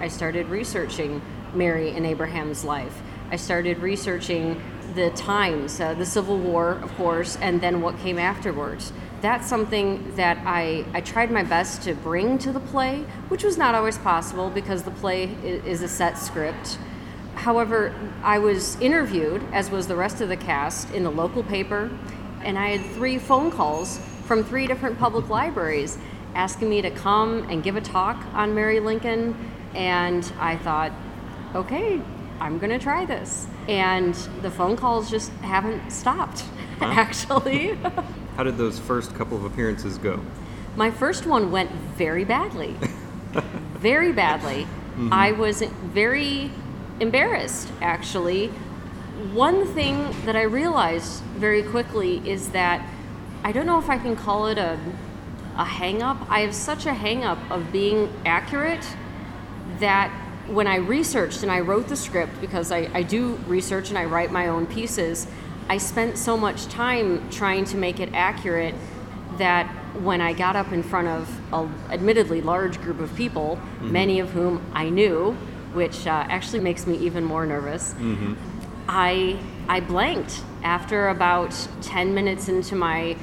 I 0.00 0.08
started 0.08 0.48
researching 0.48 1.22
Mary 1.54 1.92
and 1.92 2.04
Abraham's 2.04 2.62
life. 2.62 3.00
I 3.30 3.36
started 3.36 3.78
researching 3.78 4.60
the 4.94 5.08
times, 5.12 5.80
uh, 5.80 5.94
the 5.94 6.04
Civil 6.04 6.36
War, 6.36 6.72
of 6.82 6.94
course, 6.96 7.36
and 7.36 7.58
then 7.62 7.80
what 7.80 7.98
came 8.00 8.18
afterwards. 8.18 8.92
That's 9.22 9.48
something 9.48 10.14
that 10.16 10.36
I, 10.44 10.84
I 10.92 11.00
tried 11.00 11.30
my 11.30 11.42
best 11.42 11.84
to 11.84 11.94
bring 11.94 12.36
to 12.38 12.52
the 12.52 12.60
play, 12.60 13.06
which 13.28 13.44
was 13.44 13.56
not 13.56 13.74
always 13.74 13.96
possible 13.96 14.50
because 14.50 14.82
the 14.82 14.90
play 14.90 15.24
is, 15.42 15.64
is 15.64 15.82
a 15.82 15.88
set 15.88 16.18
script. 16.18 16.76
However, 17.36 17.94
I 18.22 18.38
was 18.38 18.80
interviewed, 18.80 19.42
as 19.52 19.70
was 19.70 19.86
the 19.86 19.94
rest 19.96 20.20
of 20.20 20.28
the 20.28 20.36
cast, 20.36 20.90
in 20.92 21.04
the 21.04 21.10
local 21.10 21.42
paper, 21.42 21.90
and 22.42 22.58
I 22.58 22.70
had 22.76 22.94
three 22.94 23.18
phone 23.18 23.50
calls 23.50 23.98
from 24.24 24.42
three 24.42 24.66
different 24.66 24.98
public 24.98 25.28
libraries 25.28 25.98
asking 26.34 26.68
me 26.68 26.82
to 26.82 26.90
come 26.90 27.48
and 27.50 27.62
give 27.62 27.76
a 27.76 27.80
talk 27.80 28.16
on 28.34 28.54
Mary 28.54 28.80
Lincoln. 28.80 29.34
And 29.74 30.30
I 30.40 30.56
thought, 30.56 30.92
okay, 31.54 32.00
I'm 32.40 32.58
going 32.58 32.70
to 32.70 32.78
try 32.78 33.04
this. 33.04 33.46
And 33.68 34.14
the 34.42 34.50
phone 34.50 34.76
calls 34.76 35.10
just 35.10 35.30
haven't 35.42 35.90
stopped, 35.90 36.44
Wow. 36.80 36.90
actually. 36.92 37.74
How 38.36 38.42
did 38.42 38.56
those 38.58 38.78
first 38.78 39.14
couple 39.14 39.36
of 39.36 39.44
appearances 39.44 39.98
go? 39.98 40.20
My 40.74 40.90
first 40.90 41.26
one 41.26 41.50
went 41.50 41.70
very 41.96 42.24
badly. 42.24 42.74
very 43.78 44.12
badly. 44.12 44.66
Mhm. 44.96 45.12
I 45.12 45.32
was 45.32 45.60
very 45.62 46.50
embarrassed, 47.00 47.70
actually. 47.80 48.48
One 49.32 49.66
thing 49.66 50.14
that 50.24 50.36
I 50.36 50.42
realized 50.42 51.22
very 51.38 51.62
quickly 51.62 52.26
is 52.28 52.50
that 52.50 52.86
I 53.44 53.52
don't 53.52 53.66
know 53.66 53.78
if 53.78 53.88
I 53.88 53.98
can 53.98 54.16
call 54.16 54.46
it 54.48 54.58
a, 54.58 54.78
a 55.56 55.64
hang 55.64 56.02
up. 56.02 56.18
I 56.28 56.40
have 56.40 56.54
such 56.54 56.86
a 56.86 56.94
hang 56.94 57.24
up 57.24 57.38
of 57.50 57.72
being 57.72 58.12
accurate 58.24 58.86
that 59.78 60.10
when 60.48 60.66
I 60.66 60.76
researched 60.76 61.42
and 61.42 61.50
I 61.50 61.60
wrote 61.60 61.88
the 61.88 61.96
script, 61.96 62.40
because 62.40 62.70
I, 62.70 62.88
I 62.94 63.02
do 63.02 63.34
research 63.46 63.88
and 63.88 63.98
I 63.98 64.04
write 64.04 64.30
my 64.30 64.48
own 64.48 64.66
pieces, 64.66 65.26
I 65.68 65.78
spent 65.78 66.16
so 66.18 66.36
much 66.36 66.66
time 66.66 67.28
trying 67.30 67.64
to 67.66 67.76
make 67.76 67.98
it 68.00 68.10
accurate 68.14 68.74
that 69.38 69.66
when 70.00 70.20
I 70.20 70.32
got 70.32 70.54
up 70.56 70.72
in 70.72 70.82
front 70.82 71.08
of 71.08 71.40
a 71.52 71.68
admittedly 71.92 72.40
large 72.42 72.80
group 72.80 73.00
of 73.00 73.14
people, 73.16 73.58
Mhm. 73.80 73.90
many 73.90 74.20
of 74.20 74.30
whom 74.30 74.60
I 74.72 74.88
knew, 74.88 75.36
which 75.76 76.06
uh, 76.06 76.26
actually 76.28 76.60
makes 76.60 76.86
me 76.86 76.96
even 76.96 77.22
more 77.22 77.46
nervous, 77.46 77.92
Mm-hmm. 77.92 78.34
I 78.88 79.38
I 79.68 79.80
blanked 79.80 80.42
after 80.62 81.08
about 81.08 81.52
10 81.82 82.14
minutes 82.14 82.48
into 82.48 82.76
my 82.76 83.16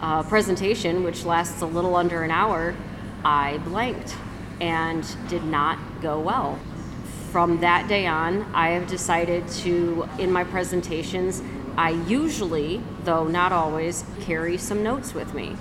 uh, 0.00 0.22
presentation, 0.22 1.04
which 1.04 1.24
lasts 1.24 1.60
a 1.62 1.66
little 1.66 1.96
under 1.96 2.22
an 2.22 2.30
hour. 2.30 2.74
I 3.24 3.58
blanked 3.58 4.16
and 4.60 5.04
did 5.28 5.44
not 5.44 5.78
go 6.00 6.18
well. 6.18 6.58
From 7.30 7.60
that 7.60 7.88
day 7.88 8.06
on, 8.06 8.42
I 8.54 8.70
have 8.70 8.86
decided 8.86 9.46
to, 9.64 10.08
in 10.18 10.32
my 10.32 10.44
presentations, 10.44 11.42
I 11.76 11.90
usually, 12.08 12.82
though 13.04 13.24
not 13.28 13.52
always, 13.52 14.04
carry 14.20 14.56
some 14.56 14.82
notes 14.82 15.14
with 15.14 15.34
me. 15.34 15.56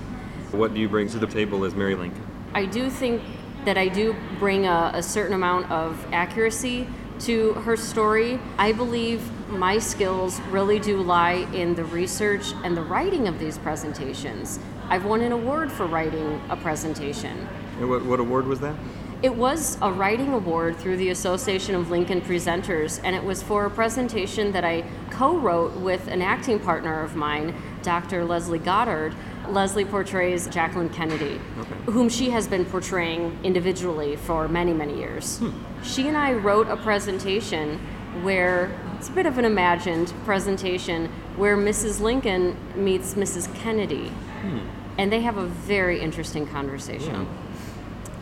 What 0.52 0.74
do 0.74 0.80
you 0.80 0.88
bring 0.88 1.10
to 1.10 1.20
the 1.20 1.28
table 1.28 1.66
as 1.66 1.76
Mary 1.76 1.96
Lincoln? 1.96 2.24
I 2.54 2.66
do 2.66 2.90
think 2.90 3.22
that 3.66 3.78
I 3.78 3.88
do 3.88 4.16
bring 4.40 4.66
a, 4.66 4.92
a 4.94 5.04
certain 5.04 5.34
amount 5.34 5.72
of 5.72 6.06
accuracy 6.12 6.88
to 7.20 7.54
her 7.54 7.78
story. 7.78 8.40
I 8.58 8.72
believe 8.72 9.30
my 9.50 9.78
skills 9.78 10.40
really 10.50 10.80
do 10.80 11.02
lie 11.02 11.48
in 11.54 11.76
the 11.76 11.84
research 11.84 12.54
and 12.64 12.76
the 12.76 12.82
writing 12.82 13.28
of 13.28 13.38
these 13.38 13.58
presentations. 13.58 14.60
I've 14.90 15.06
won 15.06 15.22
an 15.22 15.32
award 15.32 15.72
for 15.72 15.86
writing 15.86 16.42
a 16.50 16.58
presentation. 16.58 17.48
And 17.80 17.90
what, 17.90 18.04
what 18.06 18.20
award 18.20 18.48
was 18.48 18.60
that? 18.62 18.76
It 19.22 19.36
was 19.36 19.78
a 19.84 19.92
writing 19.92 20.34
award 20.34 20.78
through 20.78 20.98
the 20.98 21.10
Association 21.10 21.76
of 21.76 21.92
Lincoln 21.92 22.22
Presenters, 22.22 23.00
and 23.04 23.16
it 23.16 23.24
was 23.24 23.44
for 23.44 23.68
a 23.68 23.70
presentation 23.70 24.52
that 24.54 24.66
I 24.66 24.84
co 25.12 25.38
wrote 25.38 25.74
with 25.76 26.08
an 26.08 26.24
acting 26.24 26.60
partner 26.60 27.04
of 27.04 27.16
mine, 27.16 27.56
Dr. 27.84 28.26
Leslie 28.26 28.58
Goddard. 28.58 29.14
Leslie 29.52 29.86
portrays 29.86 30.48
Jacqueline 30.48 30.90
Kennedy, 30.90 31.40
whom 31.86 32.10
she 32.10 32.30
has 32.30 32.48
been 32.48 32.66
portraying 32.66 33.38
individually 33.44 34.16
for 34.16 34.48
many, 34.48 34.74
many 34.74 34.98
years. 34.98 35.40
Hmm. 35.40 35.52
She 35.84 36.08
and 36.08 36.18
I 36.18 36.34
wrote 36.34 36.68
a 36.68 36.78
presentation 36.78 37.80
where 38.24 38.78
it's 38.98 39.10
a 39.10 39.12
bit 39.12 39.26
of 39.26 39.38
an 39.38 39.46
imagined 39.46 40.14
presentation 40.26 41.08
where 41.36 41.58
Mrs. 41.58 42.02
Lincoln 42.02 42.56
meets 42.76 43.16
Mrs. 43.16 43.54
Kennedy, 43.56 44.10
hmm. 44.42 44.60
and 44.98 45.12
they 45.12 45.22
have 45.22 45.38
a 45.38 45.46
very 45.46 46.00
interesting 46.00 46.46
conversation. 46.46 47.28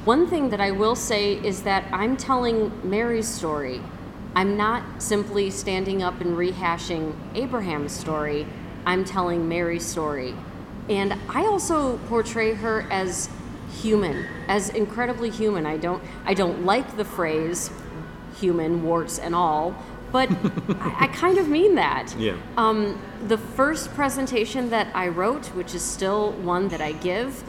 One 0.06 0.28
thing 0.28 0.50
that 0.50 0.62
I 0.62 0.72
will 0.72 0.96
say 0.96 1.34
is 1.34 1.63
that 1.63 1.86
I'm 1.92 2.15
telling 2.15 2.72
Mary's 2.89 3.28
story. 3.28 3.82
I'm 4.36 4.56
not 4.56 5.02
simply 5.02 5.50
standing 5.50 6.02
up 6.02 6.22
and 6.22 6.38
rehashing 6.38 7.13
Abraham's 7.36 7.92
story. 7.92 8.48
I'm 8.86 9.04
telling 9.04 9.50
Mary's 9.50 9.86
story. 9.86 10.36
And 10.89 11.15
I 11.30 11.45
also 11.45 11.97
portray 12.08 12.54
her 12.54 12.88
as 12.89 13.30
human, 13.71 14.25
as 14.47 14.69
incredibly 14.69 15.30
human. 15.30 15.65
I 15.65 15.78
don't 15.78 16.04
I 16.25 16.34
don't 16.34 16.65
like 16.65 16.97
the 16.97 17.06
phrase 17.06 17.69
human 18.39 18.84
warts 18.84 19.19
and 19.19 19.36
all, 19.36 19.75
but 20.12 20.30
I, 20.82 20.95
I 21.02 21.08
kind 21.08 21.38
of 21.38 21.47
mean 21.47 21.75
that. 21.75 22.15
Yeah. 22.17 22.38
Um, 22.58 22.99
the 23.28 23.38
first 23.38 23.93
presentation 23.93 24.69
that 24.71 24.88
I 24.95 25.10
wrote, 25.10 25.47
which 25.47 25.75
is 25.75 25.84
still 25.84 26.32
one 26.34 26.69
that 26.69 26.82
I 26.82 26.93
give, 26.93 27.43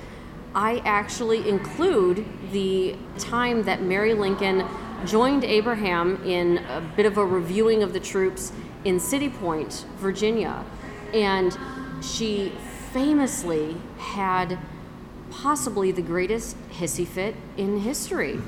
I 0.55 0.83
actually 0.85 1.49
include 1.49 2.27
the 2.53 2.97
time 3.19 3.63
that 3.65 3.83
Mary 3.83 4.15
Lincoln 4.15 4.67
joined 5.07 5.45
Abraham 5.45 6.23
in 6.25 6.59
a 6.59 6.81
bit 6.97 7.07
of 7.07 7.17
a 7.17 7.25
reviewing 7.25 7.83
of 7.83 7.93
the 7.93 8.01
troops 8.01 8.53
in 8.85 8.99
City 8.99 9.29
Point, 9.29 9.87
Virginia. 9.99 10.65
And 11.15 11.57
she 12.03 12.53
famously 12.93 13.77
had 13.99 14.59
possibly 15.31 15.93
the 15.93 16.03
greatest 16.03 16.57
hissy 16.71 17.07
fit 17.07 17.35
in 17.57 17.81
history. 17.81 18.39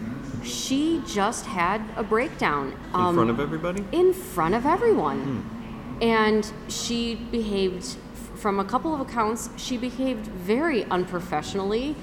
She 0.42 1.02
just 1.06 1.46
had 1.46 1.80
a 1.96 2.02
breakdown. 2.02 2.72
In 2.72 3.00
um, 3.00 3.14
front 3.14 3.30
of 3.30 3.40
everybody? 3.40 3.84
In 3.92 4.12
front 4.12 4.54
of 4.54 4.66
everyone. 4.66 5.20
Hmm. 5.20 6.02
And 6.02 6.52
she 6.68 7.14
behaved, 7.14 7.96
from 8.34 8.58
a 8.58 8.64
couple 8.64 8.92
of 8.92 9.00
accounts, 9.00 9.50
she 9.56 9.76
behaved 9.76 10.26
very 10.26 10.84
unprofessionally 10.84 11.94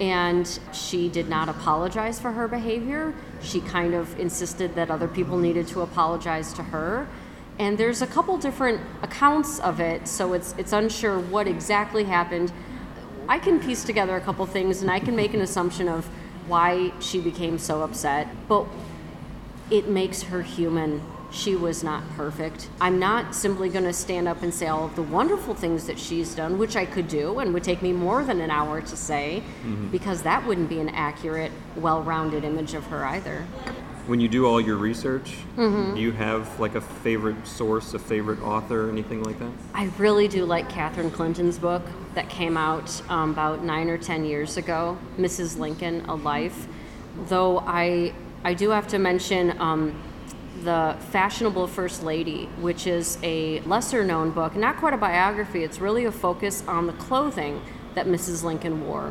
and 0.00 0.58
she 0.72 1.08
did 1.08 1.28
not 1.28 1.48
apologize 1.48 2.20
for 2.20 2.32
her 2.32 2.48
behavior. 2.48 3.14
She 3.40 3.60
kind 3.60 3.94
of 3.94 4.18
insisted 4.18 4.74
that 4.74 4.90
other 4.90 5.08
people 5.08 5.38
needed 5.38 5.68
to 5.68 5.82
apologize 5.82 6.52
to 6.54 6.62
her. 6.64 7.08
And 7.58 7.78
there's 7.78 8.02
a 8.02 8.06
couple 8.06 8.36
different 8.36 8.80
accounts 9.02 9.58
of 9.60 9.80
it, 9.80 10.06
so 10.08 10.34
it's 10.34 10.54
it's 10.58 10.72
unsure 10.72 11.18
what 11.18 11.46
exactly 11.46 12.04
happened. 12.04 12.52
I 13.28 13.38
can 13.38 13.58
piece 13.60 13.82
together 13.82 14.14
a 14.16 14.20
couple 14.20 14.44
things 14.46 14.82
and 14.82 14.90
I 14.90 15.00
can 15.00 15.16
make 15.16 15.34
an 15.34 15.40
assumption 15.40 15.88
of 15.88 16.06
why 16.46 16.92
she 17.00 17.18
became 17.20 17.58
so 17.58 17.82
upset, 17.82 18.28
but 18.46 18.66
it 19.70 19.88
makes 19.88 20.22
her 20.24 20.42
human. 20.42 21.02
She 21.32 21.56
was 21.56 21.82
not 21.82 22.08
perfect. 22.10 22.68
I'm 22.80 23.00
not 23.00 23.34
simply 23.34 23.68
going 23.68 23.84
to 23.84 23.92
stand 23.92 24.28
up 24.28 24.42
and 24.42 24.54
say 24.54 24.68
all 24.68 24.84
of 24.84 24.94
the 24.94 25.02
wonderful 25.02 25.54
things 25.54 25.86
that 25.88 25.98
she's 25.98 26.36
done, 26.36 26.56
which 26.56 26.76
I 26.76 26.86
could 26.86 27.08
do 27.08 27.40
and 27.40 27.52
would 27.52 27.64
take 27.64 27.82
me 27.82 27.92
more 27.92 28.22
than 28.24 28.40
an 28.40 28.50
hour 28.50 28.80
to 28.80 28.96
say, 28.96 29.42
Mhm. 29.66 29.90
because 29.90 30.22
that 30.22 30.46
wouldn't 30.46 30.68
be 30.68 30.78
an 30.78 30.88
accurate, 30.90 31.50
well 31.74 32.00
rounded 32.00 32.44
image 32.44 32.74
of 32.74 32.86
her 32.86 33.04
either. 33.04 33.44
When 34.06 34.20
you 34.20 34.28
do 34.28 34.46
all 34.46 34.60
your 34.60 34.76
research, 34.76 35.34
Mhm. 35.56 35.96
do 35.96 36.00
you 36.00 36.12
have 36.12 36.60
like 36.60 36.76
a 36.76 36.80
favorite 36.80 37.44
source, 37.44 37.92
a 37.92 37.98
favorite 37.98 38.40
author, 38.40 38.88
anything 38.88 39.24
like 39.24 39.38
that? 39.40 39.50
I 39.74 39.88
really 39.98 40.28
do 40.28 40.44
like 40.44 40.68
Catherine 40.68 41.10
Clinton's 41.10 41.58
book 41.58 41.82
that 42.14 42.28
came 42.28 42.56
out 42.56 43.02
um, 43.08 43.30
about 43.32 43.64
nine 43.64 43.90
or 43.90 43.98
ten 43.98 44.24
years 44.24 44.56
ago, 44.56 44.96
Mrs. 45.18 45.58
Lincoln: 45.58 46.04
A 46.08 46.14
Life. 46.14 46.68
Though 47.28 47.64
I 47.66 48.12
I 48.44 48.54
do 48.54 48.70
have 48.70 48.86
to 48.88 48.98
mention 49.00 49.54
um, 49.58 49.92
the 50.62 50.94
Fashionable 51.10 51.66
First 51.66 52.04
Lady, 52.04 52.48
which 52.60 52.86
is 52.86 53.18
a 53.24 53.58
lesser 53.66 54.04
known 54.04 54.30
book, 54.30 54.54
not 54.54 54.76
quite 54.76 54.94
a 54.94 54.96
biography. 54.96 55.64
It's 55.64 55.80
really 55.80 56.04
a 56.04 56.12
focus 56.12 56.62
on 56.68 56.86
the 56.86 56.92
clothing 56.92 57.60
that 57.96 58.06
Mrs. 58.06 58.44
Lincoln 58.44 58.86
wore, 58.86 59.10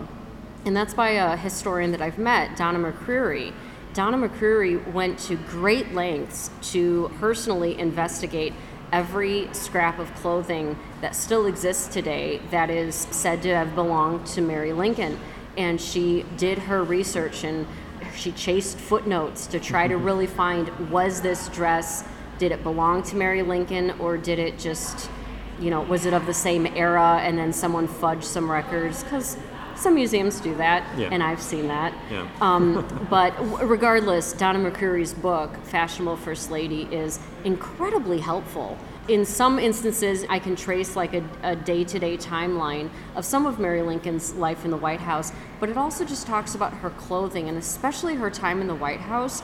and 0.65 0.73
that's 0.73 0.93
by 0.93 1.09
a 1.09 1.35
historian 1.35 1.91
that 1.91 2.01
I've 2.01 2.17
met, 2.17 2.55
Donna 2.55 2.79
McCreary. 2.79 3.51
Donna 3.95 4.17
McCreary 4.17 4.91
went 4.91 5.17
to 5.19 5.37
great 5.37 5.93
lengths 5.93 6.51
to 6.73 7.09
personally 7.17 7.79
investigate 7.79 8.51
every 8.91 9.47
scrap 9.53 9.99
of 9.99 10.13
clothing 10.15 10.77
that 10.99 11.15
still 11.15 11.45
exists 11.45 11.87
today 11.87 12.41
that 12.51 12.69
is 12.69 12.93
said 13.11 13.41
to 13.43 13.55
have 13.55 13.73
belonged 13.73 14.27
to 14.27 14.41
Mary 14.41 14.73
Lincoln. 14.73 15.17
And 15.57 15.79
she 15.79 16.25
did 16.35 16.57
her 16.57 16.83
research 16.83 17.45
and 17.45 17.65
she 18.13 18.33
chased 18.33 18.77
footnotes 18.77 19.47
to 19.47 19.61
try 19.61 19.87
to 19.87 19.95
really 20.09 20.27
find 20.27 20.67
was 20.91 21.21
this 21.21 21.47
dress, 21.47 22.03
did 22.37 22.51
it 22.51 22.63
belong 22.63 23.01
to 23.03 23.15
Mary 23.15 23.43
Lincoln 23.43 23.91
or 23.91 24.17
did 24.17 24.39
it 24.39 24.59
just, 24.59 25.09
you 25.57 25.69
know, 25.69 25.79
was 25.79 26.05
it 26.05 26.13
of 26.13 26.25
the 26.25 26.33
same 26.33 26.67
era 26.67 27.21
and 27.23 27.37
then 27.37 27.53
someone 27.53 27.87
fudged 27.87 28.25
some 28.25 28.51
records? 28.51 29.05
Because 29.05 29.37
some 29.75 29.95
museums 29.95 30.39
do 30.39 30.55
that, 30.55 30.83
Yeah. 30.97 31.09
and 31.11 31.21
I've 31.21 31.41
seen 31.41 31.67
that. 31.67 31.93
Yeah. 32.11 32.27
Um, 32.41 32.85
but 33.09 33.35
w- 33.37 33.65
regardless, 33.65 34.33
Donna 34.33 34.59
McCreary's 34.59 35.13
book, 35.13 35.55
Fashionable 35.65 36.17
First 36.17 36.51
Lady, 36.51 36.83
is 36.91 37.19
incredibly 37.43 38.19
helpful. 38.19 38.77
In 39.07 39.23
some 39.23 39.59
instances, 39.59 40.25
I 40.29 40.39
can 40.39 40.55
trace 40.55 40.95
like 40.95 41.13
a 41.13 41.55
day 41.55 41.83
to 41.83 41.99
day 41.99 42.17
timeline 42.17 42.89
of 43.15 43.23
some 43.23 43.45
of 43.45 43.59
Mary 43.59 43.83
Lincoln's 43.83 44.33
life 44.33 44.65
in 44.65 44.71
the 44.71 44.77
White 44.77 45.01
House, 45.01 45.31
but 45.59 45.69
it 45.69 45.77
also 45.77 46.03
just 46.05 46.25
talks 46.25 46.55
about 46.55 46.73
her 46.73 46.89
clothing 46.89 47.47
and 47.47 47.55
especially 47.57 48.15
her 48.15 48.31
time 48.31 48.61
in 48.61 48.67
the 48.67 48.73
White 48.75 49.01
House. 49.01 49.41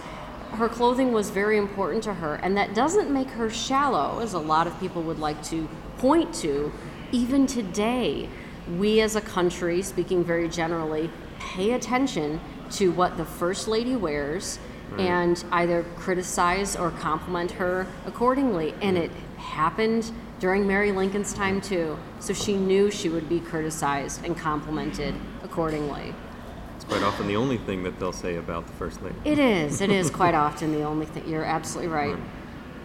Her 0.54 0.68
clothing 0.68 1.14
was 1.14 1.30
very 1.30 1.58
important 1.58 2.04
to 2.06 2.16
her, 2.16 2.36
and 2.36 2.58
that 2.58 2.74
doesn't 2.74 3.12
make 3.12 3.30
her 3.30 3.50
shallow, 3.52 4.20
as 4.20 4.34
a 4.34 4.40
lot 4.40 4.66
of 4.68 4.78
people 4.80 5.04
would 5.04 5.20
like 5.20 5.42
to 5.46 5.70
point 6.00 6.34
to, 6.36 6.74
even 7.12 7.46
today 7.46 8.28
we 8.78 9.02
as 9.02 9.16
a 9.16 9.22
country, 9.22 9.82
speaking 9.82 10.24
very 10.24 10.48
generally, 10.50 11.10
pay 11.40 11.74
attention 11.74 12.40
to 12.72 12.92
what 12.92 13.18
the 13.18 13.26
First 13.26 13.68
Lady 13.68 13.96
wears 13.96 14.60
Right. 14.92 15.02
and 15.02 15.44
either 15.54 15.86
criticize 15.96 16.76
or 16.76 16.92
compliment 16.92 17.52
her 17.52 17.88
accordingly. 18.06 18.74
And 18.82 18.98
it 18.98 19.10
happened 19.38 20.12
during 20.42 20.68
Mary 20.68 20.92
Lincoln's 20.92 21.34
time 21.34 21.62
too. 21.62 21.98
So 22.20 22.34
she 22.34 22.56
knew 22.58 22.92
she 22.92 23.08
would 23.08 23.30
be 23.30 23.40
criticized 23.40 24.26
and 24.26 24.38
complimented 24.38 25.16
accordingly. 25.46 26.14
It's 26.76 26.84
quite 26.84 27.04
often 27.04 27.28
the 27.28 27.38
only 27.38 27.58
thing 27.58 27.84
that 27.84 28.00
they'll 28.00 28.12
say 28.12 28.36
about 28.36 28.68
the 28.68 28.74
First 28.74 29.02
Lady. 29.02 29.16
It 29.24 29.40
is. 29.40 29.80
It 29.80 29.92
is 29.92 30.10
quite 30.10 30.36
often 30.48 30.74
the 30.74 30.84
only 30.84 31.06
thing. 31.06 31.26
You're 31.28 31.46
absolutely 31.46 31.94
right. 31.94 32.18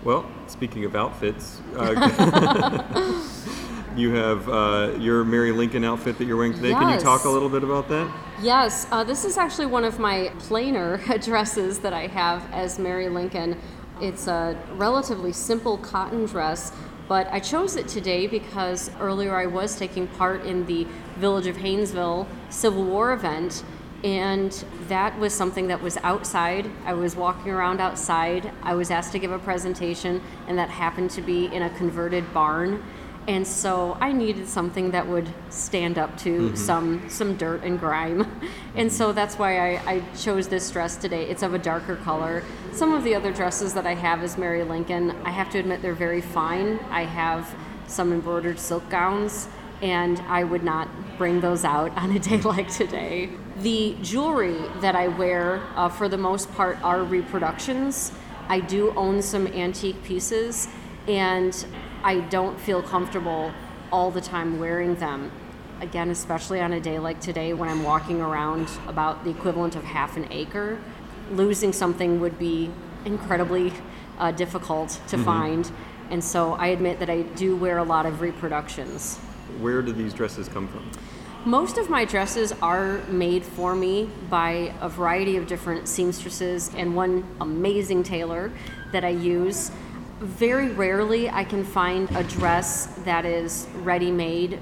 Well, 0.04 0.30
speaking 0.46 0.84
of 0.84 0.94
outfits, 0.94 1.60
uh, 1.76 2.82
you 3.96 4.14
have 4.14 4.48
uh, 4.48 4.94
your 4.98 5.24
Mary 5.24 5.52
Lincoln 5.52 5.84
outfit 5.84 6.18
that 6.18 6.24
you're 6.24 6.36
wearing 6.36 6.52
today. 6.52 6.72
Can 6.72 6.92
you 6.92 7.00
talk 7.00 7.24
a 7.24 7.28
little 7.28 7.48
bit 7.48 7.64
about 7.64 7.88
that? 7.88 8.12
Yes, 8.42 8.86
uh, 8.90 9.02
this 9.02 9.24
is 9.24 9.38
actually 9.38 9.66
one 9.66 9.84
of 9.84 9.98
my 9.98 10.32
plainer 10.38 10.98
dresses 11.22 11.78
that 11.80 11.92
I 11.92 12.06
have 12.06 12.50
as 12.52 12.78
Mary 12.78 13.08
Lincoln. 13.08 13.58
It's 14.00 14.26
a 14.28 14.58
relatively 14.74 15.32
simple 15.32 15.78
cotton 15.78 16.26
dress, 16.26 16.72
but 17.08 17.28
I 17.32 17.40
chose 17.40 17.76
it 17.76 17.88
today 17.88 18.26
because 18.26 18.90
earlier 19.00 19.34
I 19.34 19.46
was 19.46 19.78
taking 19.78 20.06
part 20.06 20.44
in 20.44 20.66
the 20.66 20.86
Village 21.16 21.46
of 21.46 21.56
Hainesville 21.56 22.28
Civil 22.50 22.84
War 22.84 23.12
event, 23.12 23.64
and 24.04 24.52
that 24.88 25.18
was 25.18 25.32
something 25.32 25.68
that 25.68 25.80
was 25.80 25.96
outside. 25.98 26.70
I 26.84 26.92
was 26.92 27.16
walking 27.16 27.52
around 27.52 27.80
outside. 27.80 28.52
I 28.62 28.74
was 28.74 28.90
asked 28.90 29.12
to 29.12 29.18
give 29.18 29.32
a 29.32 29.38
presentation, 29.38 30.20
and 30.46 30.58
that 30.58 30.68
happened 30.68 31.10
to 31.12 31.22
be 31.22 31.46
in 31.46 31.62
a 31.62 31.70
converted 31.70 32.34
barn. 32.34 32.84
And 33.28 33.44
so 33.46 33.96
I 34.00 34.12
needed 34.12 34.46
something 34.46 34.92
that 34.92 35.06
would 35.08 35.28
stand 35.50 35.98
up 35.98 36.16
to 36.18 36.50
Mhm. 36.50 36.56
some 36.56 37.00
some 37.08 37.36
dirt 37.36 37.64
and 37.64 37.78
grime. 37.78 38.26
And 38.76 38.92
so 38.92 39.10
that's 39.12 39.38
why 39.38 39.58
I, 39.58 39.80
I 39.94 40.02
chose 40.16 40.48
this 40.48 40.70
dress 40.70 40.96
today. 40.96 41.24
It's 41.30 41.42
of 41.42 41.54
a 41.54 41.58
darker 41.58 41.96
color. 41.96 42.42
Some 42.72 42.92
of 42.92 43.04
the 43.04 43.14
other 43.14 43.32
dresses 43.32 43.72
that 43.72 43.86
I 43.86 43.94
have 43.94 44.22
is 44.22 44.36
Mary 44.36 44.62
Lincoln, 44.64 45.14
I 45.24 45.30
have 45.30 45.48
to 45.50 45.58
admit 45.58 45.80
they're 45.80 45.94
very 45.94 46.20
fine. 46.20 46.78
I 46.90 47.04
have 47.04 47.54
some 47.86 48.12
embroidered 48.12 48.58
silk 48.58 48.86
gowns, 48.90 49.48
and 49.80 50.20
I 50.28 50.44
would 50.44 50.62
not 50.62 50.88
bring 51.16 51.40
those 51.40 51.64
out 51.64 51.90
on 51.96 52.10
a 52.14 52.18
day 52.18 52.38
like 52.54 52.68
today. 52.70 53.30
The 53.62 53.96
jewelry 54.02 54.58
that 54.82 54.94
I 54.94 55.08
wear, 55.08 55.62
uh, 55.74 55.88
for 55.88 56.06
the 56.08 56.18
most 56.18 56.52
part, 56.54 56.76
are 56.82 57.02
reproductions. 57.02 58.12
I 58.50 58.60
do 58.60 58.92
own 58.94 59.22
some 59.22 59.46
antique 59.46 60.02
pieces, 60.04 60.68
and 61.08 61.64
I 62.06 62.20
don't 62.20 62.60
feel 62.60 62.82
comfortable 62.82 63.50
all 63.90 64.12
the 64.12 64.20
time 64.20 64.60
wearing 64.60 64.94
them. 64.94 65.32
Again, 65.80 66.08
especially 66.10 66.60
on 66.60 66.72
a 66.72 66.78
day 66.78 67.00
like 67.00 67.20
today 67.20 67.52
when 67.52 67.68
I'm 67.68 67.82
walking 67.82 68.20
around 68.20 68.70
about 68.86 69.24
the 69.24 69.30
equivalent 69.30 69.74
of 69.74 69.82
half 69.82 70.16
an 70.16 70.28
acre, 70.30 70.78
losing 71.32 71.72
something 71.72 72.20
would 72.20 72.38
be 72.38 72.70
incredibly 73.04 73.72
uh, 74.20 74.30
difficult 74.30 75.00
to 75.08 75.16
Mhm. 75.16 75.24
find. 75.24 75.70
And 76.08 76.22
so 76.22 76.52
I 76.52 76.68
admit 76.68 77.00
that 77.00 77.10
I 77.10 77.22
do 77.22 77.56
wear 77.56 77.78
a 77.78 77.82
lot 77.82 78.06
of 78.06 78.20
reproductions. 78.20 79.18
Where 79.60 79.82
do 79.82 79.92
these 79.92 80.14
dresses 80.14 80.48
come 80.48 80.68
from? 80.68 80.84
Most 81.44 81.76
of 81.76 81.90
my 81.90 82.04
dresses 82.04 82.52
are 82.62 83.00
made 83.08 83.42
for 83.44 83.74
me 83.74 84.08
by 84.30 84.72
a 84.80 84.88
variety 84.88 85.36
of 85.36 85.48
different 85.48 85.88
seamstresses 85.88 86.70
and 86.76 86.94
one 86.94 87.24
amazing 87.40 88.04
tailor 88.04 88.52
that 88.92 89.04
I 89.04 89.08
use. 89.08 89.72
Very 90.20 90.68
rarely 90.70 91.28
I 91.28 91.44
can 91.44 91.62
find 91.64 92.10
a 92.16 92.24
dress 92.24 92.86
that 93.04 93.24
is 93.26 93.66
ready 93.82 94.10
made 94.10 94.60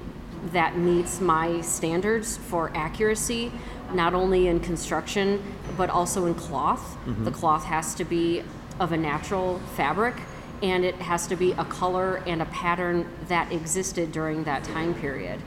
that 0.51 0.77
meets 0.77 1.21
my 1.21 1.61
standards 1.61 2.37
for 2.37 2.71
accuracy, 2.75 3.51
not 3.93 4.13
only 4.13 4.47
in 4.47 4.59
construction 4.59 5.41
but 5.77 5.89
also 5.89 6.25
in 6.25 6.35
cloth. 6.35 6.97
Mhm. 7.07 7.25
The 7.25 7.31
cloth 7.31 7.65
has 7.65 7.95
to 7.95 8.03
be 8.03 8.43
of 8.79 8.91
a 8.91 8.97
natural 8.97 9.59
fabric 9.75 10.15
and 10.61 10.83
it 10.83 10.95
has 10.95 11.25
to 11.27 11.35
be 11.35 11.53
a 11.53 11.65
color 11.65 12.21
and 12.27 12.41
a 12.41 12.45
pattern 12.45 13.05
that 13.27 13.51
existed 13.51 14.11
during 14.11 14.43
that 14.43 14.63
time 14.63 14.93
period 14.93 15.39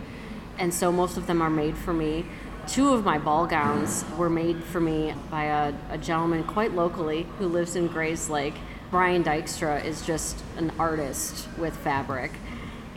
and 0.58 0.72
so 0.74 0.90
most 0.90 1.16
of 1.16 1.26
them 1.26 1.40
are 1.40 1.50
made 1.50 1.76
for 1.76 1.92
me. 1.92 2.24
Two 2.66 2.92
of 2.92 3.04
my 3.04 3.16
ball 3.18 3.46
gowns 3.46 4.04
were 4.16 4.28
made 4.28 4.62
for 4.64 4.80
me 4.80 5.14
by 5.30 5.44
a, 5.44 5.72
a 5.90 5.98
gentleman 5.98 6.42
quite 6.44 6.74
locally 6.74 7.26
who 7.38 7.46
lives 7.46 7.76
in 7.76 7.88
Grayslake. 7.88 8.54
Brian 8.90 9.22
Dykstra 9.22 9.84
is 9.84 10.04
just 10.06 10.42
an 10.56 10.72
artist 10.78 11.46
with 11.58 11.76
fabric, 11.76 12.32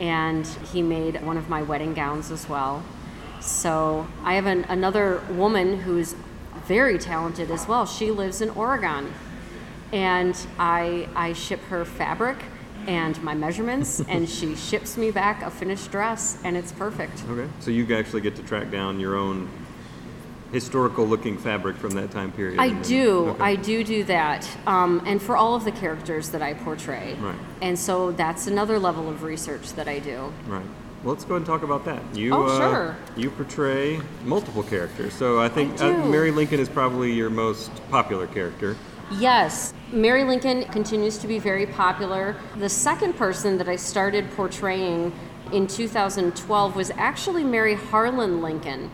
and 0.00 0.46
he 0.72 0.80
made 0.80 1.22
one 1.22 1.36
of 1.36 1.48
my 1.50 1.62
wedding 1.62 1.92
gowns 1.92 2.30
as 2.30 2.48
well. 2.48 2.82
So 3.40 4.06
I 4.24 4.34
have 4.34 4.46
an, 4.46 4.64
another 4.64 5.22
woman 5.30 5.80
who's 5.80 6.14
very 6.64 6.98
talented 6.98 7.50
as 7.50 7.68
well. 7.68 7.84
She 7.84 8.10
lives 8.10 8.40
in 8.40 8.50
Oregon, 8.50 9.12
and 9.92 10.34
I 10.58 11.08
I 11.14 11.34
ship 11.34 11.60
her 11.64 11.84
fabric 11.84 12.38
and 12.86 13.22
my 13.22 13.34
measurements, 13.34 14.00
and 14.08 14.28
she 14.28 14.56
ships 14.56 14.96
me 14.96 15.10
back 15.10 15.42
a 15.42 15.50
finished 15.50 15.90
dress, 15.90 16.38
and 16.42 16.56
it's 16.56 16.72
perfect. 16.72 17.22
Okay. 17.28 17.50
So 17.60 17.70
you 17.70 17.94
actually 17.94 18.22
get 18.22 18.34
to 18.36 18.42
track 18.42 18.70
down 18.70 18.98
your 18.98 19.16
own 19.16 19.48
historical 20.52 21.06
looking 21.06 21.38
fabric 21.38 21.76
from 21.76 21.90
that 21.92 22.10
time 22.10 22.30
period. 22.30 22.60
I 22.60 22.68
then- 22.68 22.82
do. 22.82 23.10
okay. 23.30 23.42
I 23.44 23.54
do 23.56 23.82
do 23.82 24.04
that, 24.04 24.48
um, 24.66 25.02
and 25.06 25.20
for 25.20 25.36
all 25.36 25.54
of 25.54 25.64
the 25.64 25.72
characters 25.72 26.28
that 26.30 26.42
I 26.42 26.54
portray. 26.54 27.16
Right. 27.20 27.34
And 27.62 27.78
so 27.78 28.12
that's 28.12 28.46
another 28.46 28.78
level 28.78 29.08
of 29.08 29.22
research 29.22 29.72
that 29.74 29.88
I 29.88 29.98
do. 29.98 30.32
Right. 30.46 30.62
Well, 31.02 31.14
let's 31.14 31.24
go 31.24 31.34
ahead 31.34 31.38
and 31.38 31.46
talk 31.46 31.62
about 31.64 31.84
that. 31.86 32.00
You, 32.14 32.32
Oh, 32.32 32.44
uh, 32.46 32.58
sure. 32.58 32.96
You 33.16 33.30
portray 33.30 34.00
multiple 34.24 34.62
characters. 34.62 35.12
So 35.14 35.40
I 35.40 35.48
think 35.48 35.80
I 35.82 35.90
uh. 35.94 36.06
Mary 36.06 36.30
Lincoln 36.30 36.60
is 36.60 36.68
probably 36.68 37.12
your 37.12 37.30
most 37.30 37.70
popular 37.90 38.26
character. 38.28 38.76
Yes, 39.18 39.74
Mary 39.92 40.24
Lincoln 40.24 40.64
continues 40.66 41.18
to 41.18 41.26
be 41.26 41.38
very 41.38 41.66
popular. 41.66 42.36
The 42.56 42.68
second 42.68 43.14
person 43.14 43.58
that 43.58 43.68
I 43.68 43.76
started 43.76 44.30
portraying 44.30 45.12
in 45.52 45.66
2012 45.66 46.76
was 46.76 46.90
actually 46.96 47.44
Mary 47.44 47.74
Harlan 47.74 48.40
Lincoln. 48.40 48.90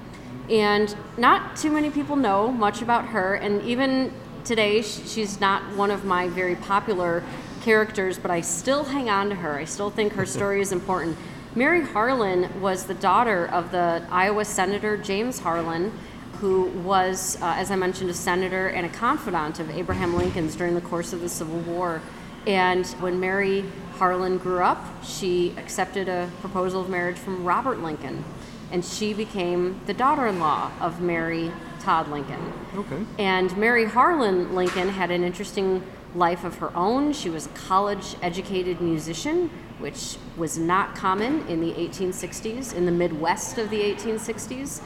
And 0.50 0.94
not 1.16 1.56
too 1.56 1.70
many 1.70 1.90
people 1.90 2.16
know 2.16 2.50
much 2.50 2.80
about 2.80 3.06
her, 3.06 3.34
and 3.34 3.62
even 3.62 4.12
today, 4.44 4.80
she's 4.82 5.40
not 5.40 5.62
one 5.76 5.90
of 5.90 6.04
my 6.04 6.28
very 6.28 6.56
popular 6.56 7.22
characters, 7.60 8.18
but 8.18 8.30
I 8.30 8.40
still 8.40 8.84
hang 8.84 9.10
on 9.10 9.28
to 9.28 9.34
her. 9.34 9.58
I 9.58 9.64
still 9.64 9.90
think 9.90 10.14
her 10.14 10.24
story 10.36 10.60
is 10.60 10.72
important. 10.72 11.16
Mary 11.54 11.82
Harlan 11.82 12.60
was 12.60 12.84
the 12.84 12.94
daughter 12.94 13.46
of 13.46 13.72
the 13.72 14.06
Iowa 14.10 14.44
Senator 14.44 14.96
James 14.96 15.40
Harlan, 15.40 15.92
who 16.40 16.64
was, 16.82 17.36
uh, 17.42 17.54
as 17.56 17.70
I 17.70 17.76
mentioned, 17.76 18.10
a 18.10 18.14
senator 18.14 18.68
and 18.68 18.86
a 18.86 18.88
confidant 18.88 19.58
of 19.58 19.70
Abraham 19.70 20.16
Lincoln's 20.16 20.54
during 20.54 20.74
the 20.74 20.80
course 20.80 21.12
of 21.12 21.20
the 21.20 21.28
Civil 21.28 21.58
War. 21.60 22.00
And 22.46 22.86
when 23.00 23.18
Mary 23.18 23.64
Harlan 23.96 24.38
grew 24.38 24.62
up, 24.62 25.04
she 25.04 25.52
accepted 25.56 26.08
a 26.08 26.30
proposal 26.40 26.80
of 26.80 26.88
marriage 26.88 27.18
from 27.18 27.44
Robert 27.44 27.80
Lincoln, 27.80 28.24
and 28.70 28.84
she 28.84 29.14
became 29.14 29.80
the 29.86 29.94
daughter 29.94 30.26
in 30.26 30.38
law 30.38 30.70
of 30.80 31.00
Mary 31.00 31.50
Todd 31.80 32.08
Lincoln. 32.08 32.52
Okay. 32.74 33.04
And 33.18 33.56
Mary 33.56 33.86
Harlan 33.86 34.54
Lincoln 34.54 34.88
had 34.88 35.10
an 35.10 35.24
interesting 35.24 35.82
life 36.14 36.44
of 36.44 36.56
her 36.58 36.74
own. 36.76 37.12
She 37.12 37.30
was 37.30 37.46
a 37.46 37.50
college 37.50 38.16
educated 38.22 38.80
musician, 38.80 39.50
which 39.78 40.16
was 40.36 40.58
not 40.58 40.94
common 40.94 41.46
in 41.48 41.60
the 41.60 41.72
1860s, 41.72 42.74
in 42.74 42.86
the 42.86 42.92
Midwest 42.92 43.58
of 43.58 43.70
the 43.70 43.80
1860s. 43.80 44.82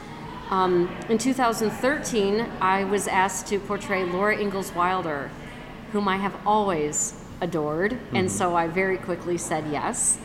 Um, 0.51 0.95
in 1.09 1.18
2013, 1.18 2.47
I 2.61 2.85
was 2.85 3.09
asked 3.09 3.47
to 3.49 3.59
portray 3.59 4.05
Laura 4.05 4.37
Ingalls 4.37 4.73
Wilder, 4.75 5.31
whom 5.92 6.09
I 6.09 6.16
have 6.16 6.35
always 6.45 7.14
adored, 7.40 7.99
and 8.12 8.31
so 8.31 8.55
I 8.55 8.68
very 8.68 8.99
quickly 8.99 9.38
said 9.38 9.64
yes. 9.71 10.18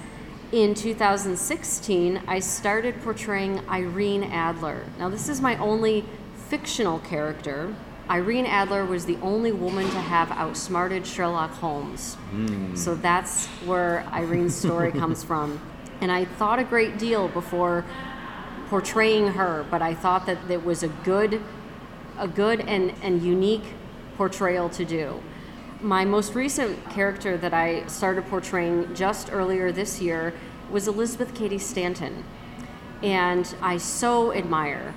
In 0.53 0.75
2016, 0.75 2.21
I 2.25 2.39
started 2.39 3.01
portraying 3.01 3.59
Irene 3.67 4.23
Adler. 4.23 4.85
Now, 4.97 5.09
this 5.09 5.27
is 5.27 5.41
my 5.41 5.57
only 5.57 6.05
fictional 6.47 6.99
character. 6.99 7.75
Irene 8.09 8.45
Adler 8.45 8.85
was 8.85 9.05
the 9.05 9.17
only 9.17 9.51
woman 9.51 9.89
to 9.89 9.99
have 9.99 10.31
outsmarted 10.31 11.05
Sherlock 11.05 11.51
Holmes. 11.51 12.15
Hmm. 12.31 12.73
So 12.77 12.95
that's 12.95 13.47
where 13.65 14.07
Irene's 14.13 14.55
story 14.55 14.91
comes 14.93 15.21
from. 15.21 15.59
And 15.99 16.13
I 16.13 16.23
thought 16.23 16.59
a 16.59 16.63
great 16.63 16.97
deal 16.97 17.27
before 17.27 17.83
portraying 18.69 19.27
her, 19.27 19.65
but 19.69 19.81
I 19.81 19.93
thought 19.95 20.25
that 20.27 20.49
it 20.49 20.63
was 20.63 20.81
a 20.81 20.87
good, 20.87 21.41
a 22.17 22.27
good 22.27 22.61
and, 22.61 22.93
and 23.01 23.21
unique 23.21 23.65
portrayal 24.15 24.69
to 24.69 24.85
do. 24.85 25.21
My 25.81 26.05
most 26.05 26.33
recent 26.33 26.89
character 26.89 27.37
that 27.37 27.53
I 27.53 27.85
started 27.85 28.25
portraying 28.25 28.95
just 28.95 29.31
earlier 29.31 29.71
this 29.71 30.01
year 30.01 30.33
was 30.71 30.87
Elizabeth 30.87 31.35
Cady 31.35 31.59
Stanton. 31.59 32.23
And 33.03 33.53
I 33.61 33.77
so 33.77 34.33
admire 34.33 34.95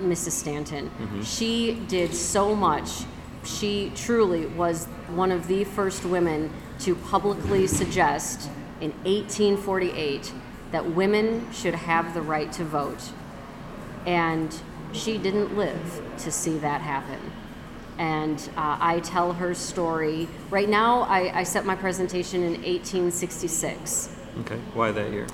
Mrs. 0.00 0.32
Stanton. 0.32 0.90
Mm-hmm. 0.90 1.22
She 1.22 1.74
did 1.86 2.12
so 2.12 2.56
much. 2.56 3.04
She 3.44 3.92
truly 3.94 4.46
was 4.46 4.86
one 5.08 5.30
of 5.30 5.46
the 5.46 5.62
first 5.62 6.04
women 6.04 6.52
to 6.80 6.96
publicly 6.96 7.68
suggest 7.68 8.50
in 8.80 8.90
1848 9.04 10.32
that 10.72 10.90
women 10.90 11.50
should 11.52 11.74
have 11.74 12.14
the 12.14 12.22
right 12.22 12.50
to 12.52 12.64
vote. 12.64 13.12
And 14.04 14.54
she 14.92 15.18
didn't 15.18 15.56
live 15.56 16.02
to 16.18 16.32
see 16.32 16.58
that 16.58 16.80
happen. 16.80 17.20
And 17.98 18.38
uh, 18.56 18.76
I 18.80 19.00
tell 19.00 19.32
her 19.32 19.54
story. 19.54 20.28
Right 20.50 20.68
now, 20.68 21.02
I, 21.02 21.40
I 21.40 21.42
set 21.44 21.64
my 21.64 21.74
presentation 21.74 22.42
in 22.42 22.52
1866. 22.52 24.14
Okay. 24.40 24.58
Why 24.74 24.92
that 24.92 25.10
year? 25.10 25.26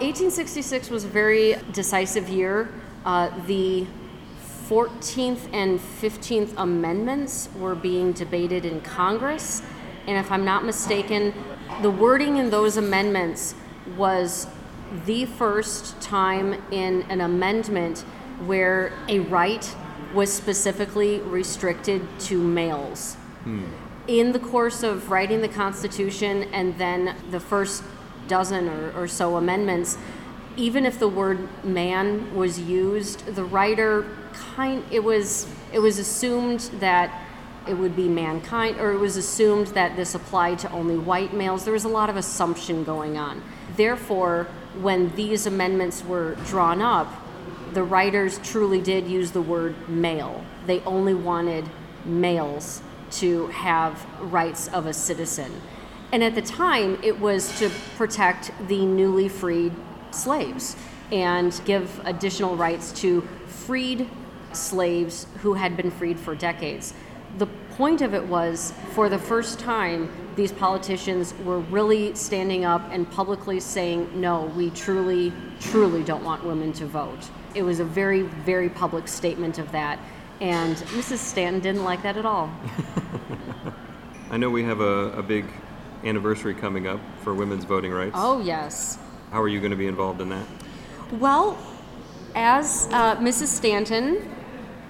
1866 0.00 0.90
was 0.90 1.04
a 1.04 1.08
very 1.08 1.56
decisive 1.72 2.28
year. 2.28 2.70
Uh, 3.04 3.30
the 3.46 3.86
14th 4.68 5.48
and 5.52 5.80
15th 5.80 6.52
Amendments 6.56 7.48
were 7.58 7.74
being 7.74 8.12
debated 8.12 8.64
in 8.64 8.80
Congress. 8.82 9.62
And 10.06 10.16
if 10.16 10.30
I'm 10.30 10.44
not 10.44 10.64
mistaken, 10.64 11.34
the 11.82 11.90
wording 11.90 12.36
in 12.36 12.50
those 12.50 12.76
amendments 12.76 13.54
was 13.96 14.46
the 15.06 15.26
first 15.26 16.00
time 16.00 16.62
in 16.70 17.02
an 17.10 17.20
amendment 17.20 18.00
where 18.46 18.92
a 19.08 19.20
right 19.20 19.74
was 20.14 20.32
specifically 20.32 21.20
restricted 21.20 22.06
to 22.18 22.42
males 22.42 23.14
hmm. 23.44 23.64
in 24.06 24.32
the 24.32 24.38
course 24.38 24.82
of 24.82 25.10
writing 25.10 25.40
the 25.40 25.48
Constitution 25.48 26.44
and 26.52 26.76
then 26.78 27.14
the 27.30 27.40
first 27.40 27.82
dozen 28.28 28.68
or, 28.68 28.92
or 28.92 29.08
so 29.08 29.36
amendments, 29.36 29.98
even 30.56 30.84
if 30.86 30.98
the 30.98 31.08
word 31.08 31.48
man 31.64 32.34
was 32.34 32.60
used, 32.60 33.26
the 33.34 33.44
writer 33.44 34.04
kind 34.32 34.84
it 34.90 35.02
was 35.02 35.48
it 35.72 35.78
was 35.78 35.98
assumed 35.98 36.60
that 36.74 37.24
it 37.66 37.74
would 37.74 37.94
be 37.94 38.08
mankind 38.08 38.78
or 38.78 38.92
it 38.92 38.98
was 38.98 39.16
assumed 39.16 39.68
that 39.68 39.96
this 39.96 40.14
applied 40.14 40.58
to 40.58 40.70
only 40.70 40.96
white 40.96 41.34
males. 41.34 41.64
There 41.64 41.72
was 41.72 41.84
a 41.84 41.88
lot 41.88 42.08
of 42.08 42.16
assumption 42.16 42.84
going 42.84 43.18
on. 43.18 43.42
Therefore, 43.76 44.44
when 44.80 45.14
these 45.16 45.46
amendments 45.46 46.04
were 46.04 46.36
drawn 46.46 46.80
up, 46.80 47.08
the 47.74 47.82
writers 47.82 48.38
truly 48.42 48.80
did 48.80 49.06
use 49.06 49.30
the 49.30 49.42
word 49.42 49.88
male. 49.88 50.44
They 50.66 50.80
only 50.80 51.14
wanted 51.14 51.68
males 52.04 52.82
to 53.12 53.46
have 53.48 54.04
rights 54.20 54.68
of 54.68 54.86
a 54.86 54.92
citizen. 54.92 55.60
And 56.12 56.24
at 56.24 56.34
the 56.34 56.42
time, 56.42 56.98
it 57.02 57.18
was 57.18 57.58
to 57.58 57.70
protect 57.96 58.50
the 58.68 58.84
newly 58.84 59.28
freed 59.28 59.72
slaves 60.10 60.76
and 61.12 61.60
give 61.64 62.00
additional 62.04 62.56
rights 62.56 62.92
to 62.92 63.22
freed 63.46 64.08
slaves 64.52 65.26
who 65.42 65.54
had 65.54 65.76
been 65.76 65.90
freed 65.90 66.18
for 66.18 66.34
decades. 66.34 66.94
The 67.36 67.46
point 67.76 68.00
of 68.00 68.14
it 68.14 68.24
was, 68.24 68.72
for 68.92 69.08
the 69.08 69.18
first 69.18 69.58
time, 69.58 70.10
these 70.34 70.52
politicians 70.52 71.34
were 71.44 71.60
really 71.60 72.14
standing 72.14 72.64
up 72.64 72.82
and 72.90 73.10
publicly 73.10 73.60
saying, 73.60 74.08
no, 74.18 74.46
we 74.56 74.70
truly, 74.70 75.32
truly 75.60 76.02
don't 76.02 76.24
want 76.24 76.44
women 76.44 76.72
to 76.74 76.86
vote. 76.86 77.28
It 77.54 77.62
was 77.62 77.80
a 77.80 77.84
very, 77.84 78.22
very 78.22 78.68
public 78.68 79.08
statement 79.08 79.58
of 79.58 79.72
that. 79.72 79.98
And 80.40 80.76
Mrs. 80.76 81.18
Stanton 81.18 81.60
didn't 81.60 81.84
like 81.84 82.02
that 82.02 82.16
at 82.16 82.24
all. 82.24 82.50
I 84.30 84.36
know 84.36 84.50
we 84.50 84.62
have 84.64 84.80
a, 84.80 85.12
a 85.12 85.22
big 85.22 85.46
anniversary 86.04 86.54
coming 86.54 86.86
up 86.86 87.00
for 87.22 87.34
women's 87.34 87.64
voting 87.64 87.92
rights. 87.92 88.12
Oh, 88.14 88.40
yes. 88.40 88.98
How 89.30 89.42
are 89.42 89.48
you 89.48 89.58
going 89.58 89.72
to 89.72 89.76
be 89.76 89.86
involved 89.86 90.20
in 90.20 90.28
that? 90.28 90.46
Well, 91.12 91.58
as 92.34 92.86
uh, 92.92 93.16
Mrs. 93.16 93.46
Stanton, 93.46 94.30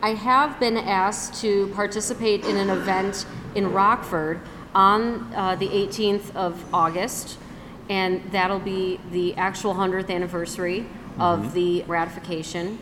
I 0.02 0.10
have 0.10 0.60
been 0.60 0.76
asked 0.76 1.40
to 1.40 1.68
participate 1.74 2.44
in 2.44 2.56
an 2.56 2.70
event 2.70 3.26
in 3.54 3.72
Rockford 3.72 4.40
on 4.74 5.32
uh, 5.34 5.56
the 5.56 5.68
18th 5.68 6.34
of 6.36 6.62
August, 6.74 7.38
and 7.88 8.22
that'll 8.30 8.58
be 8.58 9.00
the 9.10 9.34
actual 9.36 9.74
100th 9.74 10.10
anniversary 10.10 10.86
of 11.18 11.40
mm-hmm. 11.40 11.54
the 11.54 11.82
ratification. 11.84 12.78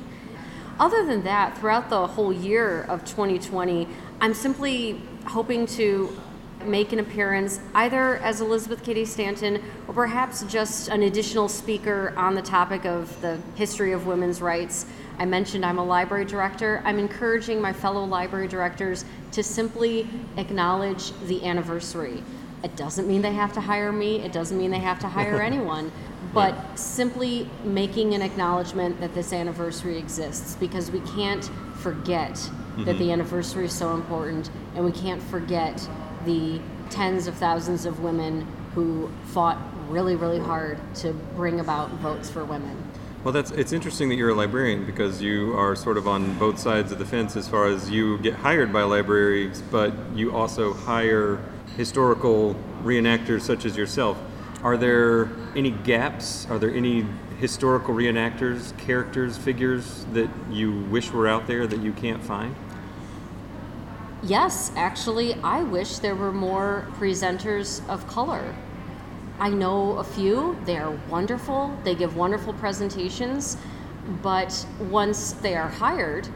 Other 0.79 1.07
than 1.07 1.23
that, 1.25 1.57
throughout 1.59 1.89
the 1.89 2.07
whole 2.07 2.33
year 2.33 2.83
of 2.83 3.05
2020, 3.05 3.89
I'm 4.21 4.35
simply 4.35 5.01
hoping 5.27 5.67
to 5.67 6.17
make 6.65 6.93
an 6.93 6.99
appearance 6.99 7.61
either 7.75 8.17
as 8.17 8.41
Elizabeth 8.41 8.83
Cady 8.83 9.05
Stanton 9.05 9.63
or 9.87 9.95
perhaps 9.95 10.43
just 10.45 10.89
an 10.89 11.03
additional 11.03 11.49
speaker 11.49 12.13
on 12.17 12.35
the 12.35 12.43
topic 12.43 12.85
of 12.85 13.21
the 13.21 13.39
history 13.55 13.93
of 13.93 14.07
women's 14.07 14.41
rights. 14.41 14.87
I 15.19 15.25
mentioned 15.25 15.65
I'm 15.65 15.79
a 15.79 15.85
library 15.85 16.25
director. 16.25 16.83
I'm 16.85 16.99
encouraging 16.99 17.61
my 17.61 17.73
fellow 17.73 18.05
library 18.05 18.49
directors 18.49 19.05
to 19.33 19.43
simply 19.43 20.09
acknowledge 20.37 21.13
the 21.27 21.45
anniversary. 21.45 22.23
It 22.65 22.77
doesn't 22.77 23.07
mean 23.07 23.23
they 23.23 23.33
have 23.33 23.53
to 23.55 23.61
hire 23.61 23.93
me, 23.93 24.21
it 24.21 24.33
doesn't 24.33 24.57
mean 24.59 24.71
they 24.71 24.79
have 24.79 24.99
to 25.01 25.09
hire 25.09 25.41
anyone, 25.51 25.93
but 26.35 26.55
simply 26.79 27.49
making 27.65 28.15
an 28.15 28.23
acknowledgement 28.23 29.01
that 29.01 29.15
this 29.15 29.33
anniversary 29.33 29.99
exists 29.99 30.57
because 30.57 30.91
we 30.91 31.01
can't 31.01 31.45
forget 31.77 32.35
that 32.79 32.97
Mhm. 32.97 32.99
the 32.99 33.13
anniversary 33.13 33.67
is 33.67 33.73
so 33.73 33.95
important 33.95 34.51
and 34.75 34.85
we 34.85 34.93
can't 34.93 35.23
forget 35.23 35.87
the 36.27 36.61
tens 36.91 37.27
of 37.27 37.35
thousands 37.35 37.87
of 37.87 38.01
women 38.01 38.47
who 38.75 39.09
fought 39.27 39.59
really, 39.89 40.17
really 40.17 40.39
hard 40.41 40.79
to 40.97 41.13
bring 41.37 41.61
about 41.61 41.91
votes 42.01 42.29
for 42.29 42.45
women. 42.45 42.77
Well, 43.25 43.33
that's 43.33 43.51
it's 43.53 43.73
interesting 43.73 44.09
that 44.11 44.17
you're 44.17 44.31
a 44.31 44.35
librarian 44.35 44.85
because 44.85 45.23
you 45.23 45.55
are 45.57 45.75
sort 45.75 45.97
of 45.97 46.07
on 46.07 46.35
both 46.39 46.59
sides 46.59 46.93
of 46.93 46.99
the 46.99 47.05
fence 47.07 47.35
as 47.37 47.49
far 47.49 47.67
as 47.67 47.91
you 47.91 48.19
get 48.19 48.35
hired 48.35 48.73
by 48.73 48.83
libraries, 48.83 49.63
but 49.71 49.93
you 50.15 50.35
also 50.37 50.75
hire 50.75 51.39
historical 51.77 52.57
reenactors 52.83 53.43
such 53.43 53.65
as 53.65 53.77
yourself. 53.77 54.19
Are 54.63 54.77
there 54.77 55.29
any 55.55 55.71
gaps? 55.71 56.47
Are 56.51 56.59
there 56.59 56.71
any 56.71 57.07
historical 57.39 57.95
reenactors, 57.95 58.77
characters, 58.79 59.37
figures 59.37 60.07
that 60.13 60.31
you 60.51 60.81
wish 60.85 61.11
were 61.11 61.29
out 61.29 61.47
there 61.47 61.67
that 61.67 61.81
you 61.81 61.93
can't 61.93 62.23
find? 62.23 62.55
Yes, 64.23 64.73
actually, 64.75 65.35
I 65.35 65.63
wish 65.63 65.99
there 65.99 66.17
were 66.17 66.33
more 66.33 66.89
presenters 66.99 67.87
of 67.89 68.07
color. 68.09 68.55
I 69.39 69.51
know 69.51 69.99
a 69.99 70.05
few, 70.05 70.57
they 70.65 70.79
are 70.79 70.99
wonderful, 71.11 71.79
they 71.85 71.95
give 71.95 72.17
wonderful 72.17 72.55
presentations, 72.55 73.59
but 74.23 74.67
once 74.91 75.33
they 75.33 75.55
are 75.55 75.69
hired, 75.69 76.27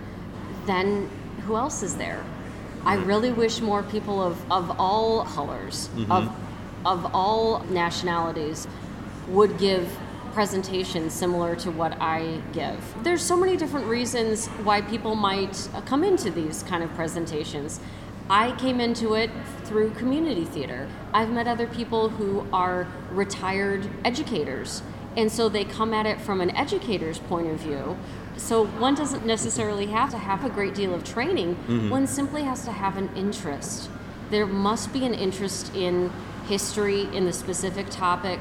then 0.67 1.09
who 1.47 1.57
else 1.57 1.83
is 1.83 1.97
there? 1.97 2.23
I 2.85 2.95
really 2.95 3.33
wish 3.33 3.61
more 3.61 3.83
people 3.83 4.23
of, 4.23 4.51
of 4.51 4.79
all 4.81 5.25
colors, 5.25 5.89
of, 6.11 6.35
of 6.87 7.15
all 7.15 7.61
nationalities, 7.65 8.67
would 9.29 9.59
give 9.59 9.89
presentations 10.33 11.13
similar 11.13 11.57
to 11.57 11.71
what 11.71 12.01
I 12.01 12.41
give. 12.53 12.79
There's 13.03 13.23
so 13.23 13.37
many 13.37 13.57
different 13.57 13.87
reasons 13.87 14.47
why 14.47 14.81
people 14.81 15.15
might 15.15 15.69
uh, 15.75 15.81
come 15.83 16.05
into 16.05 16.31
these 16.31 16.63
kind 16.63 16.83
of 16.83 16.93
presentations. 16.95 17.81
I 18.29 18.53
came 18.53 18.81
into 18.81 19.15
it 19.15 19.31
through 19.65 19.91
community 19.91 20.45
theater. 20.45 20.89
I've 21.13 21.31
met 21.31 21.49
other 21.49 21.67
people 21.67 22.09
who 22.11 22.47
are 22.53 22.87
retired 23.11 23.89
educators, 24.05 24.83
and 25.17 25.31
so 25.31 25.49
they 25.49 25.65
come 25.65 25.93
at 25.93 26.07
it 26.07 26.21
from 26.21 26.41
an 26.41 26.51
educator's 26.51 27.19
point 27.19 27.49
of 27.49 27.59
view. 27.59 27.99
So 28.37 28.65
one 28.65 28.95
doesn't 28.95 29.27
necessarily 29.27 29.87
have 29.87 30.11
to 30.11 30.19
have 30.19 30.45
a 30.45 30.49
great 30.49 30.75
deal 30.75 30.95
of 30.95 31.05
training, 31.05 31.57
Mhm. 31.69 31.91
one 31.91 32.07
simply 32.07 32.43
has 32.45 32.65
to 32.65 32.73
have 32.73 32.97
an 32.97 33.11
interest. 33.15 33.91
There 34.31 34.47
must 34.47 34.93
be 34.93 35.05
an 35.05 35.15
interest 35.15 35.75
in 35.75 36.11
history, 36.49 37.09
in 37.13 37.27
the 37.27 37.33
specific 37.33 37.91
topic, 37.91 38.41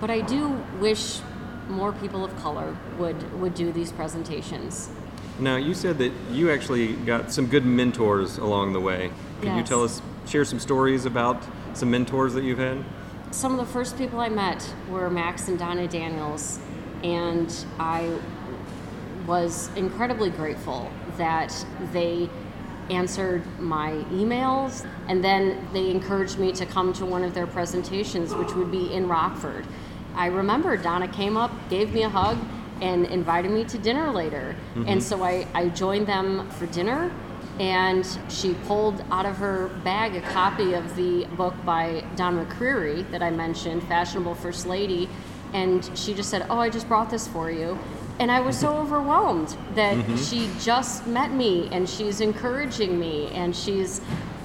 but 0.00 0.10
I 0.10 0.20
do 0.20 0.56
wish 0.80 1.20
more 1.68 1.92
people 1.92 2.24
of 2.24 2.36
color 2.42 2.76
would, 2.98 3.40
would 3.40 3.54
do 3.54 3.72
these 3.72 3.92
presentations. 3.92 4.88
Now, 5.38 5.56
you 5.56 5.74
said 5.74 5.98
that 5.98 6.12
you 6.32 6.50
actually 6.50 6.94
got 6.94 7.32
some 7.32 7.46
good 7.46 7.64
mentors 7.64 8.38
along 8.38 8.72
the 8.72 8.80
way. 8.80 9.10
Can 9.42 9.56
you 9.56 9.62
tell 9.62 9.84
us, 9.84 10.02
share 10.26 10.44
some 10.44 10.58
stories 10.58 11.06
about 11.06 11.42
some 11.74 11.90
mentors 11.90 12.34
that 12.34 12.42
you've 12.42 12.58
had? 12.58 12.78
Some 13.30 13.52
of 13.52 13.58
the 13.58 13.72
first 13.72 13.96
people 13.96 14.18
I 14.18 14.28
met 14.30 14.66
were 14.90 15.08
Max 15.10 15.48
and 15.48 15.58
Donna 15.58 15.86
Daniels, 15.86 16.58
and 17.04 17.54
I 17.78 18.10
was 19.28 19.70
incredibly 19.76 20.30
grateful 20.30 20.90
that 21.18 21.54
they 21.92 22.28
answered 22.90 23.42
my 23.60 23.90
emails 24.10 24.86
and 25.08 25.22
then 25.22 25.68
they 25.74 25.90
encouraged 25.90 26.38
me 26.38 26.50
to 26.50 26.64
come 26.64 26.92
to 26.94 27.04
one 27.04 27.22
of 27.22 27.34
their 27.34 27.46
presentations, 27.46 28.34
which 28.34 28.52
would 28.54 28.70
be 28.70 28.92
in 28.92 29.06
Rockford. 29.06 29.66
I 30.16 30.26
remember 30.26 30.76
Donna 30.78 31.06
came 31.06 31.36
up, 31.36 31.52
gave 31.68 31.92
me 31.92 32.02
a 32.02 32.08
hug, 32.08 32.38
and 32.80 33.04
invited 33.06 33.50
me 33.50 33.64
to 33.64 33.76
dinner 33.78 34.10
later. 34.10 34.56
And 34.74 34.86
Mhm. 35.00 35.02
so 35.02 35.22
I, 35.22 35.46
I 35.54 35.68
joined 35.68 36.06
them 36.06 36.48
for 36.50 36.66
dinner 36.66 37.10
and 37.60 38.06
she 38.28 38.54
pulled 38.68 39.02
out 39.10 39.26
of 39.26 39.36
her 39.38 39.68
bag 39.82 40.14
a 40.14 40.20
copy 40.20 40.74
of 40.74 40.94
the 40.96 41.26
book 41.36 41.54
by 41.66 42.04
Donna 42.16 42.44
McCreary 42.46 43.08
that 43.10 43.20
I 43.22 43.30
mentioned, 43.30 43.82
Fashionable 43.82 44.36
First 44.36 44.64
Lady, 44.66 45.08
and 45.52 45.88
she 45.94 46.14
just 46.14 46.30
said, 46.30 46.46
Oh, 46.48 46.58
I 46.58 46.70
just 46.70 46.86
brought 46.88 47.10
this 47.10 47.26
for 47.26 47.50
you. 47.50 47.76
And 48.20 48.30
I 48.30 48.40
was 48.40 48.58
so 48.58 48.76
overwhelmed 48.82 49.56
that 49.74 49.96
Mhm. 49.96 50.28
she 50.30 50.50
just 50.60 51.06
met 51.06 51.32
me 51.32 51.68
and 51.72 51.88
she's 51.88 52.20
encouraging 52.20 52.98
me 52.98 53.30
and 53.32 53.54
she's 53.54 54.00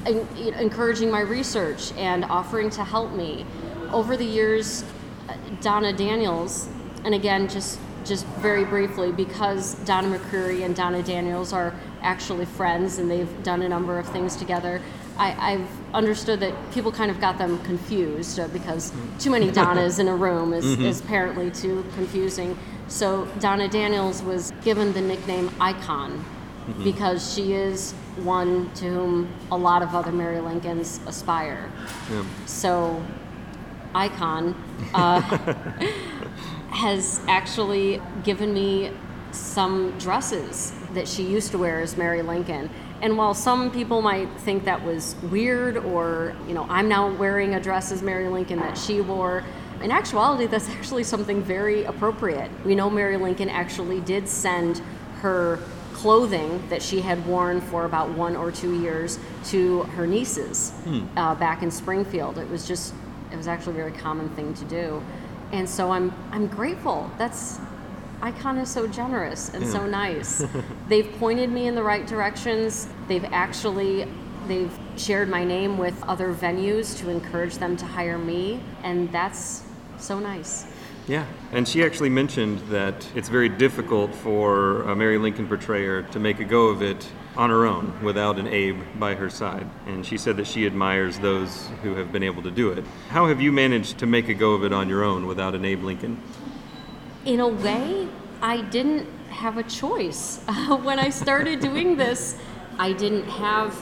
en- 0.05 0.27
encouraging 0.59 1.09
my 1.09 1.21
research 1.21 1.91
and 1.97 2.25
offering 2.25 2.69
to 2.71 2.83
help 2.83 3.13
me. 3.13 3.45
Over 3.91 4.17
the 4.17 4.25
years, 4.25 4.83
Donna 5.61 5.93
Daniels, 5.93 6.67
and 7.05 7.13
again, 7.15 7.47
just 7.47 7.79
just 8.05 8.25
very 8.41 8.65
briefly, 8.65 9.13
because 9.13 9.75
Donna 9.85 10.09
McCreary 10.09 10.65
and 10.65 10.75
Donna 10.75 11.01
Daniels 11.01 11.53
are 11.53 11.73
actually 12.01 12.43
friends 12.43 12.97
and 12.97 13.09
they've 13.09 13.43
done 13.43 13.61
a 13.61 13.69
number 13.69 13.97
of 13.97 14.05
things 14.07 14.35
together. 14.35 14.81
I, 15.17 15.53
I've 15.53 15.67
understood 15.93 16.41
that 16.41 16.53
people 16.73 16.91
kind 16.91 17.09
of 17.09 17.21
got 17.21 17.37
them 17.37 17.59
confused 17.59 18.41
uh, 18.41 18.49
because 18.49 18.91
too 19.19 19.29
many 19.31 19.51
Donnas 19.59 19.99
in 19.99 20.09
a 20.09 20.15
room 20.17 20.51
is, 20.51 20.65
Mhm. 20.65 20.83
is 20.83 20.99
apparently 20.99 21.49
too 21.49 21.85
confusing. 21.95 22.57
So 22.93 23.25
Donna 23.39 23.67
Daniels 23.67 24.21
was 24.21 24.53
given 24.63 24.93
the 24.93 25.01
nickname 25.01 25.49
Icon 25.59 26.23
Mhm. 26.67 26.83
because 26.83 27.33
she 27.33 27.53
is 27.53 27.93
one 28.17 28.69
to 28.75 28.85
whom 28.85 29.27
a 29.51 29.57
lot 29.57 29.81
of 29.81 29.95
other 29.95 30.11
Mary 30.11 30.39
Lincolns 30.39 30.99
aspire. 31.07 31.71
Yeah. 32.11 32.21
So, 32.45 33.01
Icon 33.95 34.53
uh, 34.93 35.21
has 36.69 37.19
actually 37.27 37.99
given 38.23 38.53
me 38.53 38.91
some 39.31 39.91
dresses 39.97 40.73
that 40.93 41.07
she 41.07 41.23
used 41.23 41.49
to 41.53 41.57
wear 41.57 41.81
as 41.81 41.97
Mary 41.97 42.21
Lincoln. 42.21 42.69
And 43.01 43.17
while 43.17 43.33
some 43.33 43.71
people 43.71 44.03
might 44.03 44.29
think 44.37 44.65
that 44.65 44.85
was 44.85 45.15
weird, 45.31 45.77
or, 45.77 46.33
you 46.47 46.53
know, 46.53 46.67
I'm 46.69 46.87
now 46.87 47.09
wearing 47.11 47.55
a 47.55 47.59
dress 47.59 47.91
as 47.91 48.03
Mary 48.03 48.29
Lincoln 48.29 48.59
that 48.59 48.77
she 48.77 49.01
wore, 49.01 49.43
in 49.83 49.91
actuality, 49.91 50.47
that's 50.47 50.69
actually 50.69 51.03
something 51.03 51.43
very 51.43 51.83
appropriate. 51.83 52.49
We 52.65 52.73
know 52.73 52.89
Mary 52.89 53.17
Lincoln 53.17 53.49
actually 53.49 53.99
did 54.01 54.27
send 54.27 54.81
her 55.21 55.59
clothing 55.93 56.61
that 56.69 56.81
she 56.81 57.01
had 57.01 57.25
worn 57.27 57.61
for 57.61 57.85
about 57.85 58.09
one 58.09 58.35
or 58.35 58.51
two 58.51 58.81
years 58.81 59.19
to 59.45 59.83
her 59.95 60.07
nieces 60.07 60.71
Hmm. 60.85 61.01
uh, 61.17 61.35
back 61.35 61.61
in 61.63 61.69
Springfield. 61.71 62.37
It 62.37 62.49
was 62.49 62.67
just, 62.67 62.93
it 63.31 63.37
was 63.37 63.47
actually 63.47 63.73
a 63.73 63.75
very 63.75 63.91
common 63.91 64.29
thing 64.29 64.53
to 64.55 64.65
do. 64.65 65.03
And 65.51 65.69
so 65.69 65.91
I'm, 65.91 66.13
I'm 66.31 66.47
grateful. 66.47 67.11
That's, 67.17 67.59
Icon 68.21 68.57
is 68.57 68.69
so 68.69 68.87
generous 68.87 69.53
and 69.53 69.67
so 69.67 69.85
nice. 69.85 70.43
they've 70.87 71.11
pointed 71.19 71.51
me 71.51 71.67
in 71.67 71.75
the 71.75 71.83
right 71.83 72.07
directions. 72.07 72.87
They've 73.07 73.25
actually, 73.25 74.07
they've 74.47 74.71
shared 74.97 75.29
my 75.29 75.43
name 75.43 75.77
with 75.77 76.01
other 76.03 76.33
venues 76.33 76.97
to 76.99 77.09
encourage 77.09 77.57
them 77.57 77.77
to 77.77 77.85
hire 77.85 78.17
me. 78.17 78.61
And 78.83 79.11
that's 79.11 79.62
so 80.03 80.19
nice. 80.19 80.65
Yeah, 81.07 81.25
and 81.51 81.67
she 81.67 81.83
actually 81.83 82.09
mentioned 82.09 82.59
that 82.69 83.07
it's 83.15 83.27
very 83.27 83.49
difficult 83.49 84.13
for 84.15 84.83
a 84.83 84.95
Mary 84.95 85.17
Lincoln 85.17 85.47
portrayer 85.47 86.03
to 86.03 86.19
make 86.19 86.39
a 86.39 86.45
go 86.45 86.67
of 86.67 86.81
it 86.81 87.09
on 87.35 87.49
her 87.49 87.65
own 87.65 88.01
without 88.01 88.37
an 88.37 88.47
Abe 88.47 88.81
by 88.99 89.15
her 89.15 89.29
side. 89.29 89.67
And 89.85 90.05
she 90.05 90.17
said 90.17 90.37
that 90.37 90.47
she 90.47 90.65
admires 90.65 91.19
those 91.19 91.67
who 91.81 91.95
have 91.95 92.11
been 92.11 92.23
able 92.23 92.43
to 92.43 92.51
do 92.51 92.69
it. 92.71 92.85
How 93.09 93.27
have 93.27 93.41
you 93.41 93.51
managed 93.51 93.97
to 93.99 94.05
make 94.05 94.29
a 94.29 94.33
go 94.33 94.53
of 94.53 94.63
it 94.63 94.71
on 94.71 94.87
your 94.87 95.03
own 95.03 95.25
without 95.25 95.55
an 95.55 95.65
Abe 95.65 95.83
Lincoln? 95.83 96.21
in 97.25 97.39
a 97.39 97.47
way, 97.47 98.07
I 98.41 98.61
didn't 98.61 99.07
have 99.29 99.57
a 99.57 99.63
choice. 99.63 100.43
when 100.83 100.99
I 100.99 101.09
started 101.09 101.59
doing 101.59 101.95
this, 101.95 102.37
I 102.77 102.93
didn't 102.93 103.25
have 103.25 103.73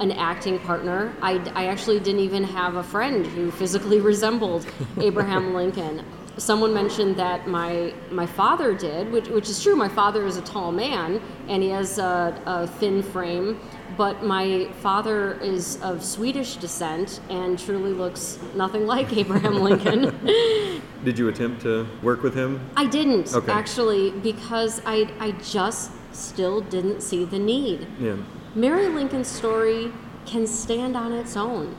an 0.00 0.12
acting 0.12 0.58
partner. 0.60 1.12
I, 1.22 1.34
I 1.54 1.66
actually 1.66 2.00
didn't 2.00 2.20
even 2.22 2.42
have 2.44 2.76
a 2.76 2.82
friend 2.82 3.26
who 3.26 3.50
physically 3.50 4.00
resembled 4.00 4.66
Abraham 5.00 5.54
Lincoln. 5.54 6.04
Someone 6.36 6.72
mentioned 6.72 7.16
that 7.16 7.46
my 7.48 7.92
my 8.10 8.24
father 8.24 8.72
did, 8.72 9.12
which, 9.12 9.28
which 9.28 9.48
is 9.50 9.62
true. 9.62 9.76
My 9.76 9.88
father 9.88 10.24
is 10.24 10.36
a 10.38 10.42
tall 10.42 10.72
man 10.72 11.20
and 11.48 11.62
he 11.62 11.68
has 11.68 11.98
a, 11.98 12.40
a 12.46 12.66
thin 12.66 13.02
frame, 13.02 13.60
but 13.98 14.22
my 14.24 14.70
father 14.80 15.34
is 15.42 15.78
of 15.82 16.02
Swedish 16.02 16.56
descent 16.56 17.20
and 17.28 17.58
truly 17.58 17.92
looks 17.92 18.38
nothing 18.54 18.86
like 18.86 19.14
Abraham 19.14 19.56
Lincoln. 19.68 20.80
Did 21.04 21.18
you 21.18 21.28
attempt 21.28 21.60
to 21.62 21.86
work 22.02 22.22
with 22.22 22.34
him? 22.34 22.60
I 22.74 22.86
didn't 22.86 23.34
Okay. 23.34 23.52
actually 23.52 24.12
because 24.12 24.80
I 24.86 25.10
I 25.18 25.32
just 25.32 25.90
still 26.12 26.62
didn't 26.62 27.02
see 27.02 27.24
the 27.26 27.38
need. 27.38 27.86
Yeah. 27.98 28.16
Mary 28.54 28.88
Lincoln's 28.88 29.28
story 29.28 29.92
can 30.26 30.46
stand 30.46 30.96
on 30.96 31.12
its 31.12 31.36
own. 31.36 31.76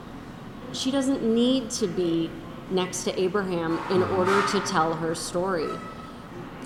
She 0.73 0.91
doesn't 0.91 1.21
need 1.21 1.69
to 1.71 1.87
be 1.87 2.29
next 2.69 3.03
to 3.03 3.19
Abraham 3.19 3.79
in 3.89 4.03
order 4.03 4.41
to 4.47 4.59
tell 4.61 4.95
her 4.95 5.13
story. 5.13 5.69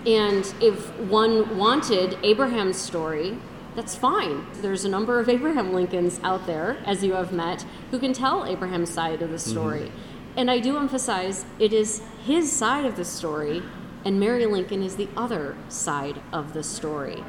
And 0.05 0.45
if 0.61 0.95
one 0.99 1.57
wanted 1.57 2.17
Abraham's 2.23 2.77
story 2.77 3.39
that's 3.75 3.93
fine. 3.93 4.45
There's 4.61 4.85
a 4.85 4.89
number 4.89 5.19
of 5.19 5.29
Abraham 5.29 5.73
Lincolns 5.73 6.19
out 6.23 6.47
there, 6.47 6.77
as 6.85 7.03
you 7.03 7.13
have 7.13 7.31
met, 7.31 7.65
who 7.91 7.99
can 7.99 8.13
tell 8.13 8.45
Abraham's 8.45 8.89
side 8.89 9.21
of 9.21 9.29
the 9.29 9.35
mm-hmm. 9.35 9.51
story. 9.51 9.91
And 10.37 10.49
I 10.49 10.59
do 10.59 10.77
emphasize 10.77 11.45
it 11.59 11.73
is 11.73 12.01
his 12.25 12.51
side 12.51 12.85
of 12.85 12.95
the 12.95 13.05
story, 13.05 13.63
and 14.03 14.19
Mary 14.19 14.45
Lincoln 14.45 14.81
is 14.81 14.95
the 14.95 15.09
other 15.15 15.55
side 15.69 16.21
of 16.31 16.53
the 16.53 16.63
story. 16.63 17.23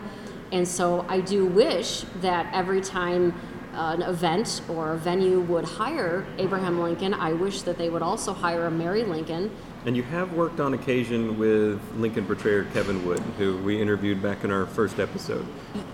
And 0.57 0.66
so 0.66 1.04
I 1.07 1.20
do 1.20 1.44
wish 1.44 2.07
that 2.22 2.48
every 2.54 2.80
time 2.80 3.38
uh, 3.74 3.94
an 3.94 4.00
event 4.00 4.62
or 4.70 4.94
a 4.94 4.96
venue 4.96 5.40
would 5.40 5.66
hire 5.66 6.24
Abraham 6.38 6.80
Lincoln, 6.80 7.12
I 7.12 7.34
wish 7.34 7.61
that 7.62 7.76
they 7.76 7.90
would 7.90 8.00
also 8.00 8.32
hire 8.32 8.64
a 8.64 8.70
Mary 8.70 9.04
Lincoln. 9.04 9.54
And 9.84 9.94
you 9.94 10.02
have 10.04 10.32
worked 10.32 10.59
on 10.59 10.72
occasion 10.72 11.38
with 11.38 11.78
Lincoln 11.96 12.24
portrayer 12.24 12.64
Kevin 12.72 13.04
Wood, 13.04 13.20
who 13.36 13.59
we 13.59 13.78
interviewed 13.78 14.22
back 14.22 14.44
in 14.44 14.50
our 14.50 14.64
first 14.64 14.98
episode. 14.98 15.46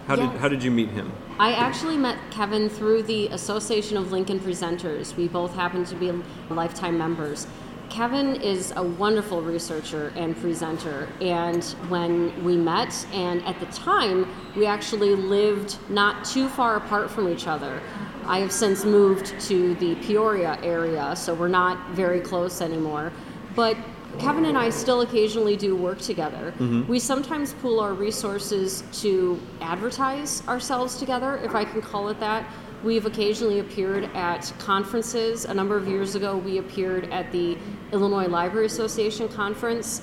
How 0.07 0.15
did 0.15 0.31
how 0.39 0.47
did 0.47 0.63
you 0.63 0.71
meet 0.71 0.91
him? 0.91 1.13
I 1.41 1.55
actually 1.55 1.97
met 1.97 2.17
Kevin 2.31 2.69
through 2.69 3.03
the 3.03 3.27
Association 3.29 3.97
of 3.97 4.13
Lincoln 4.13 4.39
Presenters. 4.39 5.17
We 5.17 5.27
both 5.27 5.57
happen 5.57 5.85
to 5.87 5.97
be 5.97 6.13
lifetime 6.51 6.97
members. 6.97 7.49
Kevin 7.93 8.37
is 8.37 8.73
a 8.77 8.83
wonderful 8.83 9.43
researcher 9.43 10.15
and 10.17 10.35
presenter, 10.35 11.11
and 11.21 11.63
when 11.91 12.43
we 12.43 12.57
met, 12.57 13.07
and 13.13 13.45
at 13.45 13.61
the 13.61 13.67
time, 13.67 14.27
we 14.57 14.65
actually 14.65 15.15
lived 15.15 15.77
not 15.91 16.25
too 16.25 16.49
far 16.49 16.77
apart 16.77 17.11
from 17.11 17.29
each 17.29 17.47
other. 17.47 17.83
I 18.25 18.39
have 18.39 18.51
since 18.51 18.87
moved 18.87 19.39
to 19.43 19.75
the 19.75 19.95
Peoria 19.97 20.59
area, 20.63 21.15
so 21.15 21.35
we're 21.35 21.49
not 21.49 21.91
very 21.91 22.21
close 22.21 22.63
anymore. 22.63 23.13
But 23.55 23.77
Kevin 24.19 24.47
and 24.47 24.57
I 24.57 24.71
still 24.71 25.03
occasionally 25.03 25.59
do 25.59 25.77
work 25.77 25.99
together. 25.99 26.55
Mhm. 26.59 26.89
We 26.89 26.99
sometimes 26.99 27.53
pool 27.53 27.79
our 27.79 27.93
resources 27.93 28.85
to 29.03 29.39
advertise 29.61 30.43
ourselves 30.49 30.97
together, 30.97 31.39
if 31.45 31.55
I 31.55 31.67
can 31.67 31.83
call 31.83 32.09
it 32.09 32.19
that. 32.21 32.45
We've 32.83 33.07
occasionally 33.07 33.61
appeared 33.61 34.05
at 34.15 34.53
conferences. 34.59 35.45
A 35.45 35.55
number 35.55 35.77
of 35.77 35.87
years 35.87 36.17
ago, 36.17 36.37
we 36.37 36.59
appeared 36.59 37.05
at 37.13 37.31
the 37.31 37.57
Illinois 37.93 38.27
Library 38.27 38.67
Association 38.67 39.29
conference, 39.29 40.01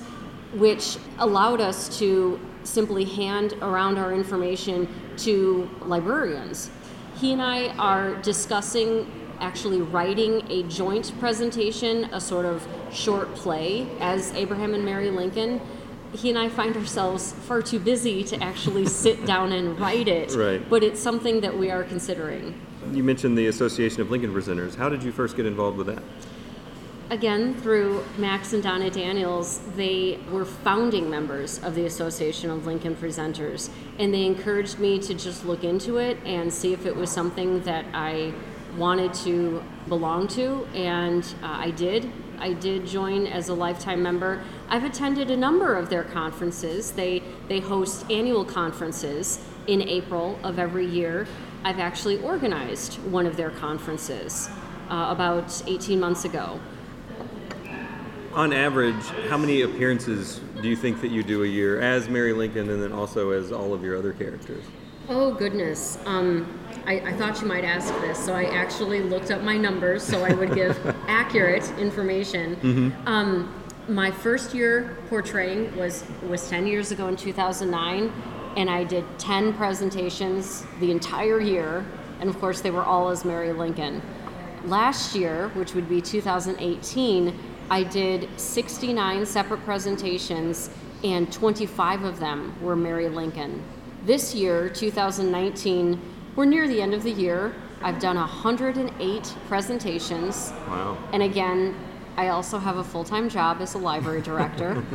which 0.54 0.96
allowed 1.18 1.60
us 1.60 1.98
to 1.98 2.40
simply 2.64 3.04
hand 3.04 3.52
around 3.60 3.98
our 3.98 4.14
information 4.14 4.88
to 5.18 5.68
librarians. 5.82 6.70
He 7.16 7.32
and 7.32 7.42
I 7.42 7.68
are 7.76 8.14
discussing 8.22 9.10
actually 9.40 9.82
writing 9.82 10.42
a 10.50 10.62
joint 10.64 11.12
presentation, 11.20 12.04
a 12.12 12.20
sort 12.20 12.46
of 12.46 12.66
short 12.92 13.34
play 13.34 13.88
as 14.00 14.32
Abraham 14.32 14.72
and 14.72 14.84
Mary 14.84 15.10
Lincoln. 15.10 15.60
He 16.14 16.30
and 16.30 16.38
I 16.38 16.48
find 16.48 16.74
ourselves 16.76 17.32
far 17.32 17.60
too 17.62 17.78
busy 17.78 18.24
to 18.24 18.42
actually 18.42 18.86
sit 18.86 19.26
down 19.26 19.52
and 19.52 19.78
write 19.78 20.08
it, 20.08 20.32
Right. 20.34 20.68
but 20.68 20.82
it's 20.82 21.00
something 21.00 21.42
that 21.42 21.58
we 21.58 21.70
are 21.70 21.84
considering. 21.84 22.58
You 22.92 23.04
mentioned 23.04 23.38
the 23.38 23.46
Association 23.46 24.00
of 24.00 24.10
Lincoln 24.10 24.34
Presenters. 24.34 24.74
How 24.74 24.88
did 24.88 25.04
you 25.04 25.12
first 25.12 25.36
get 25.36 25.46
involved 25.46 25.78
with 25.78 25.86
that? 25.86 26.02
Again, 27.10 27.54
through 27.54 28.04
Max 28.18 28.52
and 28.52 28.62
Donna 28.62 28.90
Daniels, 28.90 29.60
they 29.76 30.18
were 30.30 30.44
founding 30.44 31.08
members 31.08 31.62
of 31.62 31.76
the 31.76 31.86
Association 31.86 32.50
of 32.50 32.66
Lincoln 32.66 32.96
Presenters, 32.96 33.70
and 34.00 34.12
they 34.12 34.26
encouraged 34.26 34.80
me 34.80 34.98
to 35.00 35.14
just 35.14 35.44
look 35.44 35.62
into 35.62 35.98
it 35.98 36.18
and 36.24 36.52
see 36.52 36.72
if 36.72 36.84
it 36.84 36.94
was 36.94 37.10
something 37.10 37.62
that 37.62 37.84
I 37.94 38.32
wanted 38.76 39.14
to 39.14 39.62
belong 39.88 40.26
to, 40.28 40.66
and 40.74 41.22
uh, 41.42 41.46
I 41.46 41.70
did. 41.70 42.10
I 42.40 42.54
did 42.54 42.86
join 42.86 43.26
as 43.26 43.50
a 43.50 43.54
lifetime 43.54 44.02
member. 44.02 44.42
I've 44.68 44.84
attended 44.84 45.30
a 45.30 45.36
number 45.36 45.74
of 45.76 45.90
their 45.90 46.04
conferences. 46.04 46.90
They 46.90 47.22
they 47.48 47.60
host 47.60 48.10
annual 48.10 48.44
conferences 48.44 49.40
in 49.66 49.82
April 49.82 50.38
of 50.42 50.58
every 50.58 50.86
year. 50.86 51.26
I've 51.64 51.78
actually 51.78 52.20
organized 52.22 52.94
one 53.10 53.26
of 53.26 53.36
their 53.36 53.50
conferences 53.50 54.48
uh, 54.88 55.08
about 55.10 55.62
18 55.66 56.00
months 56.00 56.24
ago. 56.24 56.58
On 58.32 58.52
average, 58.52 59.04
how 59.28 59.36
many 59.36 59.62
appearances 59.62 60.40
do 60.62 60.68
you 60.68 60.76
think 60.76 61.00
that 61.00 61.10
you 61.10 61.22
do 61.22 61.42
a 61.42 61.46
year 61.46 61.80
as 61.80 62.08
Mary 62.08 62.32
Lincoln 62.32 62.70
and 62.70 62.82
then 62.82 62.92
also 62.92 63.30
as 63.30 63.50
all 63.52 63.74
of 63.74 63.82
your 63.82 63.96
other 63.96 64.12
characters? 64.12 64.64
Oh 65.08 65.34
goodness. 65.34 65.98
Um, 66.06 66.58
I, 66.86 67.00
I 67.00 67.12
thought 67.14 67.40
you 67.40 67.48
might 67.48 67.64
ask 67.64 67.92
this, 68.00 68.24
so 68.24 68.32
I 68.32 68.44
actually 68.44 69.02
looked 69.02 69.30
up 69.32 69.42
my 69.42 69.56
numbers 69.56 70.02
so 70.04 70.24
I 70.24 70.32
would 70.32 70.54
give 70.54 70.78
accurate 71.08 71.68
information. 71.78 72.56
Mhm. 72.56 73.06
Um, 73.06 73.54
my 73.88 74.12
first 74.12 74.54
year 74.54 74.96
portraying 75.08 75.74
was 75.76 76.04
was 76.28 76.48
10 76.48 76.68
years 76.68 76.92
ago 76.92 77.08
in 77.08 77.16
2009, 77.16 78.12
and 78.56 78.68
I 78.70 78.84
did 78.84 79.04
10 79.18 79.54
presentations 79.54 80.64
the 80.80 80.90
entire 80.90 81.40
year, 81.40 81.84
and 82.20 82.28
of 82.28 82.38
course 82.38 82.60
they 82.60 82.70
were 82.70 82.82
all 82.82 83.08
as 83.08 83.24
Mary 83.24 83.52
Lincoln. 83.52 84.02
Last 84.64 85.14
year, 85.14 85.48
which 85.54 85.74
would 85.74 85.88
be 85.88 86.00
2018, 86.00 87.38
I 87.70 87.82
did 87.84 88.28
69 88.38 89.24
separate 89.24 89.64
presentations, 89.64 90.70
and 91.04 91.32
25 91.32 92.04
of 92.04 92.20
them 92.20 92.54
were 92.60 92.76
Mary 92.76 93.08
Lincoln. 93.08 93.62
This 94.04 94.34
year, 94.34 94.68
2019, 94.68 96.00
we're 96.36 96.44
near 96.44 96.66
the 96.66 96.82
end 96.82 96.94
of 96.94 97.02
the 97.02 97.10
year. 97.10 97.54
I've 97.82 97.98
done 97.98 98.16
108 98.16 99.36
presentations. 99.46 100.50
Wow. 100.68 100.98
And 101.12 101.22
again, 101.22 101.74
I 102.16 102.28
also 102.28 102.58
have 102.58 102.76
a 102.76 102.84
full 102.84 103.04
time 103.04 103.28
job 103.28 103.58
as 103.60 103.74
a 103.74 103.78
library 103.78 104.20
director. 104.20 104.84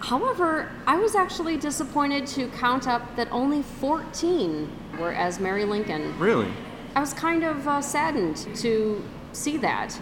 However, 0.00 0.70
I 0.86 0.96
was 0.98 1.14
actually 1.14 1.56
disappointed 1.56 2.26
to 2.28 2.48
count 2.48 2.86
up 2.86 3.16
that 3.16 3.28
only 3.30 3.62
14 3.62 4.70
were 4.98 5.12
as 5.12 5.40
Mary 5.40 5.64
Lincoln. 5.64 6.18
Really? 6.18 6.52
I 6.94 7.00
was 7.00 7.12
kind 7.12 7.44
of 7.44 7.66
uh, 7.66 7.80
saddened 7.82 8.36
to 8.56 9.02
see 9.32 9.56
that. 9.58 9.98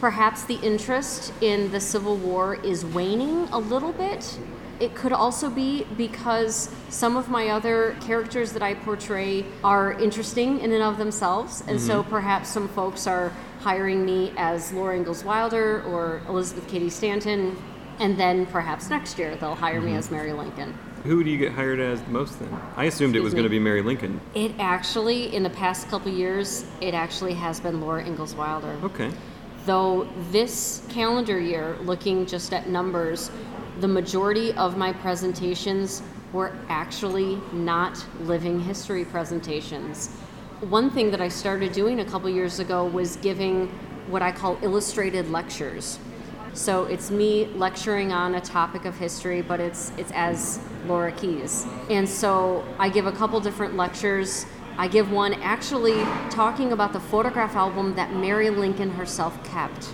Perhaps 0.00 0.44
the 0.44 0.56
interest 0.56 1.32
in 1.40 1.70
the 1.72 1.80
Civil 1.80 2.16
War 2.16 2.56
is 2.56 2.84
waning 2.84 3.48
a 3.50 3.58
little 3.58 3.92
bit. 3.92 4.38
It 4.78 4.94
could 4.94 5.12
also 5.12 5.48
be 5.48 5.86
because 5.96 6.68
some 6.90 7.16
of 7.16 7.30
my 7.30 7.48
other 7.48 7.96
characters 8.02 8.52
that 8.52 8.62
I 8.62 8.74
portray 8.74 9.46
are 9.64 9.92
interesting 9.94 10.60
in 10.60 10.70
and 10.72 10.82
of 10.82 10.98
themselves, 10.98 11.64
and 11.66 11.80
so 11.80 12.02
Mhm. 12.02 12.10
perhaps 12.10 12.50
some 12.50 12.68
folks 12.68 13.06
are 13.06 13.32
hiring 13.60 14.04
me 14.04 14.32
as 14.36 14.72
Laura 14.74 14.96
Ingalls 14.96 15.24
Wilder 15.24 15.82
or 15.88 16.20
Elizabeth 16.28 16.68
Cady 16.68 16.90
Stanton, 16.90 17.56
and 17.98 18.18
then 18.18 18.46
perhaps 18.46 18.90
next 18.90 19.18
year 19.18 19.36
they'll 19.36 19.54
hire 19.54 19.80
me 19.80 19.92
Mhm. 19.92 19.98
as 19.98 20.10
Mary 20.10 20.32
Lincoln. 20.32 20.74
Who 21.04 21.22
do 21.22 21.30
you 21.30 21.38
get 21.38 21.52
hired 21.52 21.78
as 21.78 22.00
the 22.02 22.10
most 22.10 22.38
then? 22.40 22.48
I 22.76 22.84
assumed 22.84 23.14
it 23.14 23.20
was 23.20 23.32
Excuse 23.32 23.42
going 23.42 23.44
to 23.44 23.50
be 23.50 23.58
Mary 23.60 23.82
Lincoln. 23.82 24.20
It 24.34 24.52
actually, 24.58 25.34
in 25.34 25.42
the 25.42 25.50
past 25.50 25.88
couple 25.88 26.10
years, 26.10 26.64
it 26.80 26.94
actually 26.94 27.34
has 27.34 27.60
been 27.60 27.80
Laura 27.80 28.04
Ingalls 28.04 28.34
Wilder. 28.34 28.74
Okay. 28.82 29.10
Though 29.66 30.06
this 30.32 30.82
calendar 30.88 31.38
year, 31.38 31.76
looking 31.84 32.26
just 32.26 32.52
at 32.52 32.68
numbers, 32.68 33.30
the 33.80 33.88
majority 33.88 34.52
of 34.54 34.76
my 34.76 34.92
presentations 34.92 36.02
were 36.32 36.52
actually 36.68 37.40
not 37.52 38.04
living 38.24 38.60
history 38.60 39.04
presentations. 39.04 40.10
One 40.60 40.90
thing 40.90 41.10
that 41.12 41.20
I 41.20 41.28
started 41.28 41.72
doing 41.72 42.00
a 42.00 42.04
couple 42.04 42.28
years 42.30 42.58
ago 42.58 42.84
was 42.84 43.16
giving 43.16 43.68
what 44.08 44.22
I 44.22 44.32
call 44.32 44.58
illustrated 44.62 45.30
lectures. 45.30 45.98
So 46.56 46.84
it's 46.86 47.10
me 47.10 47.48
lecturing 47.54 48.12
on 48.12 48.34
a 48.34 48.40
topic 48.40 48.86
of 48.86 48.96
history, 48.96 49.42
but 49.42 49.60
it's 49.60 49.92
it's 49.98 50.10
as 50.12 50.58
Laura 50.86 51.12
Keys. 51.12 51.66
And 51.90 52.08
so 52.08 52.64
I 52.78 52.88
give 52.88 53.06
a 53.06 53.12
couple 53.12 53.38
different 53.40 53.76
lectures. 53.76 54.46
I 54.78 54.88
give 54.88 55.12
one 55.12 55.34
actually 55.42 56.02
talking 56.30 56.72
about 56.72 56.92
the 56.94 57.00
photograph 57.00 57.56
album 57.56 57.94
that 57.96 58.14
Mary 58.14 58.48
Lincoln 58.50 58.90
herself 58.90 59.42
kept, 59.44 59.84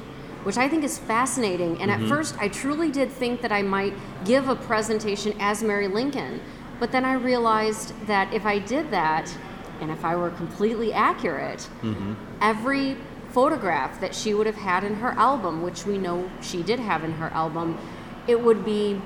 which 0.45 0.57
I 0.57 0.69
think 0.69 0.85
is 0.85 0.99
fascinating. 0.99 1.81
And 1.81 1.91
Mhm. 1.91 2.03
at 2.03 2.09
first, 2.09 2.37
I 2.41 2.47
truly 2.49 2.91
did 2.91 3.11
think 3.11 3.43
that 3.43 3.51
I 3.53 3.63
might 3.63 3.95
give 4.25 4.49
a 4.49 4.55
presentation 4.55 5.35
as 5.41 5.63
Mary 5.65 5.89
Lincoln. 5.89 6.41
But 6.79 6.93
then 6.93 7.05
I 7.05 7.15
realized 7.15 7.93
that 8.07 8.33
if 8.33 8.47
I 8.47 8.59
did 8.61 8.91
that, 8.93 9.33
and 9.81 9.91
if 9.91 10.05
I 10.05 10.15
were 10.15 10.31
completely 10.31 10.93
accurate, 10.93 11.69
Mm-hmm. 11.83 12.13
every 12.41 12.97
photograph 13.33 14.01
that 14.01 14.15
she 14.15 14.35
would 14.35 14.47
have 14.47 14.57
had 14.57 14.85
in 14.85 14.97
her 14.97 15.13
album, 15.13 15.63
which 15.63 15.87
we 15.87 15.99
know 15.99 16.31
she 16.41 16.63
did 16.63 16.79
have 16.79 17.03
in 17.05 17.13
her 17.13 17.29
album, 17.29 17.79
it 18.27 18.41
would 18.41 18.65
be 18.65 19.01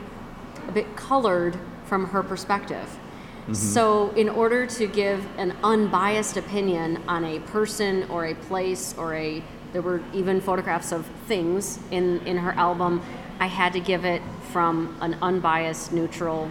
a 0.68 0.72
bit 0.72 0.96
colored 0.96 1.56
from 1.84 2.06
her 2.08 2.22
perspective. 2.22 2.98
Mhm. 3.48 3.54
So, 3.54 4.10
in 4.16 4.28
order 4.28 4.66
to 4.66 4.86
give 4.88 5.24
an 5.38 5.54
unbiased 5.62 6.36
opinion 6.36 6.98
on 7.06 7.24
a 7.24 7.38
person 7.38 8.04
or 8.10 8.26
a 8.26 8.34
place 8.34 8.94
or 8.98 9.14
a, 9.14 9.42
there 9.72 9.82
were 9.82 10.00
even 10.12 10.40
photographs 10.40 10.90
of 10.90 11.06
things 11.28 11.78
in, 11.92 12.20
in 12.26 12.38
her 12.38 12.52
album, 12.52 13.00
I 13.38 13.46
had 13.46 13.72
to 13.74 13.80
give 13.80 14.04
it 14.04 14.22
from 14.52 14.96
an 15.00 15.16
unbiased, 15.22 15.92
neutral 15.92 16.50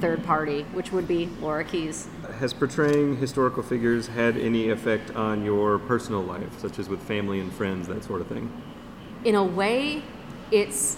third 0.00 0.22
party, 0.22 0.64
which 0.72 0.92
would 0.92 1.08
be 1.08 1.28
Laura 1.40 1.64
Keys. 1.64 2.06
Has 2.38 2.54
portraying 2.54 3.16
historical 3.16 3.62
figures 3.62 4.06
had 4.06 4.36
any 4.36 4.70
effect 4.70 5.14
on 5.16 5.44
your 5.44 5.78
personal 5.78 6.22
life, 6.22 6.58
such 6.58 6.78
as 6.78 6.88
with 6.88 7.02
family 7.02 7.40
and 7.40 7.52
friends, 7.52 7.88
that 7.88 8.04
sort 8.04 8.20
of 8.20 8.28
thing? 8.28 8.50
in 9.24 9.34
a 9.34 9.42
way, 9.44 10.02
it's 10.50 10.96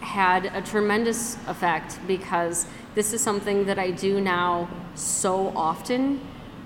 had 0.00 0.46
a 0.46 0.60
tremendous 0.60 1.36
effect 1.46 1.98
because 2.06 2.66
this 2.94 3.12
is 3.12 3.20
something 3.20 3.64
that 3.66 3.78
I 3.78 3.90
do 3.90 4.20
now 4.20 4.68
so 4.94 5.52
often. 5.56 6.20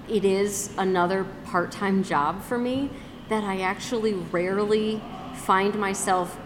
it 0.09 0.25
is 0.25 0.71
another 0.79 1.25
part 1.47 1.73
time 1.73 2.05
job 2.05 2.41
for 2.43 2.59
me 2.59 2.91
that 3.29 3.43
I 3.43 3.61
actually 3.61 4.15
rarely 4.15 5.03
find 5.35 5.75
myself 5.75 6.39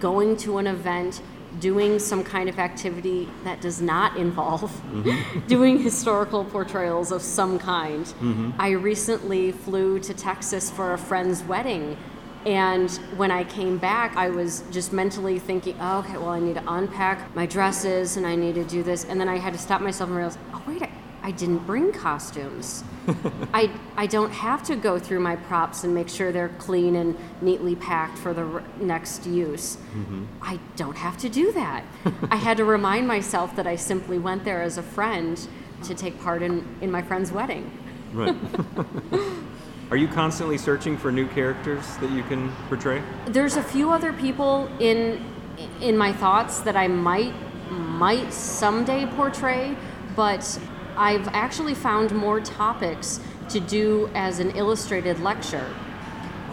going 0.00 0.36
to 0.38 0.58
an 0.58 0.66
event 0.66 1.22
doing 1.60 1.98
some 1.98 2.22
kind 2.22 2.48
of 2.48 2.58
activity 2.58 3.28
that 3.44 3.60
does 3.60 3.80
not 3.80 4.16
involve 4.16 4.70
doing 5.46 5.78
historical 5.78 6.44
portrayals 6.44 7.12
of 7.12 7.22
some 7.22 7.58
kind. 7.58 8.06
Mhm. 8.20 8.52
I 8.58 8.70
recently 8.70 9.52
flew 9.52 9.98
to 10.00 10.14
Texas 10.14 10.70
for 10.70 10.92
a 10.92 10.98
friend's 10.98 11.42
wedding. 11.42 11.96
And 12.44 12.90
when 13.16 13.32
I 13.32 13.42
came 13.42 13.76
back, 13.76 14.16
I 14.16 14.30
was 14.30 14.62
just 14.70 14.92
mentally 14.92 15.38
thinking, 15.40 15.76
oh, 15.80 15.98
okay, 15.98 16.16
well, 16.16 16.28
I 16.28 16.38
need 16.38 16.54
to 16.54 16.62
unpack 16.68 17.34
my 17.34 17.44
dresses 17.44 18.16
and 18.16 18.24
I 18.24 18.36
need 18.36 18.54
to 18.54 18.64
do 18.64 18.84
this. 18.84 19.04
And 19.04 19.20
then 19.20 19.28
I 19.28 19.36
had 19.38 19.52
to 19.52 19.58
stop 19.58 19.80
myself 19.80 20.08
and 20.10 20.16
realize, 20.16 20.38
I, 21.26 21.30
didn't 21.32 21.66
bring 21.66 21.92
costumes. 21.92 22.84
I, 23.54 23.70
I 23.96 24.06
don't 24.06 24.32
have 24.32 24.62
to 24.64 24.76
go 24.76 24.98
through 24.98 25.20
my 25.20 25.36
props 25.36 25.84
and 25.84 25.94
make 25.94 26.08
sure 26.08 26.32
they're 26.32 26.54
clean 26.58 26.96
and 26.96 27.16
neatly 27.40 27.76
packed 27.76 28.18
for 28.18 28.32
the 28.32 28.44
r- 28.44 28.64
next 28.78 29.26
use. 29.26 29.76
Mm-hmm. 29.76 30.24
I 30.40 30.58
don't 30.76 30.96
have 30.96 31.18
to 31.18 31.28
do 31.28 31.52
that. 31.52 31.84
I 32.30 32.36
had 32.36 32.56
to 32.58 32.64
remind 32.64 33.06
myself 33.06 33.56
that 33.56 33.66
I 33.66 33.76
simply 33.76 34.18
went 34.18 34.44
there 34.44 34.62
as 34.62 34.78
a 34.78 34.82
friend 34.82 35.46
to 35.84 35.94
take 35.94 36.20
part 36.22 36.42
in, 36.42 36.66
in 36.80 36.90
my 36.90 37.02
friend's 37.02 37.32
wedding. 37.32 37.70
Right. 38.12 38.34
Are 39.90 39.96
you 39.96 40.08
constantly 40.08 40.58
searching 40.58 40.96
for 40.96 41.12
new 41.12 41.28
characters 41.28 41.96
that 41.98 42.10
you 42.10 42.22
can 42.24 42.50
portray? 42.68 43.02
There's 43.26 43.56
a 43.56 43.62
few 43.62 43.92
other 43.92 44.12
people 44.12 44.68
in 44.80 45.24
in 45.80 45.96
my 45.96 46.12
thoughts 46.12 46.60
that 46.60 46.76
I 46.76 46.88
might 46.88 47.32
might 47.70 48.32
someday 48.32 49.06
portray, 49.06 49.76
but 50.14 50.58
I've 50.96 51.28
actually 51.28 51.74
found 51.74 52.12
more 52.12 52.40
topics 52.40 53.20
to 53.50 53.60
do 53.60 54.10
as 54.14 54.38
an 54.38 54.52
illustrated 54.52 55.20
lecture. 55.20 55.68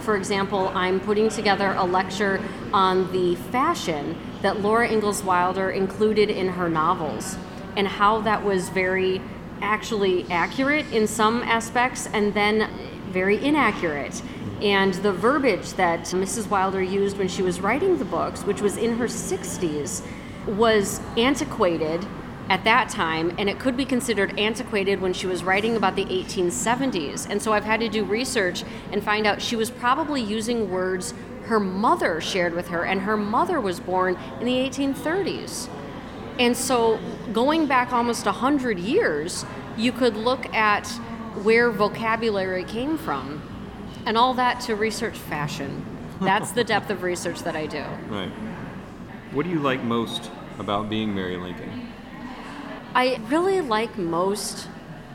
For 0.02 0.18
example, 0.18 0.68
I'm 0.76 1.00
putting 1.00 1.30
together 1.30 1.74
a 1.78 1.86
lecture 1.86 2.42
on 2.74 3.12
the 3.14 3.36
fashion 3.36 4.18
that 4.42 4.60
Laura 4.60 4.90
Ingalls 4.90 5.24
Wilder 5.24 5.72
included 5.72 6.30
in 6.30 6.50
her 6.50 6.68
novels 6.68 7.38
and 7.78 7.88
how 7.88 8.20
that 8.22 8.44
was 8.44 8.68
very 8.70 9.22
actually 9.62 10.30
accurate 10.30 10.86
in 10.92 11.08
some 11.08 11.42
aspects 11.44 12.08
and 12.08 12.34
then 12.34 12.70
very 13.12 13.44
inaccurate. 13.44 14.22
And 14.62 14.94
the 14.96 15.14
verbiage 15.14 15.74
that 15.74 16.02
Mrs. 16.08 16.50
Wilder 16.50 16.82
used 16.82 17.18
when 17.18 17.30
she 17.30 17.42
was 17.42 17.62
writing 17.62 17.98
the 17.98 18.06
books, 18.06 18.44
which 18.44 18.62
was 18.62 18.76
in 18.76 18.98
her 18.98 19.06
60s, 19.06 20.06
was 20.48 21.00
antiquated 21.16 22.06
at 22.50 22.64
that 22.66 22.90
time, 22.90 23.34
and 23.38 23.50
it 23.50 23.60
could 23.60 23.78
be 23.78 23.86
considered 23.86 24.38
antiquated 24.38 25.02
when 25.02 25.14
she 25.14 25.28
was 25.28 25.44
writing 25.44 25.76
about 25.76 25.96
the 25.96 26.06
1870s. 26.06 27.30
And 27.30 27.42
so 27.42 27.54
I've 27.54 27.64
had 27.64 27.80
to 27.80 27.90
do 27.90 28.04
research 28.04 28.64
and 28.92 29.04
find 29.04 29.26
out 29.26 29.42
she 29.42 29.56
was 29.56 29.70
probably 29.70 30.22
using 30.22 30.70
words 30.70 31.14
her 31.46 31.60
mother 31.60 32.22
shared 32.22 32.54
with 32.54 32.70
her, 32.70 32.86
and 32.86 33.02
her 33.02 33.18
mother 33.18 33.60
was 33.60 33.80
born 33.80 34.18
in 34.40 34.46
the 34.46 34.54
1830s. 34.54 35.68
And 36.40 36.56
so, 36.56 37.00
going 37.32 37.68
back 37.68 37.92
almost 37.92 38.26
100 38.26 38.80
years, 38.80 39.46
you 39.78 39.92
could 39.92 40.16
look 40.16 40.52
at 40.54 40.88
where 41.44 41.70
vocabulary 41.70 42.64
came 42.64 42.98
from, 42.98 43.42
and 44.06 44.18
all 44.18 44.34
that 44.36 44.62
to 44.62 44.76
research 44.76 45.18
fashion. 45.18 45.86
That's 46.22 46.52
the 46.52 46.64
depth 46.64 46.90
of 46.90 47.04
research 47.04 47.44
that 47.44 47.56
I 47.56 47.66
do. 47.66 47.84
Right. 48.10 48.32
What 49.32 49.46
do 49.46 49.50
you 49.50 49.60
like 49.60 49.84
most 49.84 50.30
about 50.60 50.90
being 50.90 51.16
Mary 51.16 51.38
Lincoln? 51.38 51.92
I 52.96 53.20
really 53.28 53.60
like 53.60 53.98
most 53.98 54.68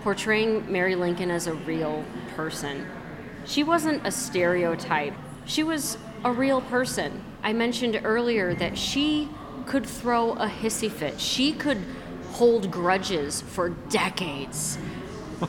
portraying 0.02 0.70
Mary 0.70 0.96
Lincoln 0.96 1.30
as 1.30 1.46
a 1.46 1.54
real 1.54 2.04
person. 2.34 2.84
She 3.44 3.62
wasn't 3.62 4.04
a 4.04 4.10
stereotype, 4.10 5.14
she 5.44 5.62
was 5.62 5.96
a 6.24 6.32
real 6.32 6.60
person. 6.60 7.24
I 7.40 7.52
mentioned 7.52 8.00
earlier 8.02 8.52
that 8.54 8.76
she 8.76 9.28
could 9.66 9.86
throw 9.86 10.32
a 10.32 10.48
hissy 10.48 10.90
fit, 10.90 11.20
she 11.20 11.52
could 11.52 11.78
hold 12.32 12.68
grudges 12.70 13.42
for 13.42 13.68
decades. 13.68 14.76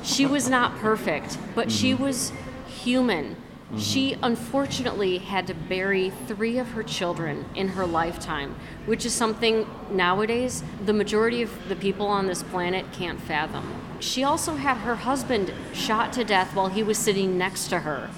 She 0.04 0.28
was 0.28 0.48
not 0.48 0.78
perfect, 0.78 1.40
but 1.56 1.72
she 1.72 1.94
mm-hmm. 1.94 2.04
was 2.04 2.32
human. 2.68 3.36
She 3.78 4.18
unfortunately 4.24 5.20
had 5.20 5.46
to 5.48 5.54
bury 5.54 6.10
three 6.10 6.58
of 6.58 6.72
her 6.72 6.82
children 6.82 7.46
in 7.54 7.70
her 7.70 7.86
lifetime, 7.86 8.56
which 8.88 9.06
is 9.06 9.14
something 9.14 9.68
nowadays 9.92 10.64
the 10.86 10.94
majority 10.94 11.44
of 11.44 11.70
the 11.70 11.76
people 11.76 12.08
on 12.08 12.26
this 12.26 12.42
planet 12.42 12.92
can't 12.92 13.22
fathom. 13.22 13.80
She 14.00 14.24
also 14.24 14.56
had 14.56 14.78
her 14.78 14.96
husband 14.96 15.54
shot 15.72 16.14
to 16.14 16.24
death 16.24 16.56
while 16.56 16.70
he 16.70 16.82
was 16.82 16.98
sitting 16.98 17.38
next 17.38 17.68
to 17.68 17.82
her, 17.82 18.10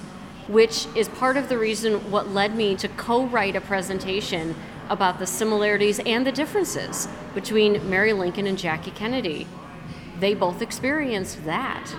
which 0.48 0.86
is 0.96 1.08
part 1.08 1.36
of 1.36 1.50
the 1.50 1.58
reason 1.58 2.10
what 2.10 2.28
led 2.28 2.56
me 2.56 2.74
to 2.76 2.88
co 2.88 3.26
write 3.26 3.54
a 3.54 3.60
presentation 3.60 4.54
about 4.88 5.18
the 5.18 5.26
similarities 5.26 5.98
and 6.00 6.26
the 6.26 6.32
differences 6.32 7.08
between 7.34 7.88
Mary 7.90 8.14
Lincoln 8.14 8.46
and 8.46 8.58
Jackie 8.58 8.90
Kennedy. 8.90 9.46
They 10.18 10.34
both 10.34 10.62
experienced 10.62 11.44
that. 11.44 11.94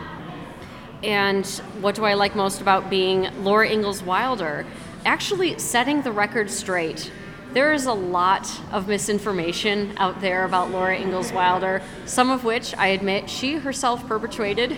And 1.04 1.46
what 1.82 1.96
do 1.96 2.06
I 2.06 2.14
like 2.14 2.34
most 2.36 2.62
about 2.62 2.90
being 2.90 3.30
Laura 3.44 3.70
Ingalls 3.70 4.02
Wilder? 4.02 4.66
Actually, 5.06 5.60
setting 5.60 6.02
the 6.02 6.14
record 6.14 6.50
straight. 6.50 7.12
There 7.52 7.74
is 7.74 7.86
a 7.86 7.94
lot 7.94 8.50
of 8.72 8.88
misinformation 8.88 9.94
out 9.98 10.22
there 10.22 10.46
about 10.46 10.72
Laura 10.72 10.98
Ingalls 10.98 11.34
Wilder, 11.34 11.84
some 12.06 12.32
of 12.32 12.46
which 12.46 12.74
I 12.76 12.88
admit 12.88 13.30
she 13.30 13.56
herself 13.56 14.08
perpetrated. 14.08 14.78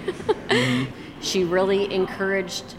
she 1.22 1.44
really 1.44 1.94
encouraged 1.94 2.76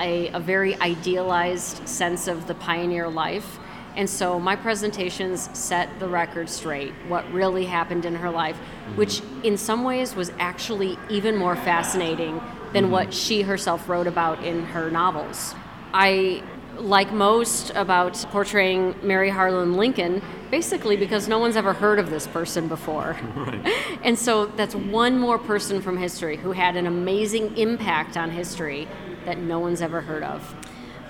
a, 0.00 0.28
a 0.28 0.40
very 0.40 0.74
idealized 0.80 1.88
sense 1.88 2.26
of 2.26 2.48
the 2.48 2.54
pioneer 2.54 3.08
life. 3.08 3.58
And 3.96 4.10
so 4.10 4.38
my 4.38 4.54
presentations 4.54 5.48
set 5.56 5.98
the 5.98 6.08
record 6.08 6.48
straight, 6.48 6.92
what 7.06 7.30
really 7.32 7.64
happened 7.64 8.04
in 8.04 8.16
her 8.16 8.30
life, 8.30 8.56
which 8.96 9.20
mm-hmm. 9.20 9.44
in 9.44 9.56
some 9.56 9.82
ways 9.82 10.14
was 10.14 10.30
actually 10.38 10.98
even 11.08 11.36
more 11.36 11.56
fascinating 11.56 12.40
than 12.72 12.84
mm-hmm. 12.84 12.92
what 12.92 13.14
she 13.14 13.42
herself 13.42 13.88
wrote 13.88 14.06
about 14.06 14.44
in 14.44 14.64
her 14.66 14.90
novels. 14.90 15.54
I 15.92 16.42
like 16.76 17.12
most 17.12 17.70
about 17.74 18.14
portraying 18.30 18.94
Mary 19.02 19.30
Harlan 19.30 19.74
Lincoln, 19.74 20.22
basically 20.50 20.96
because 20.96 21.28
no 21.28 21.38
one's 21.38 21.56
ever 21.56 21.72
heard 21.72 21.98
of 21.98 22.10
this 22.10 22.26
person 22.26 22.68
before. 22.68 23.16
And 24.04 24.16
so 24.18 24.46
that's 24.46 24.74
one 24.74 25.18
more 25.18 25.38
person 25.38 25.82
from 25.82 25.96
history 25.96 26.36
who 26.36 26.52
had 26.52 26.76
an 26.76 26.86
amazing 26.86 27.56
impact 27.58 28.16
on 28.16 28.30
history 28.30 28.86
that 29.24 29.38
no 29.38 29.58
one's 29.58 29.82
ever 29.82 30.00
heard 30.00 30.22
of. 30.22 30.54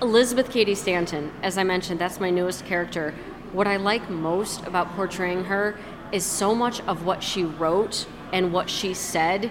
Elizabeth 0.00 0.50
Cady 0.50 0.74
Stanton, 0.74 1.30
as 1.42 1.58
I 1.58 1.64
mentioned, 1.64 2.00
that's 2.00 2.18
my 2.18 2.30
newest 2.30 2.64
character. 2.64 3.14
What 3.52 3.66
I 3.66 3.76
like 3.76 4.08
most 4.08 4.66
about 4.66 4.88
portraying 4.96 5.44
her 5.44 5.78
is 6.12 6.24
so 6.24 6.54
much 6.54 6.80
of 6.82 7.04
what 7.04 7.22
she 7.22 7.44
wrote 7.44 8.06
and 8.32 8.52
what 8.52 8.70
she 8.70 8.94
said 8.94 9.50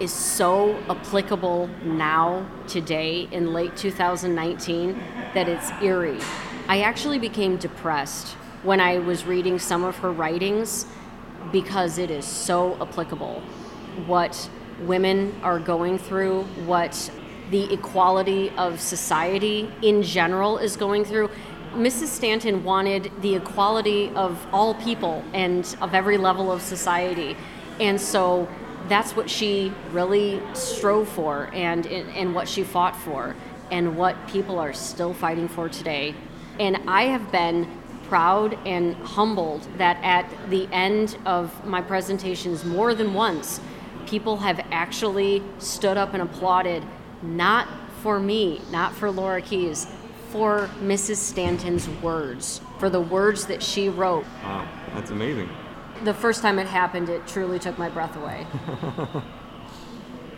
is 0.00 0.12
so 0.12 0.74
applicable 0.88 1.68
now, 1.84 2.46
today, 2.66 3.28
in 3.30 3.52
late 3.52 3.76
2019, 3.76 5.00
that 5.34 5.48
it's 5.48 5.70
eerie. 5.82 6.20
I 6.68 6.80
actually 6.80 7.18
became 7.18 7.56
depressed 7.56 8.32
when 8.62 8.80
I 8.80 8.98
was 8.98 9.24
reading 9.24 9.58
some 9.58 9.84
of 9.84 9.96
her 9.98 10.10
writings 10.10 10.86
because 11.52 11.98
it 11.98 12.10
is 12.10 12.24
so 12.24 12.80
applicable. 12.80 13.42
What 14.06 14.48
women 14.80 15.34
are 15.42 15.58
going 15.58 15.98
through, 15.98 16.44
what 16.64 17.10
the 17.50 17.72
equality 17.72 18.50
of 18.56 18.80
society 18.80 19.70
in 19.82 20.02
general 20.02 20.58
is 20.58 20.76
going 20.76 21.04
through. 21.04 21.30
Mrs. 21.74 22.06
Stanton 22.06 22.64
wanted 22.64 23.12
the 23.20 23.34
equality 23.34 24.10
of 24.10 24.46
all 24.52 24.74
people 24.74 25.22
and 25.32 25.76
of 25.80 25.94
every 25.94 26.16
level 26.16 26.50
of 26.50 26.62
society. 26.62 27.36
And 27.80 28.00
so 28.00 28.48
that's 28.88 29.16
what 29.16 29.30
she 29.30 29.72
really 29.90 30.40
strove 30.52 31.08
for 31.08 31.50
and, 31.52 31.86
and 31.86 32.34
what 32.34 32.48
she 32.48 32.62
fought 32.62 32.96
for 32.96 33.34
and 33.70 33.96
what 33.96 34.28
people 34.28 34.58
are 34.58 34.72
still 34.72 35.14
fighting 35.14 35.48
for 35.48 35.68
today. 35.68 36.14
And 36.60 36.76
I 36.86 37.04
have 37.04 37.32
been 37.32 37.80
proud 38.04 38.58
and 38.66 38.94
humbled 38.96 39.66
that 39.78 39.96
at 40.04 40.30
the 40.50 40.68
end 40.70 41.16
of 41.24 41.64
my 41.64 41.80
presentations 41.80 42.64
more 42.64 42.94
than 42.94 43.14
once, 43.14 43.60
people 44.06 44.36
have 44.36 44.60
actually 44.70 45.42
stood 45.58 45.96
up 45.96 46.12
and 46.12 46.22
applauded 46.22 46.84
not 47.22 47.66
for 48.02 48.20
me, 48.20 48.60
not 48.70 48.94
for 48.94 49.10
Laura 49.10 49.40
Keys, 49.40 49.86
for 50.28 50.68
Mrs. 50.80 51.16
Stanton's 51.16 51.88
words, 52.02 52.60
for 52.78 52.90
the 52.90 53.00
words 53.00 53.46
that 53.46 53.62
she 53.62 53.88
wrote. 53.88 54.24
Wow, 54.42 54.68
that's 54.92 55.10
amazing. 55.10 55.48
The 56.04 56.12
first 56.14 56.42
time 56.42 56.58
it 56.58 56.66
happened, 56.66 57.08
it 57.08 57.26
truly 57.26 57.58
took 57.58 57.78
my 57.78 57.88
breath 57.88 58.14
away. 58.16 58.44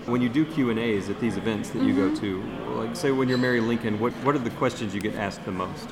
when 0.07 0.23
you 0.23 0.29
do 0.29 0.45
Q 0.45 0.71
and 0.71 0.79
A's 0.79 1.11
at 1.11 1.19
these 1.19 1.37
events 1.37 1.71
that 1.71 1.83
you 1.83 1.93
go 1.93 2.09
mm-hmm. 2.09 2.75
to, 2.75 2.81
like 2.81 2.95
say 2.95 3.11
when 3.11 3.29
you're 3.29 3.37
Mary 3.37 3.61
Lincoln, 3.61 3.99
what 3.99 4.13
what 4.23 4.37
are 4.37 4.39
the 4.39 4.51
questions 4.51 4.95
you 4.95 5.01
get 5.01 5.17
asked 5.17 5.45
the 5.45 5.51
most? 5.51 5.89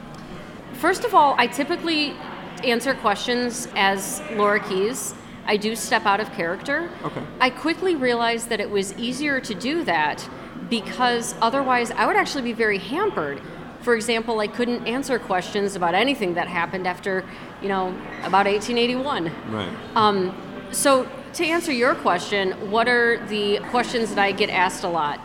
First 0.75 1.05
of 1.05 1.13
all, 1.13 1.35
I 1.39 1.49
typically 1.49 2.15
answer 2.63 2.95
questions 2.95 3.67
as 3.75 4.23
Laura 4.37 4.61
Keys, 4.61 5.13
I 5.47 5.57
do 5.57 5.75
step 5.75 6.07
out 6.07 6.21
of 6.21 6.33
character. 6.33 6.89
Okay. 7.03 7.23
I 7.41 7.51
quickly 7.51 7.97
realized 7.97 8.49
that 8.51 8.61
it 8.61 8.71
was 8.71 8.93
easier 8.95 9.41
to 9.41 9.55
do 9.55 9.83
that 9.85 10.29
because 10.71 11.35
otherwise 11.41 11.91
I 11.91 12.07
would 12.07 12.17
actually 12.17 12.43
be 12.43 12.53
very 12.53 12.79
hampered. 12.79 13.43
For 13.85 13.95
example, 13.95 14.41
I 14.41 14.47
couldn't 14.47 14.87
answer 14.87 15.19
questions 15.19 15.77
about 15.77 15.95
anything 15.95 16.33
that 16.35 16.49
happened 16.49 16.87
after, 16.87 17.23
you 17.61 17.69
know, 17.69 17.89
about 18.23 18.47
1881. 18.47 19.31
Right. 19.51 19.69
Um, 19.95 20.35
so, 20.71 21.07
to 21.35 21.45
answer 21.45 21.71
your 21.71 21.95
question, 21.95 22.53
what 22.71 22.89
are 22.89 23.25
the 23.27 23.59
questions 23.69 24.09
that 24.15 24.19
I 24.19 24.33
get 24.33 24.49
asked 24.49 24.85
a 24.85 24.89
lot? 24.89 25.21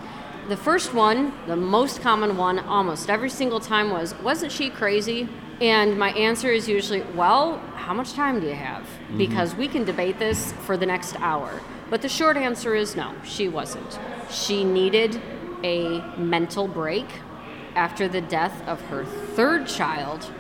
The 0.50 0.58
first 0.58 0.94
one, 0.94 1.32
the 1.48 1.56
most 1.56 2.02
common 2.02 2.36
one, 2.36 2.60
almost 2.60 3.10
every 3.10 3.30
single 3.30 3.62
time 3.62 3.92
was, 3.92 4.14
Wasn't 4.16 4.52
she 4.52 4.70
crazy? 4.70 5.30
And 5.62 5.98
my 5.98 6.12
answer 6.12 6.52
is 6.52 6.68
usually, 6.68 7.02
Well, 7.16 7.60
how 7.76 7.94
much 7.94 8.12
time 8.12 8.42
do 8.42 8.48
you 8.48 8.56
have? 8.56 8.86
Because 9.18 9.56
we 9.56 9.70
can 9.70 9.86
debate 9.86 10.20
this 10.20 10.52
for 10.66 10.76
the 10.76 10.86
next 10.86 11.16
hour. 11.22 11.62
But 11.90 12.02
the 12.02 12.10
short 12.10 12.36
answer 12.36 12.76
is 12.76 12.98
no, 12.98 13.16
she 13.24 13.48
wasn't. 13.48 13.98
She 14.30 14.66
needed 14.66 15.22
a 15.64 16.02
mental 16.18 16.68
break 16.68 17.08
after 17.76 18.08
the 18.08 18.22
death 18.22 18.68
of 18.68 18.82
her 18.82 19.06
third 19.06 19.68
child 19.68 20.32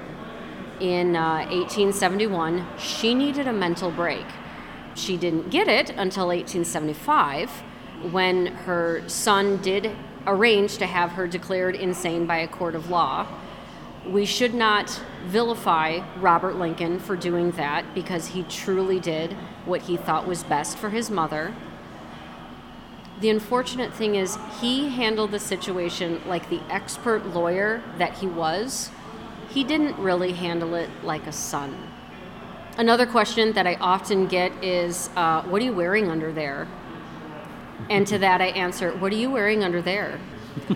in 0.80 1.16
uh, 1.16 1.46
1871. 1.50 2.66
She 2.78 3.14
needed 3.14 3.48
a 3.48 3.54
mental 3.54 3.92
break. 3.92 4.26
She 4.96 5.18
didn't 5.18 5.50
get 5.50 5.68
it 5.68 5.90
until 5.92 6.28
1875 6.28 7.50
when 8.12 8.48
her 8.48 9.08
son 9.08 9.58
did 9.58 9.92
arrange 10.26 10.78
to 10.78 10.86
have 10.86 11.12
her 11.12 11.28
declared 11.28 11.76
insane 11.76 12.26
by 12.26 12.38
a 12.38 12.48
court 12.48 12.76
of 12.76 12.90
law. 12.90 13.28
We 14.08 14.26
should 14.26 14.54
not 14.54 15.02
vilify 15.26 16.00
Robert 16.20 16.56
Lincoln 16.56 17.00
for 17.00 17.16
doing 17.16 17.52
that 17.52 17.94
because 17.94 18.28
he 18.28 18.44
truly 18.44 19.00
did 19.00 19.34
what 19.66 19.84
he 19.84 19.98
thought 19.98 20.28
was 20.28 20.44
best 20.44 20.78
for 20.78 20.90
his 20.90 21.10
mother. 21.10 21.54
The 23.20 23.30
unfortunate 23.30 23.94
thing 23.94 24.16
is, 24.16 24.38
he 24.62 24.90
handled 24.90 25.32
the 25.32 25.40
situation 25.40 26.22
like 26.26 26.50
the 26.50 26.62
expert 26.70 27.26
lawyer 27.26 27.84
that 27.98 28.14
he 28.20 28.28
was. 28.28 28.92
He 29.50 29.66
didn't 29.66 29.98
really 29.98 30.32
handle 30.32 30.74
it 30.76 30.90
like 31.04 31.28
a 31.28 31.34
son. 31.34 31.76
Another 32.78 33.06
question 33.06 33.52
that 33.54 33.68
I 33.68 33.76
often 33.76 34.28
get 34.28 34.64
is, 34.64 35.10
uh, 35.18 35.44
What 35.44 35.62
are 35.62 35.66
you 35.66 35.74
wearing 35.74 36.10
under 36.10 36.32
there? 36.32 36.66
And 37.90 38.08
to 38.08 38.18
that 38.20 38.42
I 38.42 38.48
answer, 38.48 38.92
What 38.96 39.12
are 39.12 39.18
you 39.18 39.30
wearing 39.30 39.66
under 39.66 39.82
there? 39.82 40.18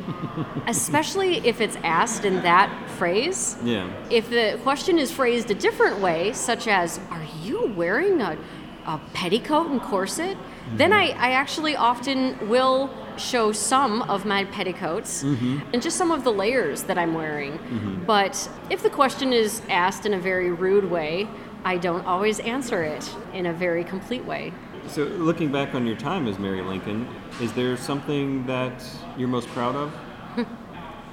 Especially 0.67 1.37
if 1.47 1.61
it's 1.61 1.77
asked 1.77 2.25
in 2.25 2.41
that 2.43 2.89
phrase. 2.97 3.55
Yeah. 3.63 3.89
If 4.09 4.29
the 4.29 4.59
question 4.63 4.99
is 4.99 5.13
phrased 5.13 5.49
a 5.49 5.55
different 5.55 5.99
way, 5.99 6.33
such 6.33 6.67
as, 6.67 6.99
Are 7.09 7.23
you 7.41 7.67
wearing 7.67 8.19
a, 8.19 8.37
a 8.85 8.99
petticoat 9.13 9.67
and 9.67 9.81
corset? 9.81 10.35
Then 10.77 10.93
I, 10.93 11.09
I 11.09 11.31
actually 11.31 11.75
often 11.75 12.49
will 12.49 12.89
show 13.17 13.51
some 13.51 14.01
of 14.03 14.25
my 14.25 14.45
petticoats 14.45 15.23
mm-hmm. 15.23 15.59
and 15.71 15.81
just 15.81 15.97
some 15.97 16.11
of 16.11 16.23
the 16.23 16.31
layers 16.31 16.83
that 16.83 16.97
I'm 16.97 17.13
wearing. 17.13 17.53
Mm-hmm. 17.53 18.05
But 18.05 18.49
if 18.69 18.81
the 18.81 18.89
question 18.89 19.33
is 19.33 19.61
asked 19.69 20.05
in 20.05 20.13
a 20.13 20.19
very 20.19 20.51
rude 20.51 20.89
way, 20.89 21.27
I 21.63 21.77
don't 21.77 22.05
always 22.05 22.39
answer 22.39 22.83
it 22.83 23.09
in 23.33 23.45
a 23.45 23.53
very 23.53 23.83
complete 23.83 24.25
way. 24.25 24.53
So, 24.87 25.03
looking 25.03 25.49
back 25.49 25.75
on 25.75 25.87
your 25.87 25.95
time 25.95 26.27
as 26.27 26.37
Mary 26.37 26.61
Lincoln, 26.61 27.07
is 27.39 27.53
there 27.53 27.77
something 27.77 28.45
that 28.47 28.83
you're 29.17 29.29
most 29.29 29.47
proud 29.49 29.75
of? 29.75 29.93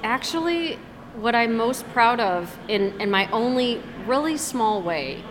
Actually, 0.03 0.77
what 1.15 1.35
I'm 1.35 1.55
most 1.55 1.87
proud 1.89 2.19
of, 2.19 2.57
in, 2.67 2.99
in 2.99 3.09
my 3.09 3.29
only 3.31 3.81
really 4.05 4.35
small 4.35 4.81
way, 4.81 5.23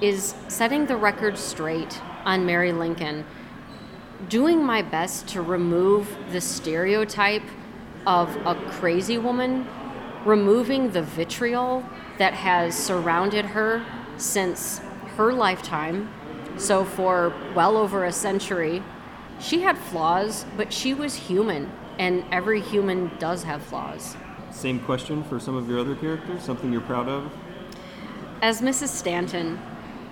is 0.00 0.34
setting 0.48 0.86
the 0.86 0.96
record 0.96 1.38
straight 1.38 2.00
on 2.24 2.44
Mary 2.44 2.72
Lincoln, 2.72 3.24
doing 4.28 4.64
my 4.64 4.82
best 4.82 5.28
to 5.28 5.42
remove 5.42 6.08
the 6.30 6.40
stereotype 6.40 7.42
of 8.06 8.34
a 8.46 8.54
crazy 8.70 9.18
woman, 9.18 9.66
removing 10.24 10.90
the 10.90 11.02
vitriol 11.02 11.84
that 12.18 12.34
has 12.34 12.76
surrounded 12.76 13.44
her 13.44 13.84
since 14.16 14.80
her 15.16 15.32
lifetime. 15.32 16.12
So, 16.56 16.84
for 16.84 17.32
well 17.54 17.76
over 17.76 18.04
a 18.04 18.12
century, 18.12 18.82
she 19.40 19.60
had 19.60 19.76
flaws, 19.76 20.44
but 20.56 20.72
she 20.72 20.94
was 20.94 21.14
human, 21.14 21.70
and 21.98 22.24
every 22.30 22.60
human 22.60 23.10
does 23.18 23.42
have 23.42 23.62
flaws. 23.62 24.16
Same 24.50 24.78
question 24.80 25.24
for 25.24 25.40
some 25.40 25.56
of 25.56 25.68
your 25.68 25.80
other 25.80 25.96
characters? 25.96 26.42
Something 26.42 26.72
you're 26.72 26.82
proud 26.82 27.08
of? 27.08 27.32
As 28.42 28.60
Mrs. 28.60 28.88
Stanton, 28.88 29.58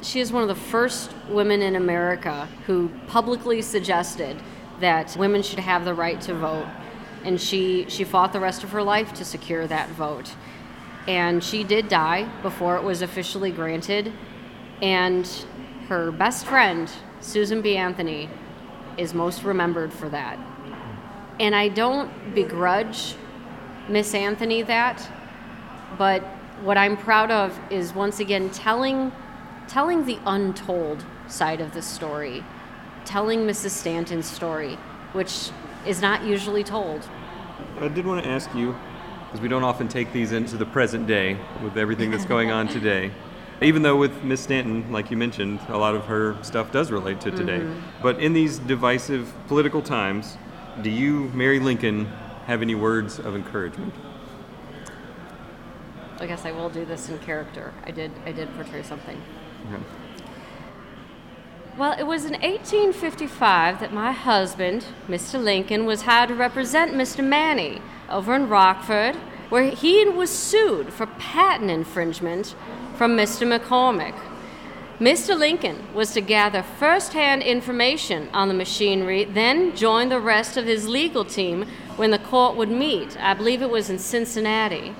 she 0.03 0.21
is 0.21 0.33
one 0.33 0.43
of 0.43 0.49
the 0.49 0.55
first 0.55 1.13
women 1.29 1.63
in 1.63 1.77
America 1.77 2.49
who 2.67 2.91
publicly 3.07 3.63
suggested 3.63 4.41
that 4.81 5.17
women 5.17 5.43
should 5.43 5.59
have 5.59 5.85
the 5.85 5.95
right 5.95 6.21
to 6.23 6.35
vote. 6.35 6.67
And 7.25 7.41
she, 7.41 7.87
she 7.89 8.05
fought 8.05 8.33
the 8.33 8.41
rest 8.41 8.65
of 8.65 8.71
her 8.71 8.83
life 8.83 9.13
to 9.15 9.25
secure 9.25 9.67
that 9.67 9.91
vote. 9.91 10.35
And 11.07 11.45
she 11.45 11.65
did 11.65 11.89
die 11.89 12.29
before 12.43 12.77
it 12.77 12.83
was 12.83 13.03
officially 13.03 13.51
granted. 13.51 14.13
And 14.81 15.29
her 15.89 16.11
best 16.11 16.47
friend, 16.47 16.91
Susan 17.21 17.61
B. 17.61 17.77
Anthony, 17.77 18.31
is 18.97 19.13
most 19.13 19.43
remembered 19.43 19.93
for 19.93 20.09
that. 20.09 20.39
And 21.39 21.55
I 21.55 21.69
don't 21.69 22.35
begrudge 22.35 23.15
Miss 23.89 24.15
Anthony 24.15 24.63
that, 24.63 25.07
but 25.99 26.23
what 26.63 26.77
I'm 26.77 26.97
proud 26.97 27.31
of 27.31 27.59
is 27.71 27.95
once 27.95 28.21
again 28.21 28.51
telling 28.51 29.11
telling 29.71 30.05
the 30.05 30.19
untold 30.27 31.05
side 31.29 31.61
of 31.61 31.73
the 31.73 31.81
story, 31.81 32.45
telling 33.05 33.47
Mrs. 33.47 33.71
Stanton's 33.71 34.27
story, 34.27 34.75
which 35.13 35.51
is 35.87 36.03
not 36.03 36.25
usually 36.25 36.65
told. 36.65 37.09
I 37.79 37.87
did 37.87 38.05
want 38.05 38.25
to 38.25 38.29
ask 38.29 38.53
you, 38.53 38.75
because 39.27 39.41
we 39.41 39.47
don't 39.49 39.63
often 39.63 39.87
take 39.87 40.13
these 40.13 40.33
into 40.33 40.57
the 40.57 40.67
present 40.67 41.07
day 41.07 41.39
with 41.63 41.77
everything 41.77 42.11
that's 42.11 42.25
going 42.25 42.51
on 42.51 42.67
today. 42.67 43.13
Even 43.63 43.83
though 43.83 43.97
with 43.97 44.25
Miss 44.25 44.41
Stanton, 44.41 44.91
like 44.91 45.11
you 45.11 45.17
mentioned, 45.17 45.61
a 45.69 45.79
lot 45.79 45.95
of 45.95 46.07
her 46.07 46.37
stuff 46.43 46.73
does 46.73 46.91
relate 46.91 47.21
to 47.21 47.31
today. 47.31 47.61
Mm-hmm. 47.61 48.03
But 48.03 48.19
in 48.19 48.33
these 48.33 48.59
divisive 48.59 49.33
political 49.47 49.83
times, 49.83 50.37
do 50.83 50.91
you, 50.91 51.31
Mary 51.35 51.61
Lincoln, 51.61 52.07
have 52.47 52.63
any 52.63 52.75
words 52.75 53.21
of 53.21 53.37
encouragement? 53.37 53.95
I 56.19 56.27
guess 56.27 56.45
I 56.45 56.53
will 56.53 56.71
do 56.71 56.85
this 56.85 57.09
in 57.09 57.19
character. 57.21 57.73
I 57.85 57.93
did 57.93 58.11
I 58.27 58.33
did 58.33 58.53
portray 58.55 58.83
something. 58.83 59.21
Well, 61.77 61.97
it 61.99 62.07
was 62.07 62.25
in 62.25 62.33
1855 62.33 63.81
that 63.81 63.93
my 63.93 64.13
husband, 64.13 64.85
Mr. 65.09 65.43
Lincoln, 65.43 65.87
was 65.87 66.03
hired 66.03 66.29
to 66.29 66.35
represent 66.35 66.93
Mr. 66.93 67.25
Manny 67.25 67.81
over 68.11 68.35
in 68.35 68.49
Rockford, 68.49 69.17
where 69.49 69.71
he 69.71 70.07
was 70.07 70.31
sued 70.31 70.93
for 70.93 71.07
patent 71.07 71.71
infringement 71.71 72.55
from 72.97 73.17
Mr. 73.17 73.47
McCormick. 73.47 74.15
Mr. 75.01 75.35
Lincoln 75.39 75.83
was 75.95 76.13
to 76.13 76.21
gather 76.21 76.63
first-hand 76.63 77.43
information 77.43 78.29
on 78.35 78.49
the 78.49 78.55
machinery, 78.55 79.25
then 79.25 79.75
join 79.75 80.11
the 80.11 80.21
rest 80.21 80.59
of 80.59 80.67
his 80.67 80.87
legal 80.87 81.25
team 81.25 81.67
when 81.97 82.11
the 82.11 82.19
court 82.19 82.55
would 82.57 82.69
meet. 82.71 83.17
I 83.19 83.33
believe 83.33 83.63
it 83.63 83.71
was 83.71 83.89
in 83.89 83.99
Cincinnati. 83.99 84.95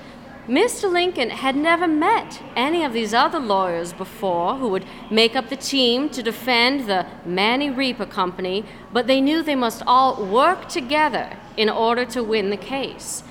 Mr. 0.47 0.91
Lincoln 0.91 1.29
had 1.29 1.55
never 1.55 1.87
met 1.87 2.41
any 2.55 2.83
of 2.83 2.93
these 2.93 3.13
other 3.13 3.39
lawyers 3.39 3.93
before 3.93 4.55
who 4.55 4.69
would 4.69 4.85
make 5.11 5.35
up 5.35 5.49
the 5.49 5.55
team 5.55 6.09
to 6.09 6.23
defend 6.23 6.89
the 6.89 7.05
Manny 7.25 7.69
Reaper 7.69 8.07
Company, 8.07 8.65
but 8.91 9.05
they 9.05 9.21
knew 9.21 9.43
they 9.43 9.55
must 9.55 9.83
all 9.85 10.25
work 10.25 10.67
together 10.67 11.37
in 11.57 11.69
order 11.69 12.05
to 12.05 12.23
win 12.23 12.49
the 12.49 12.57
case. 12.57 13.23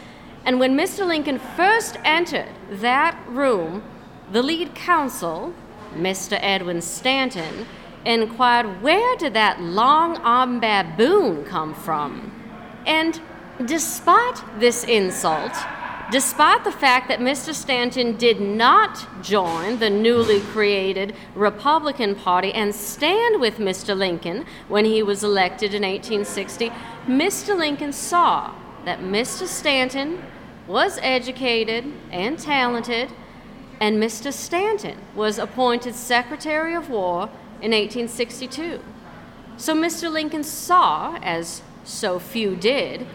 And 0.44 0.60
when 0.60 0.76
Mr. 0.76 1.04
Lincoln 1.04 1.40
first 1.40 1.98
entered 2.04 2.48
that 2.70 3.20
room, 3.26 3.82
the 4.30 4.42
lead 4.42 4.76
counsel, 4.76 5.52
Mr. 5.94 6.38
Edwin 6.40 6.80
Stanton, 6.80 7.66
inquired 8.06 8.82
where 8.82 9.16
did 9.16 9.34
that 9.34 9.60
long 9.60 10.16
armed 10.18 10.60
baboon 10.60 11.44
come 11.44 11.74
from? 11.74 12.32
And 12.86 13.20
despite 13.66 14.42
this 14.60 14.84
insult, 14.84 15.52
despite 16.10 16.64
the 16.64 16.72
fact 16.72 17.08
that 17.08 17.20
Mr. 17.20 17.54
Stanton 17.54 18.16
did 18.16 18.40
not 18.40 19.22
join 19.22 19.78
the 19.78 19.90
newly 19.90 20.40
created 20.40 21.14
Republican 21.34 22.14
Party 22.14 22.52
and 22.52 22.74
stand 22.74 23.40
with 23.40 23.58
Mr. 23.58 23.96
Lincoln 23.96 24.44
when 24.68 24.84
he 24.84 25.02
was 25.02 25.22
elected 25.22 25.74
in 25.74 25.82
1860, 25.82 26.70
Mr. 27.06 27.56
Lincoln 27.56 27.92
saw 27.92 28.54
that 28.84 29.00
Mr. 29.00 29.46
Stanton 29.46 30.22
was 30.66 30.98
educated 31.02 31.84
and 32.10 32.38
talented, 32.38 33.10
and 33.80 34.02
Mr. 34.02 34.32
Stanton 34.32 34.98
was 35.14 35.38
appointed 35.38 35.94
Secretary 35.94 36.74
of 36.74 36.88
War 36.90 37.28
in 37.60 37.72
1862. 37.72 38.80
So 39.56 39.74
Mr. 39.74 40.10
Lincoln 40.10 40.44
saw, 40.44 41.18
as 41.22 41.62
so 41.84 42.18
few 42.18 42.56
did, 42.56 43.06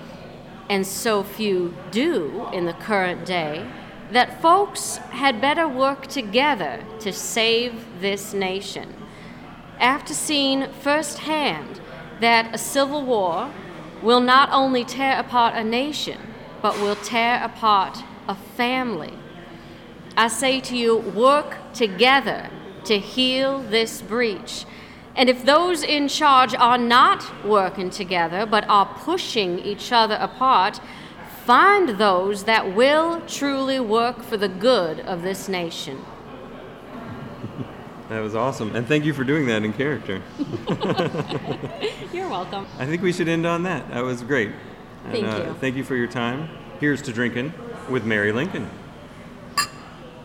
and 0.69 0.85
so 0.85 1.23
few 1.23 1.73
do 1.91 2.47
in 2.51 2.65
the 2.65 2.73
current 2.73 3.25
day, 3.25 3.65
that 4.11 4.41
folks 4.41 4.97
had 4.97 5.41
better 5.41 5.67
work 5.67 6.07
together 6.07 6.83
to 6.99 7.11
save 7.11 8.01
this 8.01 8.33
nation. 8.33 8.93
after 9.79 10.13
seeing 10.13 10.71
firsthand 10.71 11.79
that 12.19 12.53
a 12.53 12.57
civil 12.57 13.03
war 13.05 13.51
will 14.01 14.21
not 14.21 14.49
only 14.51 14.83
tear 14.83 15.19
apart 15.19 15.55
a 15.55 15.63
nation, 15.63 16.19
but 16.61 16.79
will 16.79 16.95
tear 16.95 17.43
apart 17.43 18.03
a 18.27 18.35
family. 18.35 19.13
I 20.17 20.27
say 20.27 20.61
to 20.61 20.77
you, 20.77 20.97
work 20.97 21.57
together 21.73 22.49
to 22.85 22.97
heal 22.99 23.59
this 23.59 24.01
breach. 24.01 24.65
And 25.15 25.29
if 25.29 25.45
those 25.45 25.81
in 25.81 26.07
charge 26.07 26.53
are 26.55 26.77
not 26.77 27.45
working 27.45 27.89
together, 27.89 28.45
but 28.45 28.67
are 28.67 28.85
pushing 28.85 29.59
each 29.59 29.91
other 29.91 30.15
apart, 30.15 30.81
find 31.45 31.89
those 31.97 32.43
that 32.43 32.75
will 32.75 33.21
truly 33.21 33.79
work 33.79 34.21
for 34.21 34.35
the 34.35 34.49
good 34.49 34.99
of 34.99 35.21
this 35.21 35.47
nation. 35.47 36.03
That 38.09 38.19
was 38.19 38.35
awesome. 38.35 38.75
And 38.75 38.87
thank 38.87 39.05
you 39.05 39.13
for 39.13 39.23
doing 39.23 39.47
that 39.47 39.63
in 39.63 39.73
character. 39.73 40.21
You're 42.13 42.29
welcome. 42.29 42.67
I 42.77 42.85
think 42.85 43.01
we 43.01 43.11
should 43.11 43.27
end 43.27 43.47
on 43.47 43.63
that. 43.63 43.89
That 43.89 44.03
was 44.03 44.21
great. 44.21 44.51
And, 45.05 45.11
Thank 45.11 45.25
uh, 45.25 45.47
you. 45.47 45.53
Thank 45.55 45.75
you 45.75 45.83
for 45.83 45.95
your 45.95 46.07
time. 46.07 46.49
Here's 46.79 47.01
to 47.03 47.13
drinking 47.13 47.53
with 47.89 48.05
Mary 48.05 48.31
Lincoln. 48.31 48.69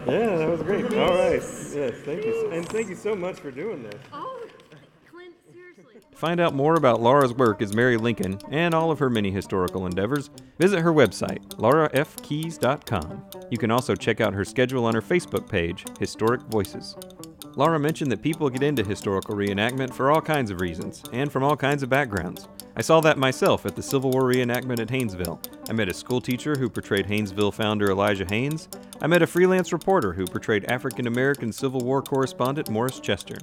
Yeah, 0.06 0.36
that 0.36 0.48
was 0.48 0.62
great. 0.62 0.84
All 0.94 1.08
right. 1.08 1.34
Yes, 1.34 1.94
thank 2.04 2.24
you. 2.24 2.50
And 2.52 2.66
thank 2.66 2.88
you 2.88 2.96
so 2.96 3.14
much 3.14 3.38
for 3.38 3.50
doing 3.50 3.82
this. 3.82 4.00
Oh, 4.12 4.39
Clint, 4.39 4.39
seriously. 4.39 4.39
To 4.39 4.39
find 6.20 6.38
out 6.38 6.54
more 6.54 6.74
about 6.74 7.00
Laura's 7.00 7.32
work 7.32 7.62
as 7.62 7.74
Mary 7.74 7.96
Lincoln 7.96 8.38
and 8.50 8.74
all 8.74 8.90
of 8.90 8.98
her 8.98 9.08
many 9.08 9.30
historical 9.30 9.86
endeavors, 9.86 10.28
visit 10.58 10.80
her 10.80 10.92
website, 10.92 11.42
laurafkeys.com. 11.56 13.24
You 13.50 13.56
can 13.56 13.70
also 13.70 13.94
check 13.96 14.20
out 14.20 14.34
her 14.34 14.44
schedule 14.44 14.84
on 14.84 14.94
her 14.94 15.00
Facebook 15.00 15.48
page, 15.48 15.84
Historic 15.98 16.42
Voices. 16.42 16.94
Laura 17.56 17.80
mentioned 17.80 18.12
that 18.12 18.22
people 18.22 18.50
get 18.50 18.62
into 18.62 18.84
historical 18.84 19.34
reenactment 19.34 19.92
for 19.92 20.10
all 20.10 20.20
kinds 20.20 20.50
of 20.50 20.60
reasons 20.60 21.02
and 21.12 21.32
from 21.32 21.42
all 21.42 21.56
kinds 21.56 21.82
of 21.82 21.88
backgrounds. 21.88 22.48
I 22.76 22.82
saw 22.82 23.00
that 23.00 23.18
myself 23.18 23.64
at 23.66 23.74
the 23.74 23.82
Civil 23.82 24.10
War 24.10 24.22
reenactment 24.22 24.78
at 24.78 24.90
Hainesville. 24.90 25.40
I 25.68 25.72
met 25.72 25.88
a 25.88 25.94
school 25.94 26.20
teacher 26.20 26.54
who 26.56 26.68
portrayed 26.68 27.06
Hainesville 27.06 27.50
founder 27.50 27.90
Elijah 27.90 28.26
Haines. 28.28 28.68
I 29.02 29.06
met 29.06 29.22
a 29.22 29.26
freelance 29.26 29.72
reporter 29.72 30.12
who 30.12 30.26
portrayed 30.26 30.66
African 30.66 31.06
American 31.06 31.52
Civil 31.52 31.80
War 31.80 32.02
correspondent 32.02 32.68
Morris 32.68 33.00
Chester. 33.00 33.38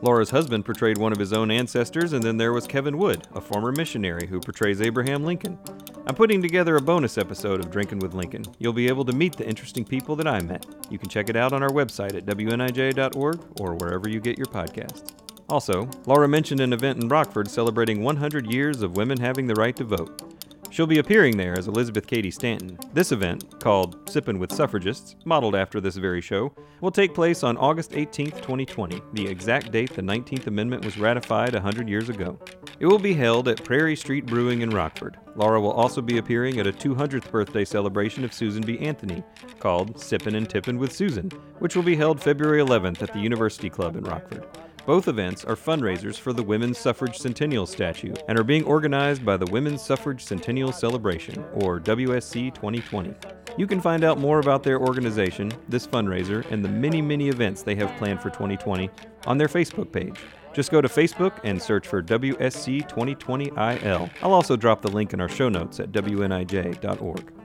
Laura's 0.00 0.30
husband 0.30 0.64
portrayed 0.64 0.96
one 0.96 1.12
of 1.12 1.18
his 1.18 1.34
own 1.34 1.50
ancestors, 1.50 2.14
and 2.14 2.22
then 2.22 2.38
there 2.38 2.54
was 2.54 2.66
Kevin 2.66 2.96
Wood, 2.96 3.28
a 3.34 3.40
former 3.40 3.72
missionary 3.72 4.26
who 4.26 4.40
portrays 4.40 4.80
Abraham 4.80 5.22
Lincoln. 5.22 5.58
I'm 6.06 6.14
putting 6.14 6.40
together 6.40 6.76
a 6.76 6.80
bonus 6.80 7.18
episode 7.18 7.60
of 7.60 7.70
Drinking 7.70 7.98
with 7.98 8.14
Lincoln. 8.14 8.46
You'll 8.58 8.72
be 8.72 8.88
able 8.88 9.04
to 9.04 9.12
meet 9.12 9.36
the 9.36 9.46
interesting 9.46 9.84
people 9.84 10.16
that 10.16 10.26
I 10.26 10.40
met. 10.40 10.64
You 10.88 10.98
can 10.98 11.10
check 11.10 11.28
it 11.28 11.36
out 11.36 11.52
on 11.52 11.62
our 11.62 11.68
website 11.68 12.16
at 12.16 12.24
WNIJ.org 12.24 13.60
or 13.60 13.74
wherever 13.74 14.08
you 14.08 14.18
get 14.18 14.38
your 14.38 14.46
podcasts. 14.46 15.12
Also, 15.50 15.90
Laura 16.06 16.26
mentioned 16.26 16.60
an 16.60 16.72
event 16.72 17.02
in 17.02 17.08
Rockford 17.08 17.50
celebrating 17.50 18.02
100 18.02 18.50
years 18.50 18.80
of 18.80 18.96
women 18.96 19.20
having 19.20 19.46
the 19.46 19.54
right 19.56 19.76
to 19.76 19.84
vote. 19.84 20.32
She'll 20.72 20.86
be 20.86 21.00
appearing 21.00 21.36
there 21.36 21.52
as 21.58 21.68
Elizabeth 21.68 22.06
Cady 22.06 22.30
Stanton. 22.30 22.78
This 22.94 23.12
event, 23.12 23.60
called 23.60 24.06
Sippin' 24.06 24.38
with 24.38 24.50
Suffragists, 24.50 25.16
modeled 25.26 25.54
after 25.54 25.82
this 25.82 25.96
very 25.96 26.22
show, 26.22 26.50
will 26.80 26.90
take 26.90 27.12
place 27.12 27.42
on 27.42 27.58
August 27.58 27.92
18, 27.92 28.30
2020, 28.30 29.02
the 29.12 29.26
exact 29.28 29.70
date 29.70 29.92
the 29.92 30.00
19th 30.00 30.46
Amendment 30.46 30.82
was 30.82 30.96
ratified 30.96 31.52
100 31.52 31.90
years 31.90 32.08
ago. 32.08 32.38
It 32.80 32.86
will 32.86 32.98
be 32.98 33.12
held 33.12 33.48
at 33.48 33.62
Prairie 33.62 33.94
Street 33.94 34.24
Brewing 34.24 34.62
in 34.62 34.70
Rockford. 34.70 35.18
Laura 35.36 35.60
will 35.60 35.72
also 35.72 36.00
be 36.00 36.16
appearing 36.16 36.58
at 36.58 36.66
a 36.66 36.72
200th 36.72 37.30
birthday 37.30 37.66
celebration 37.66 38.24
of 38.24 38.32
Susan 38.32 38.62
B. 38.62 38.78
Anthony, 38.78 39.22
called 39.58 39.96
Sippin' 39.96 40.36
and 40.36 40.48
Tippin' 40.48 40.78
with 40.78 40.90
Susan, 40.90 41.28
which 41.58 41.76
will 41.76 41.82
be 41.82 41.96
held 41.96 42.18
February 42.18 42.62
11th 42.62 43.02
at 43.02 43.12
the 43.12 43.20
University 43.20 43.68
Club 43.68 43.94
in 43.94 44.04
Rockford. 44.04 44.46
Both 44.84 45.06
events 45.06 45.44
are 45.44 45.54
fundraisers 45.54 46.18
for 46.18 46.32
the 46.32 46.42
Women's 46.42 46.76
Suffrage 46.76 47.16
Centennial 47.16 47.66
Statue 47.66 48.14
and 48.26 48.36
are 48.36 48.42
being 48.42 48.64
organized 48.64 49.24
by 49.24 49.36
the 49.36 49.46
Women's 49.46 49.80
Suffrage 49.80 50.24
Centennial 50.24 50.72
Celebration, 50.72 51.44
or 51.54 51.78
WSC 51.78 52.52
2020. 52.52 53.14
You 53.56 53.68
can 53.68 53.80
find 53.80 54.02
out 54.02 54.18
more 54.18 54.40
about 54.40 54.64
their 54.64 54.80
organization, 54.80 55.52
this 55.68 55.86
fundraiser, 55.86 56.50
and 56.50 56.64
the 56.64 56.68
many, 56.68 57.00
many 57.00 57.28
events 57.28 57.62
they 57.62 57.76
have 57.76 57.96
planned 57.96 58.20
for 58.20 58.30
2020 58.30 58.90
on 59.24 59.38
their 59.38 59.46
Facebook 59.46 59.92
page. 59.92 60.18
Just 60.52 60.72
go 60.72 60.80
to 60.80 60.88
Facebook 60.88 61.38
and 61.44 61.62
search 61.62 61.86
for 61.86 62.02
WSC 62.02 62.88
2020IL. 62.90 64.10
I'll 64.20 64.32
also 64.32 64.56
drop 64.56 64.82
the 64.82 64.90
link 64.90 65.12
in 65.12 65.20
our 65.20 65.28
show 65.28 65.48
notes 65.48 65.78
at 65.78 65.92
WNIJ.org. 65.92 67.41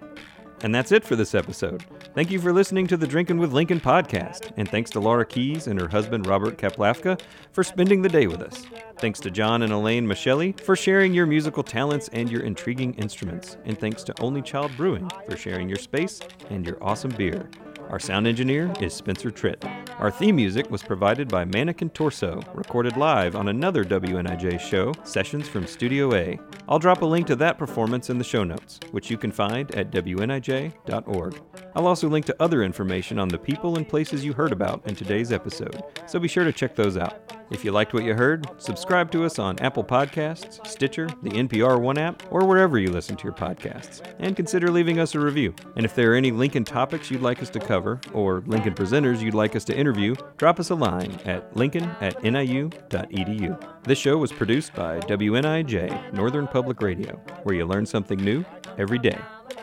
And 0.61 0.73
that's 0.73 0.91
it 0.91 1.03
for 1.03 1.15
this 1.15 1.35
episode. 1.35 1.85
Thank 2.15 2.31
you 2.31 2.39
for 2.39 2.51
listening 2.51 2.87
to 2.87 2.97
the 2.97 3.05
Drinking 3.05 3.37
with 3.37 3.53
Lincoln 3.53 3.79
podcast, 3.79 4.51
and 4.57 4.67
thanks 4.67 4.89
to 4.91 4.99
Laura 4.99 5.25
Keys 5.25 5.67
and 5.67 5.79
her 5.79 5.87
husband 5.87 6.25
Robert 6.25 6.57
Kaplafka 6.57 7.21
for 7.51 7.63
spending 7.63 8.01
the 8.01 8.09
day 8.09 8.25
with 8.25 8.41
us. 8.41 8.65
Thanks 8.97 9.19
to 9.19 9.29
John 9.29 9.61
and 9.61 9.71
Elaine 9.71 10.07
Michelli 10.07 10.59
for 10.61 10.75
sharing 10.75 11.13
your 11.13 11.27
musical 11.27 11.61
talents 11.61 12.09
and 12.11 12.31
your 12.31 12.41
intriguing 12.41 12.95
instruments, 12.95 13.57
and 13.65 13.79
thanks 13.79 14.03
to 14.03 14.19
Only 14.19 14.41
Child 14.41 14.71
Brewing 14.75 15.09
for 15.29 15.37
sharing 15.37 15.69
your 15.69 15.77
space 15.77 16.21
and 16.49 16.65
your 16.65 16.83
awesome 16.83 17.11
beer. 17.11 17.47
Our 17.89 17.99
sound 17.99 18.27
engineer 18.27 18.71
is 18.81 18.93
Spencer 18.93 19.31
Tritt. 19.31 19.63
Our 19.99 20.11
theme 20.11 20.35
music 20.35 20.69
was 20.69 20.83
provided 20.83 21.29
by 21.29 21.45
Mannequin 21.45 21.89
Torso, 21.91 22.41
recorded 22.53 22.97
live 22.97 23.35
on 23.35 23.47
another 23.47 23.85
WNIJ 23.85 24.59
show, 24.59 24.93
Sessions 25.03 25.47
from 25.47 25.65
Studio 25.65 26.13
A. 26.13 26.37
I'll 26.67 26.79
drop 26.79 27.01
a 27.01 27.05
link 27.05 27.27
to 27.27 27.35
that 27.37 27.57
performance 27.57 28.09
in 28.09 28.17
the 28.17 28.25
show 28.25 28.43
notes, 28.43 28.81
which 28.91 29.09
you 29.09 29.17
can 29.17 29.31
find 29.31 29.73
at 29.73 29.91
WNIJ.org. 29.91 31.41
I'll 31.75 31.87
also 31.87 32.09
link 32.09 32.25
to 32.25 32.35
other 32.41 32.61
information 32.61 33.19
on 33.19 33.29
the 33.29 33.37
people 33.37 33.77
and 33.77 33.87
places 33.87 34.25
you 34.25 34.33
heard 34.33 34.51
about 34.51 34.85
in 34.85 34.95
today's 34.95 35.31
episode, 35.31 35.81
so 36.07 36.19
be 36.19 36.27
sure 36.27 36.43
to 36.43 36.51
check 36.51 36.75
those 36.75 36.97
out. 36.97 37.33
If 37.49 37.63
you 37.63 37.71
liked 37.71 37.93
what 37.93 38.03
you 38.03 38.13
heard, 38.13 38.45
subscribe 38.61 39.09
to 39.11 39.23
us 39.23 39.39
on 39.39 39.57
Apple 39.59 39.83
Podcasts, 39.83 40.65
Stitcher, 40.67 41.07
the 41.23 41.29
NPR 41.29 41.79
One 41.79 41.97
app, 41.97 42.21
or 42.29 42.45
wherever 42.45 42.77
you 42.77 42.91
listen 42.91 43.15
to 43.15 43.23
your 43.23 43.33
podcasts, 43.33 44.01
and 44.19 44.35
consider 44.35 44.69
leaving 44.69 44.99
us 44.99 45.15
a 45.15 45.19
review. 45.19 45.55
And 45.77 45.85
if 45.85 45.95
there 45.95 46.11
are 46.11 46.15
any 46.15 46.31
Lincoln 46.31 46.65
topics 46.65 47.09
you'd 47.09 47.21
like 47.21 47.41
us 47.41 47.49
to 47.51 47.59
cover, 47.77 48.01
or 48.11 48.41
Lincoln 48.47 48.73
presenters 48.73 49.21
you'd 49.21 49.35
like 49.35 49.55
us 49.55 49.63
to 49.65 49.77
interview, 49.77 50.15
drop 50.37 50.59
us 50.59 50.71
a 50.71 50.75
line 50.75 51.11
at 51.25 51.55
lincoln 51.55 51.83
at 52.01 52.23
niu.edu. 52.23 53.83
This 53.83 53.99
show 53.99 54.17
was 54.17 54.31
produced 54.31 54.73
by 54.73 54.99
WNIJ, 55.01 56.11
Northern 56.11 56.47
Public 56.47 56.81
Radio, 56.81 57.21
where 57.43 57.55
you 57.55 57.65
learn 57.65 57.85
something 57.85 58.17
new 58.17 58.43
every 58.79 58.97
day. 58.97 59.19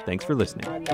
Thanks 0.06 0.24
for 0.24 0.36
listening. 0.36 0.86